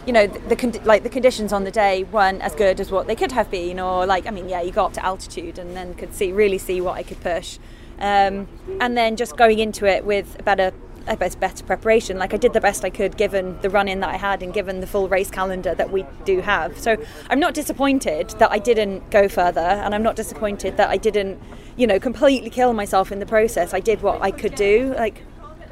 you 0.04 0.12
know 0.12 0.26
the, 0.26 0.40
the 0.48 0.56
con- 0.56 0.74
like 0.84 1.04
the 1.04 1.08
conditions 1.08 1.52
on 1.52 1.62
the 1.62 1.70
day 1.70 2.02
weren't 2.02 2.42
as 2.42 2.56
good 2.56 2.80
as 2.80 2.90
what 2.90 3.06
they 3.06 3.14
could 3.14 3.30
have 3.30 3.48
been, 3.52 3.78
or 3.78 4.04
like 4.04 4.26
I 4.26 4.30
mean, 4.32 4.48
yeah, 4.48 4.60
you 4.60 4.72
got 4.72 4.86
up 4.86 4.92
to 4.94 5.04
altitude 5.04 5.60
and 5.60 5.76
then 5.76 5.94
could 5.94 6.12
see 6.12 6.32
really 6.32 6.58
see 6.58 6.80
what 6.80 6.96
I 6.96 7.04
could 7.04 7.20
push, 7.20 7.58
um, 8.00 8.48
and 8.80 8.96
then 8.96 9.14
just 9.14 9.36
going 9.36 9.60
into 9.60 9.86
it 9.86 10.04
with 10.04 10.34
a 10.40 10.42
better 10.42 10.72
bit 11.04 11.36
better 11.40 11.64
preparation. 11.64 12.18
Like 12.18 12.34
I 12.34 12.36
did 12.36 12.52
the 12.52 12.60
best 12.60 12.84
I 12.84 12.90
could 12.90 13.16
given 13.16 13.58
the 13.60 13.70
run 13.70 13.88
in 13.88 14.00
that 14.00 14.10
I 14.10 14.16
had 14.16 14.42
and 14.42 14.52
given 14.52 14.80
the 14.80 14.86
full 14.86 15.08
race 15.08 15.30
calendar 15.30 15.74
that 15.74 15.90
we 15.90 16.04
do 16.24 16.40
have. 16.40 16.78
So 16.78 16.96
I'm 17.30 17.40
not 17.40 17.54
disappointed 17.54 18.30
that 18.38 18.50
I 18.50 18.58
didn't 18.58 19.10
go 19.10 19.28
further, 19.28 19.60
and 19.60 19.94
I'm 19.94 20.02
not 20.02 20.16
disappointed 20.16 20.76
that 20.76 20.90
I 20.90 20.96
didn't, 20.96 21.40
you 21.76 21.86
know, 21.86 21.98
completely 21.98 22.50
kill 22.50 22.72
myself 22.72 23.12
in 23.12 23.18
the 23.18 23.26
process. 23.26 23.74
I 23.74 23.80
did 23.80 24.02
what 24.02 24.22
I 24.22 24.30
could 24.30 24.54
do. 24.54 24.94
Like, 24.96 25.22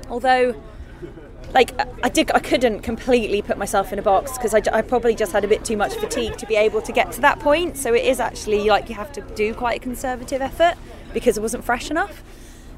although. 0.08 0.54
Like 1.52 1.76
I- 1.80 1.86
I 2.04 2.08
did, 2.08 2.30
I 2.32 2.38
couldn't 2.38 2.82
completely 2.82 3.42
put 3.42 3.58
myself 3.58 3.92
in 3.92 3.98
a 3.98 4.02
box 4.02 4.38
because 4.38 4.54
I 4.54 4.82
probably 4.82 5.16
just 5.16 5.32
had 5.32 5.44
a 5.44 5.48
bit 5.48 5.64
too 5.64 5.76
much 5.76 5.94
fatigue 5.94 6.36
to 6.38 6.46
be 6.46 6.54
able 6.54 6.80
to 6.80 6.92
get 6.92 7.10
to 7.12 7.20
that 7.22 7.40
point. 7.40 7.76
So 7.76 7.92
it 7.92 8.04
is 8.04 8.20
actually 8.20 8.68
like 8.68 8.88
you 8.88 8.94
have 8.94 9.10
to 9.14 9.20
do 9.34 9.52
quite 9.52 9.78
a 9.78 9.80
conservative 9.80 10.40
effort 10.40 10.76
because 11.12 11.36
it 11.36 11.40
wasn't 11.40 11.64
fresh 11.64 11.90
enough. 11.90 12.22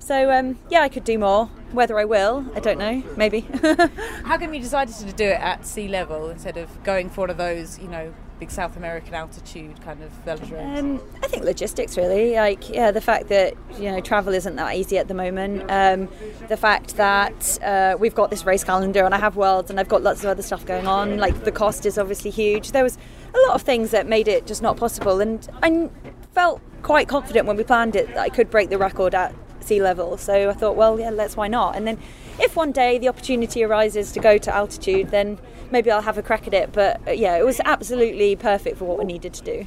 So 0.03 0.32
um, 0.32 0.59
yeah, 0.68 0.80
I 0.80 0.88
could 0.88 1.05
do 1.05 1.16
more. 1.16 1.46
Whether 1.70 1.98
I 1.98 2.05
will, 2.05 2.44
I 2.55 2.61
don't 2.61 2.78
know. 2.78 3.03
Maybe. 3.16 3.40
How 4.24 4.36
come 4.36 4.53
you 4.53 4.61
decided 4.61 4.94
to 4.96 5.12
do 5.12 5.24
it 5.24 5.40
at 5.40 5.64
sea 5.64 5.88
level 5.88 6.28
instead 6.28 6.57
of 6.57 6.82
going 6.82 7.09
for 7.09 7.22
one 7.22 7.30
of 7.30 7.36
those, 7.36 7.78
you 7.78 7.88
know, 7.88 8.12
big 8.40 8.50
South 8.50 8.76
American 8.76 9.14
altitude 9.14 9.80
kind 9.80 10.03
of 10.03 10.11
velodromes? 10.26 10.78
Um, 10.78 11.03
I 11.22 11.28
think 11.28 11.44
logistics, 11.44 11.96
really. 11.96 12.34
Like, 12.34 12.68
yeah, 12.68 12.90
the 12.90 13.00
fact 13.00 13.28
that 13.28 13.55
you 13.78 13.92
know 13.92 14.00
travel 14.00 14.34
isn't 14.34 14.57
that 14.57 14.74
easy 14.74 14.98
at 14.98 15.07
the 15.07 15.14
moment. 15.14 15.70
Um, 15.70 16.09
the 16.48 16.57
fact 16.57 16.96
that 16.96 17.59
uh, 17.62 17.96
we've 17.98 18.14
got 18.14 18.30
this 18.30 18.44
race 18.44 18.64
calendar 18.64 19.05
and 19.05 19.14
I 19.14 19.18
have 19.18 19.36
worlds 19.36 19.70
and 19.70 19.78
I've 19.78 19.88
got 19.88 20.03
lots 20.03 20.24
of 20.24 20.26
other 20.26 20.42
stuff 20.42 20.66
going 20.66 20.88
on. 20.88 21.18
Like, 21.18 21.44
the 21.44 21.53
cost 21.53 21.86
is 21.86 21.96
obviously 21.96 22.32
huge. 22.32 22.72
There 22.72 22.82
was 22.82 22.98
a 23.34 23.38
lot 23.46 23.55
of 23.55 23.62
things 23.62 23.92
that 23.92 24.09
made 24.09 24.26
it 24.26 24.48
just 24.48 24.62
not 24.62 24.76
possible, 24.76 25.20
and 25.20 25.48
I 25.62 25.88
felt 26.32 26.61
quite 26.82 27.07
confident 27.07 27.46
when 27.46 27.57
we 27.57 27.62
planned 27.62 27.94
it 27.94 28.09
that 28.09 28.18
I 28.18 28.28
could 28.28 28.50
break 28.50 28.68
the 28.68 28.78
record 28.78 29.14
at 29.14 29.32
sea 29.65 29.83
level. 29.83 30.17
So 30.17 30.51
I 30.51 30.53
thought, 30.53 30.77
well, 30.77 30.99
yeah, 30.99 31.11
let's 31.11 31.37
why 31.37 31.49
not? 31.49 31.77
And 31.77 31.87
then 31.87 31.99
if 32.39 32.57
one 32.57 32.73
day 32.73 32.99
the 32.99 33.09
opportunity 33.09 33.65
arises 33.65 34.13
to 34.13 34.21
go 34.21 34.39
to 34.39 34.55
altitude, 34.55 35.11
then 35.11 35.39
maybe 35.71 35.91
I'll 35.91 36.03
have 36.03 36.19
a 36.19 36.23
crack 36.23 36.47
at 36.47 36.55
it. 36.55 36.73
But 36.73 37.01
uh, 37.07 37.13
yeah, 37.13 37.37
it 37.37 37.45
was 37.45 37.61
absolutely 37.65 38.37
perfect 38.37 38.79
for 38.79 38.85
what 38.85 38.99
we 38.99 39.05
needed 39.05 39.35
to 39.35 39.43
do. 39.43 39.67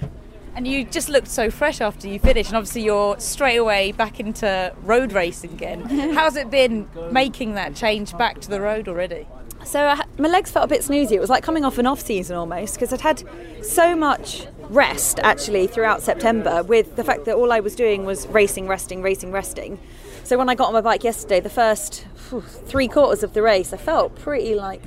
And 0.56 0.66
you 0.66 0.86
just 0.86 1.10
looked 1.10 1.28
so 1.28 1.52
fresh 1.52 1.82
after 1.82 2.08
you 2.08 2.18
finished, 2.18 2.50
and 2.50 2.58
obviously 2.58 2.84
you're 2.84 3.20
straight 3.20 3.58
away 3.58 3.92
back 3.92 4.22
into 4.22 4.74
road 4.84 5.12
racing 5.12 5.52
again. 5.52 5.82
How's 6.14 6.38
it 6.38 6.50
been 6.50 6.88
making 7.12 7.56
that 7.56 7.76
change 7.76 8.18
back 8.18 8.40
to 8.40 8.50
the 8.50 8.62
road 8.62 8.88
already? 8.88 9.28
So 9.66 9.88
I, 9.88 10.02
my 10.18 10.30
legs 10.30 10.52
felt 10.52 10.66
a 10.66 10.68
bit 10.68 10.82
snoozy. 10.82 11.14
It 11.14 11.20
was 11.20 11.30
like 11.30 11.44
coming 11.44 11.66
off 11.66 11.78
an 11.78 11.88
off 11.88 12.02
season 12.02 12.38
almost 12.38 12.76
because 12.76 12.94
I'd 12.94 13.02
had 13.02 13.24
so 13.64 13.96
much 13.96 14.48
rest 14.70 15.20
actually 15.24 15.68
throughout 15.68 16.02
September 16.02 16.64
with 16.64 16.96
the 16.96 17.04
fact 17.04 17.26
that 17.26 17.36
all 17.36 17.52
I 17.52 17.60
was 17.60 17.76
doing 17.76 18.06
was 18.06 18.28
racing, 18.28 18.68
resting, 18.68 19.02
racing, 19.02 19.32
resting. 19.32 19.80
So 20.24 20.38
when 20.38 20.50
I 20.50 20.56
got 20.56 20.68
on 20.68 20.74
my 20.74 20.82
bike 20.82 21.04
yesterday, 21.04 21.40
the 21.40 21.50
first 21.50 22.06
phew, 22.16 22.42
three 22.42 22.88
quarters 22.88 23.24
of 23.24 23.34
the 23.34 23.42
race, 23.42 23.74
I 23.74 23.78
felt 23.78 24.16
pretty 24.16 24.56
like 24.56 24.82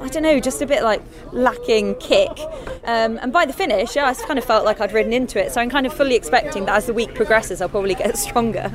I 0.00 0.08
don't 0.08 0.22
know, 0.22 0.38
just 0.38 0.62
a 0.62 0.66
bit 0.66 0.82
like 0.82 1.02
lacking 1.32 1.96
kick. 1.96 2.30
Um, 2.84 3.18
and 3.20 3.32
by 3.32 3.46
the 3.46 3.52
finish, 3.52 3.96
yeah, 3.96 4.06
I 4.06 4.14
kind 4.14 4.38
of 4.38 4.44
felt 4.44 4.64
like 4.64 4.80
I'd 4.80 4.92
ridden 4.92 5.12
into 5.12 5.44
it. 5.44 5.52
So 5.52 5.60
I'm 5.60 5.70
kind 5.70 5.86
of 5.86 5.92
fully 5.92 6.14
expecting 6.14 6.66
that 6.66 6.76
as 6.76 6.86
the 6.86 6.94
week 6.94 7.14
progresses, 7.14 7.60
I'll 7.60 7.68
probably 7.68 7.94
get 7.94 8.16
stronger. 8.18 8.72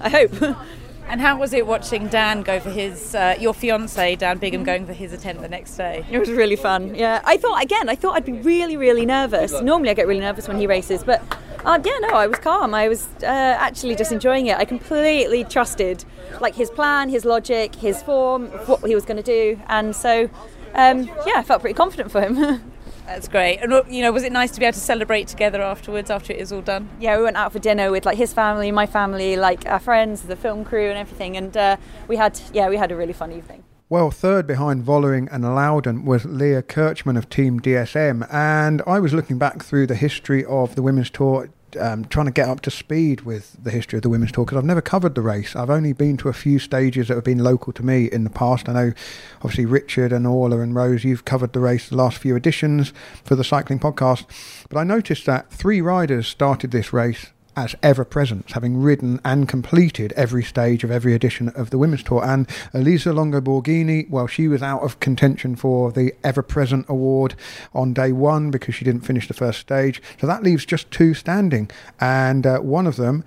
I 0.00 0.08
hope. 0.08 0.56
And 1.08 1.20
how 1.20 1.38
was 1.38 1.52
it 1.52 1.66
watching 1.66 2.08
Dan 2.08 2.42
go 2.42 2.58
for 2.58 2.70
his, 2.70 3.14
uh, 3.14 3.36
your 3.38 3.54
fiance, 3.54 4.16
Dan 4.16 4.38
Bigham, 4.38 4.64
going 4.64 4.86
for 4.86 4.92
his 4.92 5.12
attempt 5.12 5.40
the 5.40 5.48
next 5.48 5.76
day? 5.76 6.04
It 6.10 6.18
was 6.18 6.30
really 6.30 6.56
fun. 6.56 6.94
Yeah, 6.94 7.22
I 7.24 7.36
thought 7.36 7.62
again. 7.62 7.88
I 7.88 7.94
thought 7.94 8.16
I'd 8.16 8.24
be 8.24 8.32
really, 8.32 8.76
really 8.76 9.06
nervous. 9.06 9.52
Normally, 9.62 9.90
I 9.90 9.94
get 9.94 10.08
really 10.08 10.20
nervous 10.20 10.48
when 10.48 10.58
he 10.58 10.66
races, 10.66 11.04
but 11.04 11.22
uh, 11.64 11.78
yeah, 11.84 11.98
no, 12.00 12.08
I 12.08 12.26
was 12.26 12.38
calm. 12.38 12.74
I 12.74 12.88
was 12.88 13.08
uh, 13.22 13.26
actually 13.26 13.94
just 13.94 14.10
enjoying 14.10 14.46
it. 14.46 14.56
I 14.56 14.64
completely 14.64 15.44
trusted 15.44 16.04
like 16.40 16.54
his 16.54 16.70
plan, 16.70 17.08
his 17.08 17.24
logic, 17.24 17.76
his 17.76 18.02
form, 18.02 18.48
what 18.66 18.84
he 18.84 18.94
was 18.94 19.04
going 19.04 19.16
to 19.16 19.22
do, 19.22 19.60
and 19.68 19.94
so 19.94 20.28
um, 20.74 21.04
yeah, 21.26 21.34
I 21.36 21.42
felt 21.42 21.60
pretty 21.60 21.74
confident 21.74 22.10
for 22.10 22.20
him. 22.20 22.62
That's 23.06 23.28
great. 23.28 23.58
And 23.58 23.72
you 23.88 24.02
know, 24.02 24.12
was 24.12 24.24
it 24.24 24.32
nice 24.32 24.50
to 24.50 24.60
be 24.60 24.66
able 24.66 24.74
to 24.74 24.80
celebrate 24.80 25.28
together 25.28 25.62
afterwards 25.62 26.10
after 26.10 26.32
it 26.32 26.40
is 26.40 26.52
all 26.52 26.60
done? 26.60 26.88
yeah, 26.98 27.16
we 27.16 27.22
went 27.22 27.36
out 27.36 27.52
for 27.52 27.58
dinner 27.58 27.90
with 27.90 28.04
like 28.04 28.18
his 28.18 28.32
family, 28.32 28.70
my 28.72 28.86
family, 28.86 29.36
like 29.36 29.64
our 29.66 29.78
friends, 29.78 30.22
the 30.22 30.36
film 30.36 30.64
crew, 30.64 30.88
and 30.88 30.98
everything, 30.98 31.36
and 31.36 31.56
uh, 31.56 31.76
we 32.08 32.16
had 32.16 32.40
yeah, 32.52 32.68
we 32.68 32.76
had 32.76 32.90
a 32.90 32.96
really 32.96 33.12
fun 33.12 33.32
evening. 33.32 33.62
Well, 33.88 34.10
third 34.10 34.48
behind 34.48 34.84
Vollering 34.84 35.28
and 35.30 35.44
Lowden 35.44 36.04
was 36.04 36.24
Leah 36.24 36.62
Kirchmann 36.62 37.16
of 37.16 37.30
Team 37.30 37.60
DSM. 37.60 38.26
And 38.32 38.82
I 38.84 38.98
was 38.98 39.14
looking 39.14 39.38
back 39.38 39.62
through 39.62 39.86
the 39.86 39.94
history 39.94 40.44
of 40.44 40.74
the 40.74 40.82
women's 40.82 41.08
tour 41.08 41.48
um, 41.78 42.04
trying 42.04 42.26
to 42.26 42.32
get 42.32 42.48
up 42.48 42.60
to 42.62 42.70
speed 42.70 43.22
with 43.22 43.56
the 43.62 43.70
history 43.70 43.98
of 43.98 44.02
the 44.02 44.08
women's 44.08 44.32
tour 44.32 44.44
because 44.44 44.58
I've 44.58 44.64
never 44.64 44.80
covered 44.80 45.14
the 45.14 45.22
race. 45.22 45.56
I've 45.56 45.70
only 45.70 45.92
been 45.92 46.16
to 46.18 46.28
a 46.28 46.32
few 46.32 46.58
stages 46.58 47.08
that 47.08 47.14
have 47.14 47.24
been 47.24 47.42
local 47.42 47.72
to 47.74 47.84
me 47.84 48.06
in 48.06 48.24
the 48.24 48.30
past. 48.30 48.68
I 48.68 48.72
know, 48.72 48.92
obviously, 49.36 49.66
Richard 49.66 50.12
and 50.12 50.26
Orla 50.26 50.60
and 50.60 50.74
Rose, 50.74 51.04
you've 51.04 51.24
covered 51.24 51.52
the 51.52 51.60
race 51.60 51.88
the 51.88 51.96
last 51.96 52.18
few 52.18 52.36
editions 52.36 52.92
for 53.24 53.34
the 53.34 53.44
cycling 53.44 53.78
podcast. 53.78 54.24
But 54.68 54.78
I 54.78 54.84
noticed 54.84 55.26
that 55.26 55.50
three 55.50 55.80
riders 55.80 56.26
started 56.26 56.70
this 56.70 56.92
race 56.92 57.26
as 57.56 57.74
ever 57.82 58.04
present, 58.04 58.52
having 58.52 58.76
ridden 58.76 59.18
and 59.24 59.48
completed 59.48 60.12
every 60.12 60.44
stage 60.44 60.84
of 60.84 60.90
every 60.90 61.14
edition 61.14 61.48
of 61.48 61.70
the 61.70 61.78
Women's 61.78 62.02
Tour. 62.02 62.22
And 62.22 62.46
Elisa 62.74 63.12
Longo 63.12 63.40
Borghini, 63.40 64.08
well, 64.10 64.26
she 64.26 64.46
was 64.46 64.62
out 64.62 64.82
of 64.82 65.00
contention 65.00 65.56
for 65.56 65.90
the 65.90 66.12
ever 66.22 66.42
present 66.42 66.86
award 66.88 67.34
on 67.74 67.94
day 67.94 68.12
one 68.12 68.50
because 68.50 68.74
she 68.74 68.84
didn't 68.84 69.06
finish 69.06 69.26
the 69.26 69.34
first 69.34 69.58
stage. 69.60 70.02
So 70.20 70.26
that 70.26 70.42
leaves 70.42 70.66
just 70.66 70.90
two 70.90 71.14
standing. 71.14 71.70
And 71.98 72.46
uh, 72.46 72.58
one 72.58 72.86
of 72.86 72.96
them, 72.96 73.24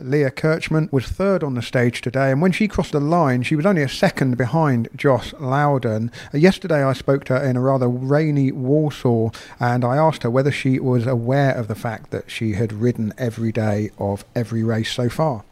Leah 0.00 0.30
Kirchmann 0.30 0.88
was 0.92 1.06
third 1.06 1.42
on 1.42 1.54
the 1.54 1.62
stage 1.62 2.00
today, 2.00 2.30
and 2.30 2.40
when 2.40 2.52
she 2.52 2.68
crossed 2.68 2.92
the 2.92 3.00
line, 3.00 3.42
she 3.42 3.56
was 3.56 3.66
only 3.66 3.82
a 3.82 3.88
second 3.88 4.36
behind 4.36 4.88
Joss 4.94 5.32
Lowden. 5.40 6.10
Uh, 6.32 6.38
yesterday, 6.38 6.82
I 6.82 6.92
spoke 6.92 7.24
to 7.24 7.38
her 7.38 7.44
in 7.44 7.56
a 7.56 7.60
rather 7.60 7.88
rainy 7.88 8.52
Walsall, 8.52 9.34
and 9.58 9.84
I 9.84 9.96
asked 9.96 10.22
her 10.22 10.30
whether 10.30 10.50
she 10.50 10.78
was 10.78 11.06
aware 11.06 11.52
of 11.52 11.68
the 11.68 11.74
fact 11.74 12.10
that 12.10 12.30
she 12.30 12.52
had 12.52 12.72
ridden 12.72 13.12
every 13.18 13.52
day 13.52 13.90
of 13.98 14.24
every 14.34 14.62
race 14.62 14.92
so 14.92 15.08
far. 15.08 15.44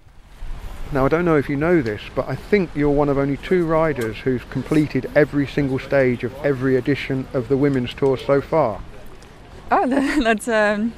Now, 0.92 1.05
I 1.05 1.09
don't 1.09 1.24
know 1.24 1.36
if 1.36 1.49
you 1.49 1.57
know 1.57 1.82
this, 1.82 2.03
but 2.14 2.28
I 2.28 2.36
think 2.36 2.70
you're 2.74 2.90
one 2.90 3.09
of 3.09 3.18
only 3.18 3.36
two 3.38 3.66
riders 3.66 4.18
who's 4.18 4.42
completed 4.44 5.11
every 5.16 5.47
single 5.47 5.80
stage 5.80 6.22
of 6.22 6.32
every 6.44 6.76
edition 6.76 7.26
of 7.32 7.49
the 7.49 7.57
Women's 7.57 7.92
Tour 7.92 8.16
so 8.16 8.40
far. 8.40 8.80
Oh, 9.70 9.86
that's 10.22 10.47
um, 10.47 10.94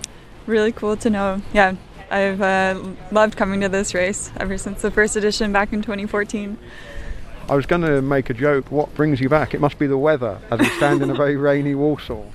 really 0.47 0.73
cool 0.73 0.97
to 0.99 1.09
know. 1.09 1.41
Yeah, 1.55 1.77
I've 2.11 2.41
uh, 2.41 2.83
loved 3.11 3.37
coming 3.37 3.61
to 3.61 3.69
this 3.69 3.95
race 3.95 4.31
ever 4.39 4.57
since 4.59 4.83
the 4.83 4.91
first 4.91 5.17
edition 5.17 5.53
back 5.53 5.73
in 5.73 5.83
2014. 5.83 6.59
I 7.49 7.55
was 7.55 7.67
going 7.67 7.83
to 7.83 8.03
make 8.03 8.29
a 8.31 8.35
joke. 8.35 8.71
What 8.71 8.95
brings 8.95 9.21
you 9.21 9.29
back? 9.29 9.55
It 9.55 9.61
must 9.61 9.79
be 9.79 9.87
the 9.87 9.97
weather, 9.97 10.39
as 10.51 10.61
we 10.61 10.69
stand 10.77 11.03
in 11.03 11.11
a 11.11 11.15
very 11.15 11.37
rainy 11.37 11.75
Walsall. 11.75 12.31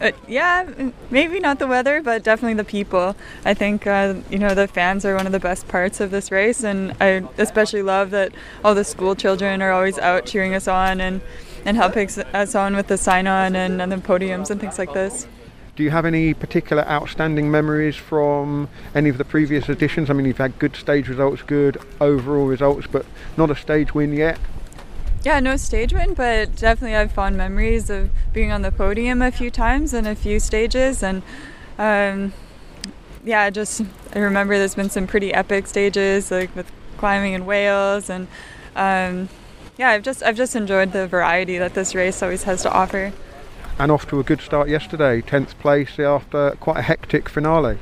Uh, 0.00 0.10
yeah, 0.26 0.90
maybe 1.10 1.38
not 1.38 1.60
the 1.60 1.68
weather, 1.68 2.02
but 2.02 2.24
definitely 2.24 2.54
the 2.54 2.64
people. 2.64 3.14
I 3.44 3.54
think 3.54 3.86
uh, 3.86 4.14
you 4.28 4.40
know 4.40 4.52
the 4.52 4.66
fans 4.66 5.04
are 5.04 5.14
one 5.14 5.26
of 5.26 5.32
the 5.32 5.38
best 5.38 5.68
parts 5.68 6.00
of 6.00 6.10
this 6.10 6.32
race, 6.32 6.64
and 6.64 6.96
I 7.00 7.22
especially 7.38 7.82
love 7.82 8.10
that 8.10 8.32
all 8.64 8.74
the 8.74 8.82
school 8.82 9.14
children 9.14 9.62
are 9.62 9.70
always 9.70 9.98
out 9.98 10.26
cheering 10.26 10.52
us 10.52 10.66
on 10.66 11.00
and 11.00 11.20
and 11.64 11.76
helping 11.76 12.08
us 12.08 12.54
on 12.56 12.74
with 12.74 12.88
the 12.88 12.98
sign 12.98 13.26
on 13.26 13.54
and, 13.54 13.80
and 13.80 13.92
the 13.92 13.96
podiums 13.96 14.50
and 14.50 14.60
things 14.60 14.78
like 14.78 14.92
this. 14.92 15.28
Do 15.76 15.82
you 15.82 15.90
have 15.90 16.04
any 16.04 16.34
particular 16.34 16.86
outstanding 16.86 17.50
memories 17.50 17.96
from 17.96 18.68
any 18.94 19.08
of 19.08 19.18
the 19.18 19.24
previous 19.24 19.68
editions? 19.68 20.08
I 20.08 20.12
mean, 20.12 20.24
you've 20.24 20.38
had 20.38 20.56
good 20.60 20.76
stage 20.76 21.08
results, 21.08 21.42
good 21.42 21.78
overall 22.00 22.46
results, 22.46 22.86
but 22.86 23.04
not 23.36 23.50
a 23.50 23.56
stage 23.56 23.92
win 23.92 24.12
yet. 24.12 24.38
Yeah, 25.24 25.40
no 25.40 25.56
stage 25.56 25.92
win, 25.92 26.14
but 26.14 26.54
definitely 26.54 26.94
I 26.94 27.00
have 27.00 27.12
fond 27.12 27.36
memories 27.36 27.90
of 27.90 28.10
being 28.32 28.52
on 28.52 28.62
the 28.62 28.70
podium 28.70 29.20
a 29.20 29.32
few 29.32 29.50
times 29.50 29.92
in 29.92 30.06
a 30.06 30.14
few 30.14 30.38
stages, 30.38 31.02
and 31.02 31.22
um, 31.78 32.32
yeah, 33.24 33.50
just 33.50 33.80
I 34.14 34.20
remember 34.20 34.56
there's 34.58 34.76
been 34.76 34.90
some 34.90 35.08
pretty 35.08 35.34
epic 35.34 35.66
stages 35.66 36.30
like 36.30 36.54
with 36.54 36.70
climbing 36.98 37.32
in 37.32 37.46
Wales, 37.46 38.08
and 38.08 38.28
um, 38.76 39.28
yeah, 39.76 39.90
I've 39.90 40.02
just 40.02 40.22
I've 40.22 40.36
just 40.36 40.54
enjoyed 40.54 40.92
the 40.92 41.08
variety 41.08 41.58
that 41.58 41.74
this 41.74 41.96
race 41.96 42.22
always 42.22 42.44
has 42.44 42.62
to 42.62 42.70
offer 42.70 43.12
and 43.78 43.90
off 43.90 44.08
to 44.08 44.20
a 44.20 44.22
good 44.22 44.40
start 44.40 44.68
yesterday, 44.68 45.20
10th 45.20 45.58
place 45.58 45.98
after 45.98 46.52
quite 46.60 46.78
a 46.78 46.82
hectic 46.82 47.28
finale. 47.28 47.78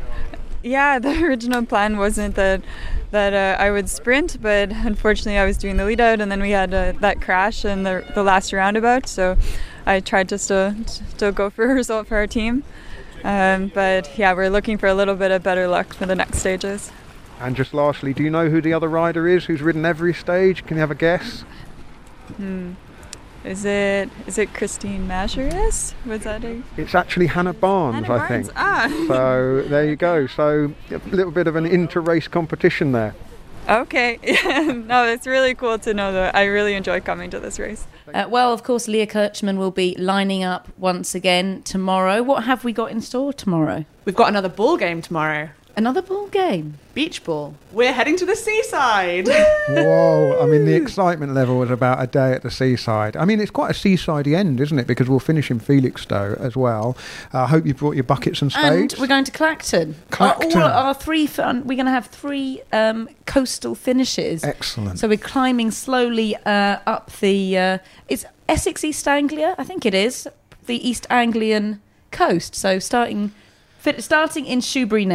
Yeah, 0.62 0.98
the 1.00 1.24
original 1.24 1.66
plan 1.66 1.98
wasn't 1.98 2.34
that 2.36 2.62
that 3.10 3.34
uh, 3.34 3.62
I 3.62 3.70
would 3.70 3.90
sprint, 3.90 4.40
but 4.40 4.70
unfortunately 4.70 5.38
I 5.38 5.44
was 5.44 5.58
doing 5.58 5.76
the 5.76 5.84
lead 5.84 6.00
out, 6.00 6.20
and 6.20 6.32
then 6.32 6.40
we 6.40 6.50
had 6.50 6.72
uh, 6.72 6.92
that 7.00 7.20
crash 7.20 7.64
in 7.64 7.82
the, 7.82 8.04
the 8.14 8.22
last 8.22 8.52
roundabout. 8.52 9.06
So 9.06 9.36
I 9.84 10.00
tried 10.00 10.28
just 10.30 10.48
to 10.48 10.76
to 11.18 11.32
go 11.32 11.50
for 11.50 11.70
a 11.70 11.74
result 11.74 12.06
for 12.06 12.16
our 12.16 12.26
team. 12.26 12.64
Um, 13.24 13.70
but 13.74 14.18
yeah, 14.18 14.32
we're 14.32 14.50
looking 14.50 14.78
for 14.78 14.86
a 14.86 14.94
little 14.94 15.14
bit 15.14 15.30
of 15.30 15.42
better 15.42 15.68
luck 15.68 15.94
for 15.94 16.06
the 16.06 16.14
next 16.14 16.38
stages. 16.38 16.90
And 17.38 17.54
just 17.54 17.74
lastly, 17.74 18.14
do 18.14 18.22
you 18.22 18.30
know 18.30 18.48
who 18.48 18.60
the 18.60 18.72
other 18.72 18.88
rider 18.88 19.28
is 19.28 19.44
who's 19.44 19.62
ridden 19.62 19.84
every 19.84 20.14
stage? 20.14 20.64
Can 20.64 20.76
you 20.76 20.80
have 20.80 20.90
a 20.90 20.96
guess? 20.96 21.40
Hmm. 22.36 22.72
Is 23.44 23.64
it 23.64 24.08
is 24.26 24.38
it 24.38 24.54
Christine 24.54 25.08
Majerus? 25.08 25.94
Was 26.06 26.22
that 26.22 26.44
a? 26.44 26.62
It's 26.76 26.94
actually 26.94 27.26
Hannah 27.26 27.52
Barnes, 27.52 28.06
Hannah 28.06 28.14
I 28.14 28.28
Barnes. 28.28 28.46
think. 28.46 28.58
Ah. 28.58 29.04
so 29.08 29.62
there 29.68 29.84
you 29.84 29.96
go. 29.96 30.26
So 30.28 30.72
a 30.90 30.98
little 31.08 31.32
bit 31.32 31.46
of 31.48 31.56
an 31.56 31.66
inter-race 31.66 32.28
competition 32.28 32.92
there. 32.92 33.14
Okay. 33.68 34.18
no, 34.86 35.06
it's 35.06 35.26
really 35.26 35.54
cool 35.54 35.78
to 35.78 35.94
know 35.94 36.12
that. 36.12 36.34
I 36.34 36.44
really 36.44 36.74
enjoy 36.74 37.00
coming 37.00 37.30
to 37.30 37.38
this 37.38 37.58
race. 37.58 37.86
Uh, 38.12 38.26
well, 38.28 38.52
of 38.52 38.64
course, 38.64 38.88
Leah 38.88 39.06
Kirchmann 39.06 39.56
will 39.56 39.70
be 39.70 39.94
lining 39.96 40.42
up 40.42 40.68
once 40.78 41.14
again 41.14 41.62
tomorrow. 41.62 42.22
What 42.22 42.44
have 42.44 42.64
we 42.64 42.72
got 42.72 42.90
in 42.90 43.00
store 43.00 43.32
tomorrow? 43.32 43.84
We've 44.04 44.16
got 44.16 44.28
another 44.28 44.48
ball 44.48 44.76
game 44.76 45.00
tomorrow. 45.00 45.50
Another 45.74 46.02
ball 46.02 46.26
game? 46.28 46.78
Beach 46.92 47.24
ball. 47.24 47.54
We're 47.72 47.92
heading 47.92 48.16
to 48.18 48.26
the 48.26 48.36
seaside. 48.36 49.26
Whoa! 49.68 50.38
I 50.42 50.46
mean, 50.46 50.66
the 50.66 50.74
excitement 50.74 51.32
level 51.32 51.58
was 51.58 51.70
about 51.70 52.02
a 52.02 52.06
day 52.06 52.32
at 52.32 52.42
the 52.42 52.50
seaside. 52.50 53.16
I 53.16 53.24
mean, 53.24 53.40
it's 53.40 53.50
quite 53.50 53.70
a 53.70 53.74
seasidey 53.74 54.36
end, 54.36 54.60
isn't 54.60 54.78
it? 54.78 54.86
Because 54.86 55.08
we'll 55.08 55.18
finish 55.18 55.50
in 55.50 55.60
Felixstowe 55.60 56.36
as 56.38 56.56
well. 56.56 56.96
Uh, 57.32 57.44
I 57.44 57.46
hope 57.46 57.64
you 57.64 57.72
brought 57.72 57.94
your 57.94 58.04
buckets 58.04 58.42
and 58.42 58.52
spades. 58.52 58.92
And 58.92 59.00
we're 59.00 59.06
going 59.06 59.24
to 59.24 59.32
Clacton. 59.32 59.94
Clacton. 60.10 60.60
All 60.60 60.68
our 60.68 60.94
three. 60.94 61.26
Fun, 61.26 61.66
we're 61.66 61.76
going 61.76 61.86
to 61.86 61.92
have 61.92 62.06
three 62.06 62.60
um, 62.72 63.08
coastal 63.26 63.74
finishes. 63.74 64.44
Excellent. 64.44 64.98
So 64.98 65.08
we're 65.08 65.16
climbing 65.16 65.70
slowly 65.70 66.36
uh, 66.36 66.80
up 66.86 67.10
the. 67.20 67.56
Uh, 67.56 67.78
it's 68.08 68.26
Essex 68.48 68.84
East 68.84 69.08
Anglia, 69.08 69.54
I 69.56 69.64
think 69.64 69.86
it 69.86 69.94
is, 69.94 70.28
the 70.66 70.86
East 70.86 71.06
Anglian 71.08 71.80
coast. 72.10 72.54
So 72.54 72.78
starting 72.78 73.32
starting 73.98 74.46
in 74.46 74.60
Shoebury 74.60 75.06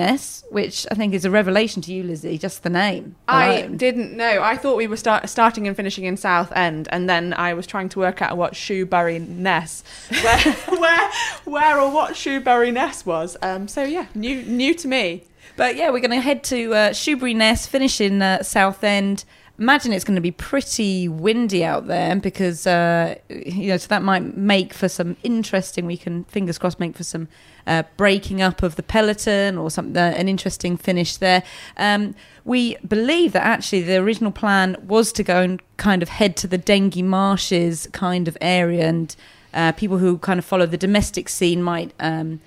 which 0.50 0.86
I 0.92 0.96
think 0.96 1.14
is 1.14 1.24
a 1.24 1.32
revelation 1.32 1.82
to 1.84 1.94
you, 1.94 2.04
Lizzy, 2.04 2.38
just 2.38 2.64
the 2.64 2.70
name. 2.70 3.16
I 3.28 3.62
didn't 3.68 4.16
know. 4.16 4.42
I 4.44 4.58
thought 4.58 4.76
we 4.76 4.88
were 4.88 4.98
start, 4.98 5.28
starting 5.30 5.68
and 5.68 5.76
finishing 5.76 6.04
in 6.04 6.18
Southend, 6.18 6.88
and 6.92 7.10
then 7.10 7.34
I 7.34 7.54
was 7.54 7.66
trying 7.66 7.90
to 7.90 8.00
work 8.00 8.22
out 8.22 8.36
what 8.38 8.54
Shoeburyness, 8.54 9.84
where, 10.24 10.80
where, 10.80 11.12
where 11.46 11.80
or 11.80 11.92
what 11.92 12.14
Shoeburyness 12.14 13.06
was. 13.06 13.38
Um, 13.42 13.68
so 13.68 13.84
yeah, 13.84 14.08
new, 14.14 14.44
new 14.44 14.74
to 14.76 14.88
me. 14.88 15.24
But 15.56 15.76
yeah, 15.76 15.90
we're 15.90 16.00
going 16.00 16.12
to 16.12 16.22
head 16.22 16.44
to 16.46 16.74
uh, 16.74 16.90
Shoebury 16.90 17.36
finish 17.68 18.00
in 18.00 18.22
uh, 18.22 18.44
Southend 18.44 19.26
imagine 19.60 19.92
it's 19.92 20.04
going 20.04 20.16
to 20.16 20.22
be 20.22 20.32
pretty 20.32 21.08
windy 21.08 21.64
out 21.64 21.88
there 21.88 22.16
because 22.16 22.68
uh, 22.68 23.16
you 23.30 23.70
know 23.70 23.78
so 23.78 23.88
that 23.88 24.04
might 24.04 24.38
make 24.38 24.74
for 24.74 24.88
some 24.88 25.18
interesting 25.24 25.86
we 25.86 25.98
can 25.98 26.24
fingers 26.26 26.58
crossed 26.58 26.80
make 26.80 26.96
for 26.96 27.04
some 27.04 27.28
uh, 27.66 27.84
breaking 27.98 28.42
up 28.42 28.64
of 28.64 28.76
the 28.76 28.84
peloton 28.84 29.58
or 29.58 29.70
something 29.70 29.98
uh, 29.98 30.14
an 30.16 30.30
interesting 30.30 30.78
finish 30.78 31.18
there. 31.18 31.44
Um, 31.76 32.16
we 32.46 32.78
believe 32.78 33.34
that 33.34 33.44
actually 33.44 33.82
the 33.82 33.98
original 33.98 34.32
plan 34.32 34.78
was 34.88 35.12
to 35.14 35.24
go 35.24 35.42
and 35.42 35.62
kind 35.78 36.02
of 36.02 36.10
head 36.10 36.38
to 36.38 36.48
the 36.48 36.58
Dengie 36.58 37.04
Marshes 37.04 37.88
kind 37.92 38.28
of 38.28 38.38
area 38.40 38.88
and 38.88 39.16
uh, 39.54 39.72
people 39.74 39.98
who 39.98 40.18
kind 40.20 40.38
of 40.38 40.46
follow 40.46 40.66
the 40.66 40.78
domestic 40.78 41.28
scene 41.28 41.62
might 41.62 41.94
um, 42.00 42.40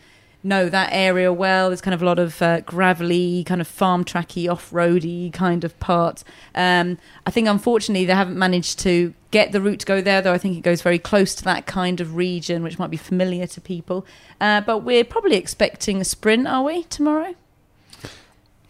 know 0.42 0.68
that 0.68 0.90
area 0.92 1.32
well. 1.32 1.68
There's 1.68 1.80
kind 1.80 1.94
of 1.94 2.02
a 2.02 2.04
lot 2.04 2.18
of 2.18 2.40
uh, 2.40 2.60
gravelly, 2.60 3.44
kind 3.44 3.60
of 3.60 3.68
farm 3.68 4.04
tracky, 4.04 4.50
off 4.50 4.72
roady 4.72 5.30
kind 5.30 5.64
of 5.64 5.78
parts. 5.80 6.24
Um, 6.54 6.98
I 7.26 7.30
think 7.30 7.48
unfortunately 7.48 8.06
they 8.06 8.14
haven't 8.14 8.38
managed 8.38 8.78
to 8.80 9.14
get 9.30 9.52
the 9.52 9.60
route 9.60 9.80
to 9.80 9.86
go 9.86 10.00
there, 10.00 10.22
though 10.22 10.32
I 10.32 10.38
think 10.38 10.56
it 10.56 10.62
goes 10.62 10.82
very 10.82 10.98
close 10.98 11.34
to 11.36 11.44
that 11.44 11.66
kind 11.66 12.00
of 12.00 12.16
region, 12.16 12.62
which 12.62 12.78
might 12.78 12.90
be 12.90 12.96
familiar 12.96 13.46
to 13.48 13.60
people. 13.60 14.06
Uh, 14.40 14.60
but 14.60 14.78
we're 14.78 15.04
probably 15.04 15.36
expecting 15.36 16.00
a 16.00 16.04
sprint, 16.04 16.46
are 16.46 16.62
we, 16.64 16.84
tomorrow? 16.84 17.34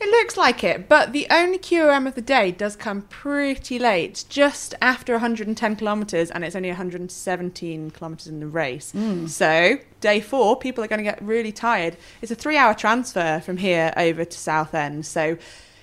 It 0.03 0.09
looks 0.09 0.39
like 0.39 0.65
it, 0.65 0.89
but 0.89 1.13
the 1.13 1.27
only 1.31 1.59
QOM 1.59 2.07
of 2.07 2.15
the 2.15 2.23
day 2.23 2.53
does 2.53 2.75
come 2.75 3.03
pretty 3.03 3.79
late, 3.79 4.25
just 4.31 4.75
after 4.81 5.13
110 5.13 5.77
kilometres, 5.77 6.31
and 6.31 6.43
it's 6.43 6.57
only 6.57 6.71
117 6.71 7.91
kilometres 7.91 8.27
in 8.27 8.41
the 8.41 8.47
race. 8.47 8.93
Mm. 8.97 9.29
So, 9.29 9.79
day 10.01 10.21
four, 10.21 10.59
people 10.59 10.83
are 10.83 10.87
going 10.87 11.01
to 11.01 11.05
get 11.05 11.21
really 11.21 11.53
tired. 11.53 11.99
It's 12.23 12.33
a 12.33 12.35
three 12.35 12.57
hour 12.57 12.73
transfer 12.73 13.43
from 13.45 13.59
here 13.59 13.93
over 13.95 14.25
to 14.25 14.39
Southend, 14.39 15.05
so 15.05 15.37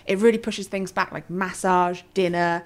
it 0.07 0.17
really 0.17 0.39
pushes 0.39 0.67
things 0.67 0.91
back 0.91 1.11
like 1.11 1.29
massage, 1.29 2.01
dinner, 2.15 2.63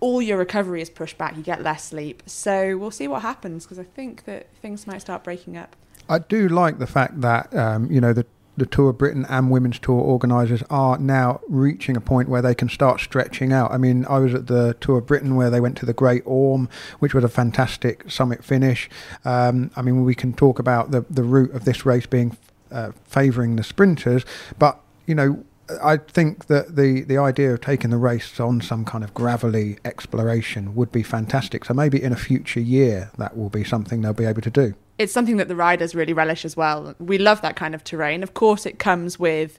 all 0.00 0.20
your 0.20 0.36
recovery 0.36 0.82
is 0.82 0.90
pushed 0.90 1.16
back, 1.16 1.34
you 1.34 1.42
get 1.42 1.62
less 1.62 1.84
sleep. 1.84 2.22
So, 2.26 2.76
we'll 2.76 2.90
see 2.90 3.08
what 3.08 3.22
happens 3.22 3.64
because 3.64 3.78
I 3.78 3.84
think 3.84 4.26
that 4.26 4.54
things 4.60 4.86
might 4.86 4.98
start 4.98 5.24
breaking 5.24 5.56
up. 5.56 5.76
I 6.10 6.18
do 6.18 6.48
like 6.48 6.78
the 6.78 6.86
fact 6.86 7.22
that 7.22 7.54
um, 7.56 7.90
you 7.90 8.02
know 8.02 8.12
the 8.12 8.26
the 8.60 8.66
Tour 8.66 8.90
of 8.90 8.98
Britain 8.98 9.26
and 9.28 9.50
Women's 9.50 9.78
Tour 9.78 9.98
organisers 9.98 10.62
are 10.68 10.98
now 10.98 11.40
reaching 11.48 11.96
a 11.96 12.00
point 12.00 12.28
where 12.28 12.42
they 12.42 12.54
can 12.54 12.68
start 12.68 13.00
stretching 13.00 13.52
out. 13.52 13.72
I 13.72 13.78
mean, 13.78 14.04
I 14.04 14.18
was 14.18 14.34
at 14.34 14.46
the 14.46 14.76
Tour 14.80 14.98
of 14.98 15.06
Britain 15.06 15.34
where 15.34 15.48
they 15.48 15.60
went 15.60 15.78
to 15.78 15.86
the 15.86 15.94
Great 15.94 16.22
Orme, 16.26 16.68
which 16.98 17.14
was 17.14 17.24
a 17.24 17.28
fantastic 17.28 18.10
summit 18.10 18.44
finish. 18.44 18.90
Um, 19.24 19.70
I 19.76 19.82
mean, 19.82 20.04
we 20.04 20.14
can 20.14 20.34
talk 20.34 20.58
about 20.58 20.90
the, 20.90 21.06
the 21.08 21.22
route 21.22 21.52
of 21.52 21.64
this 21.64 21.86
race 21.86 22.04
being 22.04 22.36
uh, 22.70 22.92
favouring 23.06 23.56
the 23.56 23.64
sprinters, 23.64 24.24
but 24.58 24.78
you 25.06 25.14
know, 25.14 25.42
I 25.82 25.96
think 25.96 26.46
that 26.46 26.76
the, 26.76 27.02
the 27.02 27.16
idea 27.16 27.54
of 27.54 27.60
taking 27.60 27.90
the 27.90 27.96
race 27.96 28.38
on 28.40 28.60
some 28.60 28.84
kind 28.84 29.04
of 29.04 29.14
gravelly 29.14 29.78
exploration 29.84 30.74
would 30.74 30.92
be 30.92 31.02
fantastic. 31.02 31.64
So 31.64 31.74
maybe 31.74 32.02
in 32.02 32.12
a 32.12 32.16
future 32.16 32.60
year, 32.60 33.10
that 33.18 33.36
will 33.36 33.50
be 33.50 33.64
something 33.64 34.02
they'll 34.02 34.12
be 34.12 34.24
able 34.24 34.42
to 34.42 34.50
do. 34.50 34.74
It's 35.00 35.14
something 35.14 35.38
that 35.38 35.48
the 35.48 35.56
riders 35.56 35.94
really 35.94 36.12
relish 36.12 36.44
as 36.44 36.58
well. 36.58 36.94
We 36.98 37.16
love 37.16 37.40
that 37.40 37.56
kind 37.56 37.74
of 37.74 37.82
terrain. 37.82 38.22
Of 38.22 38.34
course, 38.34 38.66
it 38.66 38.78
comes 38.78 39.18
with 39.18 39.58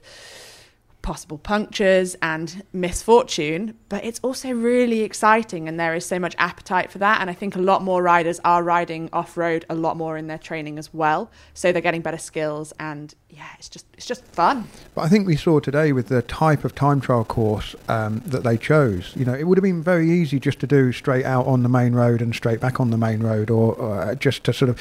possible 1.02 1.36
punctures 1.36 2.14
and 2.22 2.62
misfortune, 2.72 3.76
but 3.88 4.04
it's 4.04 4.20
also 4.22 4.52
really 4.52 5.00
exciting 5.00 5.66
and 5.66 5.80
there 5.80 5.96
is 5.96 6.06
so 6.06 6.20
much 6.20 6.36
appetite 6.38 6.92
for 6.92 6.98
that. 6.98 7.20
And 7.20 7.28
I 7.28 7.32
think 7.32 7.56
a 7.56 7.60
lot 7.60 7.82
more 7.82 8.04
riders 8.04 8.38
are 8.44 8.62
riding 8.62 9.10
off 9.12 9.36
road 9.36 9.64
a 9.68 9.74
lot 9.74 9.96
more 9.96 10.16
in 10.16 10.28
their 10.28 10.38
training 10.38 10.78
as 10.78 10.94
well. 10.94 11.28
So 11.54 11.72
they're 11.72 11.82
getting 11.82 12.02
better 12.02 12.18
skills 12.18 12.72
and 12.78 13.12
yeah, 13.32 13.48
it's 13.58 13.70
just 13.70 13.86
it's 13.94 14.06
just 14.06 14.24
fun. 14.26 14.68
But 14.94 15.02
I 15.02 15.08
think 15.08 15.26
we 15.26 15.36
saw 15.36 15.58
today 15.58 15.92
with 15.92 16.08
the 16.08 16.20
type 16.20 16.64
of 16.64 16.74
time 16.74 17.00
trial 17.00 17.24
course 17.24 17.74
um, 17.88 18.22
that 18.26 18.44
they 18.44 18.58
chose, 18.58 19.12
you 19.16 19.24
know, 19.24 19.34
it 19.34 19.44
would 19.44 19.56
have 19.56 19.62
been 19.62 19.82
very 19.82 20.10
easy 20.10 20.38
just 20.38 20.60
to 20.60 20.66
do 20.66 20.92
straight 20.92 21.24
out 21.24 21.46
on 21.46 21.62
the 21.62 21.68
main 21.68 21.94
road 21.94 22.20
and 22.20 22.34
straight 22.34 22.60
back 22.60 22.78
on 22.78 22.90
the 22.90 22.98
main 22.98 23.22
road 23.22 23.50
or, 23.50 23.74
or 23.74 24.14
just 24.16 24.44
to 24.44 24.52
sort 24.52 24.68
of 24.68 24.78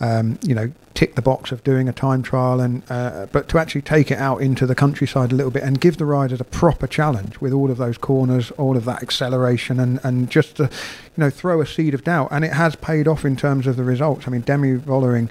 um, 0.00 0.38
you 0.42 0.54
know, 0.54 0.70
tick 0.94 1.16
the 1.16 1.22
box 1.22 1.50
of 1.50 1.64
doing 1.64 1.88
a 1.88 1.92
time 1.92 2.22
trial, 2.22 2.60
and 2.60 2.82
uh, 2.88 3.26
but 3.32 3.48
to 3.48 3.58
actually 3.58 3.82
take 3.82 4.10
it 4.10 4.18
out 4.18 4.40
into 4.40 4.64
the 4.64 4.74
countryside 4.74 5.32
a 5.32 5.34
little 5.34 5.50
bit 5.50 5.64
and 5.64 5.80
give 5.80 5.96
the 5.96 6.04
riders 6.04 6.40
a 6.40 6.44
proper 6.44 6.86
challenge 6.86 7.40
with 7.40 7.52
all 7.52 7.70
of 7.70 7.78
those 7.78 7.98
corners, 7.98 8.52
all 8.52 8.76
of 8.76 8.84
that 8.84 9.02
acceleration, 9.02 9.80
and 9.80 9.98
and 10.04 10.30
just 10.30 10.56
to, 10.56 10.64
you 10.64 10.70
know, 11.16 11.30
throw 11.30 11.60
a 11.60 11.66
seed 11.66 11.94
of 11.94 12.04
doubt, 12.04 12.28
and 12.30 12.44
it 12.44 12.52
has 12.52 12.76
paid 12.76 13.08
off 13.08 13.24
in 13.24 13.34
terms 13.34 13.66
of 13.66 13.76
the 13.76 13.82
results. 13.82 14.28
I 14.28 14.30
mean, 14.30 14.42
Demi 14.42 14.76
Vollering 14.76 15.30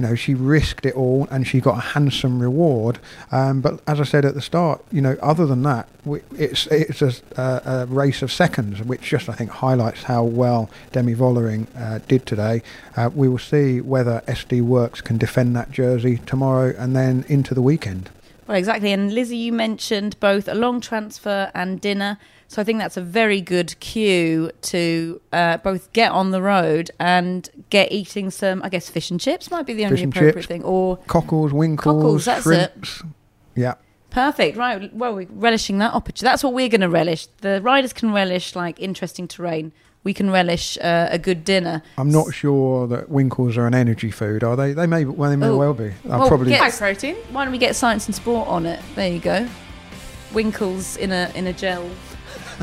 you 0.00 0.06
know, 0.06 0.14
she 0.14 0.32
risked 0.32 0.86
it 0.86 0.94
all 0.94 1.28
and 1.30 1.46
she 1.46 1.60
got 1.60 1.76
a 1.76 1.80
handsome 1.80 2.40
reward. 2.40 2.98
Um, 3.30 3.60
but 3.60 3.82
as 3.86 4.00
I 4.00 4.04
said 4.04 4.24
at 4.24 4.32
the 4.32 4.40
start, 4.40 4.82
you 4.90 5.02
know, 5.02 5.18
other 5.20 5.44
than 5.44 5.62
that, 5.64 5.90
we, 6.06 6.20
it's 6.38 6.66
it's 6.68 7.02
a, 7.02 7.12
a, 7.36 7.86
race 7.86 8.22
of 8.22 8.32
seconds, 8.32 8.82
which 8.82 9.02
just 9.02 9.28
I 9.28 9.34
think 9.34 9.50
highlights 9.50 10.04
how 10.04 10.24
well 10.24 10.70
Demi 10.92 11.14
Vollering 11.14 11.66
uh, 11.76 11.98
did 12.08 12.24
today. 12.24 12.62
Uh, 12.96 13.10
we 13.14 13.28
will 13.28 13.38
see 13.38 13.82
whether 13.82 14.22
SD 14.26 14.62
Worx 14.62 15.04
can 15.04 15.18
defend 15.18 15.54
that 15.56 15.70
jersey 15.70 16.16
tomorrow 16.24 16.74
and 16.78 16.96
then 16.96 17.26
into 17.28 17.52
the 17.52 17.60
weekend. 17.60 18.08
Well, 18.46 18.56
exactly. 18.56 18.92
And 18.92 19.12
Lizzy, 19.12 19.36
you 19.36 19.52
mentioned 19.52 20.18
both 20.18 20.48
a 20.48 20.54
long 20.54 20.80
transfer 20.80 21.50
and 21.54 21.78
dinner. 21.78 22.16
So 22.50 22.60
I 22.60 22.64
think 22.64 22.80
that's 22.80 22.96
a 22.96 23.00
very 23.00 23.40
good 23.40 23.78
cue 23.78 24.50
to 24.62 25.20
uh, 25.32 25.58
both 25.58 25.92
get 25.92 26.10
on 26.10 26.32
the 26.32 26.42
road 26.42 26.90
and 26.98 27.48
get 27.70 27.92
eating 27.92 28.28
some, 28.32 28.60
I 28.64 28.68
guess, 28.68 28.88
fish 28.90 29.08
and 29.12 29.20
chips 29.20 29.52
might 29.52 29.66
be 29.66 29.72
the 29.72 29.84
only 29.84 30.02
appropriate 30.02 30.34
chips, 30.34 30.46
thing. 30.46 30.64
Or 30.64 30.96
cockles, 31.06 31.52
winkles, 31.52 32.02
cockles, 32.02 32.24
that's 32.24 32.42
shrimps. 32.42 33.02
It. 33.02 33.06
Yeah. 33.54 33.74
Perfect. 34.10 34.56
Right. 34.56 34.92
Well, 34.92 35.14
we're 35.14 35.28
relishing 35.30 35.78
that 35.78 35.94
opportunity. 35.94 36.24
That's 36.24 36.42
what 36.42 36.52
we're 36.52 36.68
going 36.68 36.80
to 36.80 36.88
relish. 36.88 37.28
The 37.40 37.62
riders 37.62 37.92
can 37.92 38.12
relish 38.12 38.56
like 38.56 38.80
interesting 38.80 39.28
terrain. 39.28 39.70
We 40.02 40.12
can 40.12 40.28
relish 40.28 40.76
uh, 40.78 41.06
a 41.08 41.20
good 41.20 41.44
dinner. 41.44 41.84
I'm 41.98 42.10
not 42.10 42.34
sure 42.34 42.88
that 42.88 43.10
winkles 43.10 43.56
are 43.58 43.68
an 43.68 43.74
energy 43.76 44.10
food, 44.10 44.42
are 44.42 44.56
they? 44.56 44.72
They 44.72 44.88
may. 44.88 45.04
Well, 45.04 45.30
they 45.30 45.36
may 45.36 45.46
Ooh. 45.46 45.56
well 45.56 45.74
be. 45.74 45.92
I'll 46.10 46.18
well, 46.18 46.28
probably 46.28 46.52
high 46.54 46.72
protein. 46.72 47.14
Why 47.30 47.44
don't 47.44 47.52
we 47.52 47.58
get 47.58 47.76
Science 47.76 48.08
in 48.08 48.12
Sport 48.12 48.48
on 48.48 48.66
it? 48.66 48.80
There 48.96 49.08
you 49.08 49.20
go. 49.20 49.48
Winkles 50.32 50.96
in 50.96 51.12
a 51.12 51.30
in 51.36 51.46
a 51.46 51.52
gel 51.52 51.88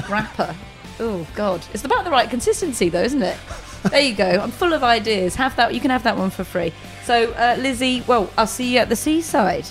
wrapper. 0.10 0.56
Oh 1.00 1.28
God, 1.36 1.64
it's 1.74 1.86
about 1.86 2.06
the 2.06 2.12
right 2.12 2.30
consistency, 2.30 2.90
though, 2.90 3.04
isn't 3.04 3.22
it? 3.22 3.38
There 3.84 4.02
you 4.02 4.16
go. 4.16 4.30
I'm 4.42 4.52
full 4.52 4.74
of 4.74 4.84
ideas. 4.84 5.36
Have 5.36 5.56
that. 5.56 5.74
You 5.74 5.80
can 5.80 5.92
have 5.92 6.04
that 6.04 6.18
one 6.18 6.30
for 6.30 6.44
free. 6.44 6.74
So, 7.06 7.32
uh, 7.34 7.56
Lizzy, 7.60 8.04
well, 8.08 8.30
I'll 8.38 8.48
see 8.48 8.74
you 8.74 8.80
at 8.80 8.90
the 8.90 8.96
seaside. 8.96 9.66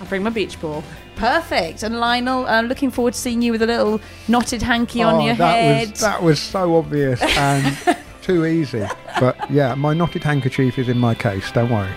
I'll 0.00 0.06
bring 0.06 0.22
my 0.22 0.30
beach 0.30 0.60
ball. 0.60 0.82
Perfect. 1.16 1.82
And 1.82 2.00
Lionel, 2.00 2.46
I'm 2.46 2.66
looking 2.66 2.90
forward 2.90 3.14
to 3.14 3.20
seeing 3.20 3.42
you 3.42 3.52
with 3.52 3.62
a 3.62 3.66
little 3.66 4.00
knotted 4.28 4.62
hanky 4.62 5.02
oh, 5.04 5.08
on 5.08 5.24
your 5.24 5.34
that 5.34 5.54
head. 5.54 5.90
Was, 5.90 6.00
that 6.00 6.22
was 6.22 6.40
so 6.40 6.76
obvious 6.76 7.20
and 7.22 7.98
too 8.22 8.46
easy. 8.46 8.86
But 9.20 9.50
yeah, 9.50 9.74
my 9.74 9.92
knotted 9.92 10.24
handkerchief 10.24 10.78
is 10.78 10.88
in 10.88 10.98
my 10.98 11.14
case. 11.14 11.50
Don't 11.52 11.70
worry. 11.70 11.90